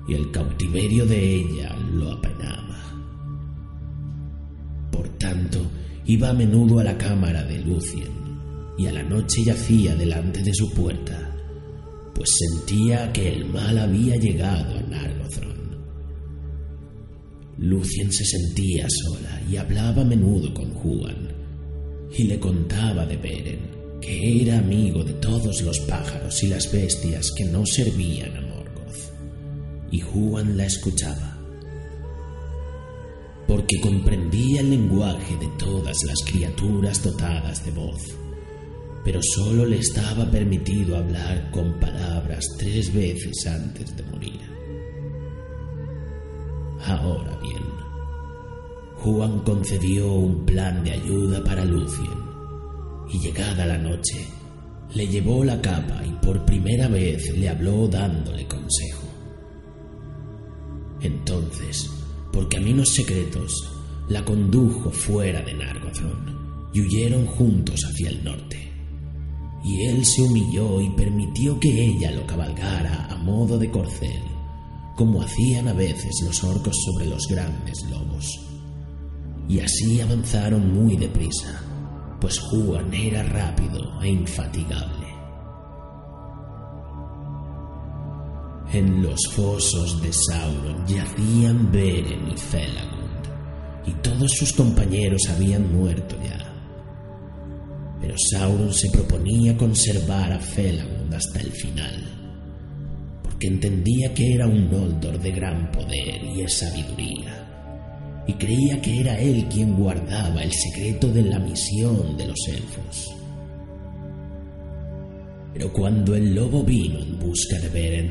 y 0.09 0.15
el 0.15 0.31
cautiverio 0.31 1.07
de 1.07 1.37
ella 1.37 1.77
lo 1.93 2.13
apenaba. 2.13 2.79
Por 4.91 5.09
tanto, 5.19 5.61
iba 6.07 6.31
a 6.31 6.35
menudo 6.35 6.79
a 6.81 6.85
la 6.85 6.99
cámara 6.99 7.45
de 7.45 7.59
Lucien 7.61 8.23
y 8.77 8.87
a 8.87 8.93
la 8.93 9.03
noche 9.03 9.45
yacía 9.45 9.95
delante 9.95 10.43
de 10.43 10.53
su 10.55 10.71
puerta, 10.73 11.37
pues 12.15 12.31
sentía 12.39 13.13
que 13.13 13.33
el 13.33 13.47
mal 13.47 13.79
había 13.79 14.17
llegado 14.17 14.79
a 14.79 14.83
Nargothrond. 14.83 15.77
Lucien 17.59 18.11
se 18.11 18.25
sentía 18.25 18.87
sola 18.89 19.41
y 19.51 19.57
hablaba 19.57 20.03
a 20.03 20.05
menudo 20.05 20.53
con 20.55 20.71
Juan, 20.75 21.32
y 22.17 22.25
le 22.25 22.39
contaba 22.39 23.07
de 23.07 23.17
Beren, 23.17 23.61
que 24.01 24.43
era 24.43 24.59
amigo 24.59 25.03
de 25.03 25.15
todos 25.15 25.63
los 25.63 25.81
pájaros 25.81 26.43
y 26.43 26.49
las 26.49 26.71
bestias 26.71 27.31
que 27.37 27.45
no 27.45 27.65
servían 27.65 28.37
a 28.37 28.41
Morgoth. 28.41 29.13
Y 29.91 30.01
Juan 30.01 30.57
la 30.57 30.67
escuchaba, 30.67 31.39
porque 33.47 33.81
comprendía 33.81 34.61
el 34.61 34.71
lenguaje 34.71 35.37
de 35.37 35.49
todas 35.59 35.97
las 36.05 36.23
criaturas 36.25 37.03
dotadas 37.03 37.65
de 37.65 37.71
voz, 37.71 38.03
pero 39.05 39.21
sólo 39.23 39.67
le 39.67 39.79
estaba 39.79 40.31
permitido 40.31 40.97
hablar 40.97 41.51
con 41.51 41.79
palabras 41.81 42.45
tres 42.59 42.93
veces 42.93 43.47
antes 43.47 43.97
de 43.97 44.03
morir. 44.05 44.41
Ahora 46.85 47.39
bien, 47.41 47.72
Juan 49.03 49.41
concedió 49.41 50.13
un 50.13 50.47
plan 50.47 50.85
de 50.85 50.93
ayuda 50.93 51.43
para 51.43 51.65
Lucien, 51.65 52.07
y 53.13 53.19
llegada 53.19 53.67
la 53.67 53.77
noche, 53.77 54.29
le 54.95 55.09
llevó 55.09 55.43
la 55.43 55.61
capa 55.61 56.03
y 56.07 56.25
por 56.25 56.45
primera 56.45 56.87
vez 56.87 57.37
le 57.37 57.49
habló 57.49 57.89
dándole 57.89 58.47
consejo. 58.47 59.03
Entonces, 61.01 61.91
por 62.33 62.49
caminos 62.49 62.91
secretos, 62.91 63.53
la 64.09 64.25
condujo 64.25 64.93
fuera 64.93 65.43
de 65.43 65.55
Nargothrond 65.55 66.73
y 66.73 66.83
huyeron 66.83 67.27
juntos 67.27 67.81
hacia 67.85 68.09
el 68.09 68.23
norte. 68.23 68.73
Y 69.65 69.83
él 69.87 70.05
se 70.05 70.23
humilló 70.23 70.81
y 70.81 70.91
permitió 70.91 71.59
que 71.59 71.87
ella 71.87 72.13
lo 72.13 72.25
cabalgara 72.25 73.07
a 73.07 73.17
modo 73.17 73.59
de 73.59 73.69
corcel, 73.69 74.23
como 74.95 75.23
hacían 75.23 75.67
a 75.67 75.73
veces 75.73 76.15
los 76.25 76.45
orcos 76.45 76.77
sobre 76.85 77.07
los 77.07 77.27
grandes 77.27 77.83
lobos 77.91 78.52
y 79.49 79.61
así 79.61 80.01
avanzaron 80.01 80.73
muy 80.73 80.97
deprisa, 80.97 81.61
pues 82.21 82.39
Juan 82.39 82.93
era 82.95 83.23
rápido 83.23 84.01
e 84.03 84.09
infatigable. 84.09 85.07
En 88.73 89.03
los 89.03 89.21
fosos 89.33 90.01
de 90.01 90.11
Sauron 90.13 90.87
yacían 90.87 91.71
Beren 91.71 92.31
y 92.31 92.37
Felagund, 92.37 93.27
y 93.87 93.93
todos 93.95 94.31
sus 94.33 94.53
compañeros 94.53 95.23
habían 95.29 95.71
muerto 95.75 96.17
ya. 96.25 96.39
Pero 98.01 98.15
Sauron 98.31 98.73
se 98.73 98.91
proponía 98.91 99.57
conservar 99.57 100.33
a 100.33 100.39
Felagund 100.39 101.13
hasta 101.13 101.41
el 101.41 101.51
final, 101.53 102.09
porque 103.23 103.49
entendía 103.49 104.15
que 104.15 104.35
era 104.35 104.47
un 104.47 104.71
Noldor 104.71 105.19
de 105.19 105.33
gran 105.33 105.71
poder 105.71 106.25
y 106.25 106.49
sabiduría 106.49 107.42
y 108.27 108.35
creía 108.35 108.81
que 108.81 109.01
era 109.01 109.19
él 109.19 109.47
quien 109.51 109.77
guardaba 109.77 110.43
el 110.43 110.53
secreto 110.53 111.09
de 111.09 111.23
la 111.23 111.39
misión 111.39 112.17
de 112.17 112.27
los 112.27 112.39
elfos. 112.49 113.15
Pero 115.53 115.73
cuando 115.73 116.15
el 116.15 116.35
lobo 116.35 116.63
vino 116.63 116.99
en 117.01 117.19
busca 117.19 117.59
de 117.59 117.69
Beren, 117.69 118.11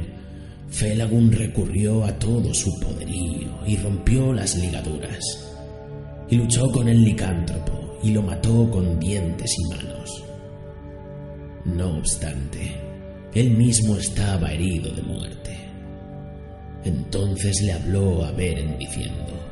Felagund 0.69 1.33
recurrió 1.33 2.05
a 2.05 2.17
todo 2.17 2.53
su 2.53 2.79
poderío 2.79 3.49
y 3.65 3.77
rompió 3.77 4.31
las 4.31 4.55
ligaduras, 4.55 5.19
y 6.29 6.35
luchó 6.35 6.71
con 6.71 6.87
el 6.87 7.03
licántropo 7.03 7.99
y 8.03 8.11
lo 8.11 8.21
mató 8.21 8.69
con 8.71 8.99
dientes 8.99 9.51
y 9.57 9.75
manos. 9.75 10.23
No 11.65 11.97
obstante, 11.97 12.71
él 13.33 13.51
mismo 13.51 13.95
estaba 13.95 14.51
herido 14.51 14.91
de 14.91 15.01
muerte. 15.01 15.57
Entonces 16.83 17.61
le 17.61 17.73
habló 17.73 18.25
a 18.25 18.31
Beren 18.31 18.77
diciendo, 18.77 19.50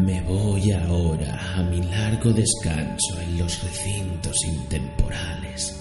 me 0.00 0.22
voy 0.22 0.72
ahora 0.72 1.54
a 1.54 1.62
mi 1.62 1.82
largo 1.82 2.32
descanso 2.32 3.20
en 3.20 3.38
los 3.38 3.62
recintos 3.62 4.36
intemporales, 4.46 5.76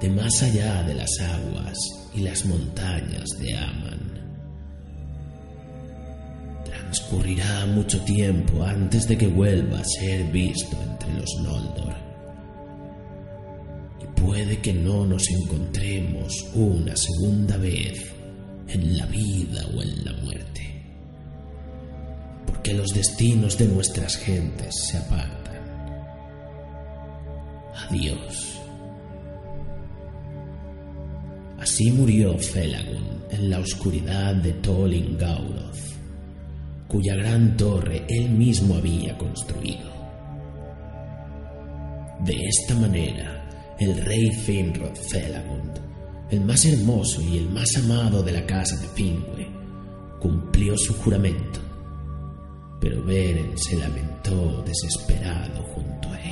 de 0.00 0.08
más 0.08 0.42
allá 0.42 0.82
de 0.82 0.94
las 0.94 1.10
aguas 1.20 1.76
y 2.14 2.20
las 2.20 2.44
montañas 2.46 3.28
de 3.38 3.56
Aman. 3.56 4.00
Transcurrirá 6.64 7.66
mucho 7.66 8.00
tiempo 8.02 8.64
antes 8.64 9.06
de 9.06 9.18
que 9.18 9.26
vuelva 9.26 9.80
a 9.80 9.84
ser 9.84 10.24
visto 10.30 10.76
entre 10.82 11.12
los 11.14 11.30
Noldor, 11.42 11.94
puede 14.16 14.58
que 14.58 14.72
no 14.72 15.06
nos 15.06 15.28
encontremos 15.30 16.32
una 16.54 16.94
segunda 16.96 17.56
vez 17.56 18.12
en 18.68 18.96
la 18.96 19.06
vida 19.06 19.66
o 19.74 19.82
en 19.82 20.04
la 20.04 20.12
muerte, 20.22 20.79
porque 22.46 22.74
los 22.74 22.90
destinos 22.90 23.56
de 23.58 23.68
nuestras 23.68 24.16
gentes 24.16 24.74
se 24.88 24.98
apartan. 24.98 25.40
Adiós. 27.88 28.60
Así 31.58 31.90
murió 31.92 32.38
Felagun 32.38 33.24
en 33.30 33.50
la 33.50 33.58
oscuridad 33.58 34.34
de 34.34 34.52
Tolin 34.54 35.16
Gauroth, 35.18 35.78
cuya 36.88 37.14
gran 37.14 37.56
torre 37.56 38.04
él 38.08 38.30
mismo 38.30 38.76
había 38.76 39.16
construido. 39.18 39.90
De 42.24 42.34
esta 42.34 42.74
manera, 42.74 43.76
el 43.78 43.96
rey 44.04 44.30
Finrod 44.30 44.94
Felagund, 44.94 45.80
el 46.30 46.40
más 46.42 46.64
hermoso 46.64 47.22
y 47.22 47.38
el 47.38 47.48
más 47.48 47.76
amado 47.76 48.22
de 48.22 48.32
la 48.32 48.44
casa 48.46 48.76
de 48.76 48.86
Finwë, 48.88 49.46
cumplió 50.20 50.76
su 50.76 50.94
juramento, 50.94 51.60
pero 52.80 53.02
Beren 53.02 53.56
se 53.58 53.76
lamentó 53.76 54.62
desesperado 54.62 55.62
junto 55.74 56.08
a 56.08 56.20
él. 56.22 56.29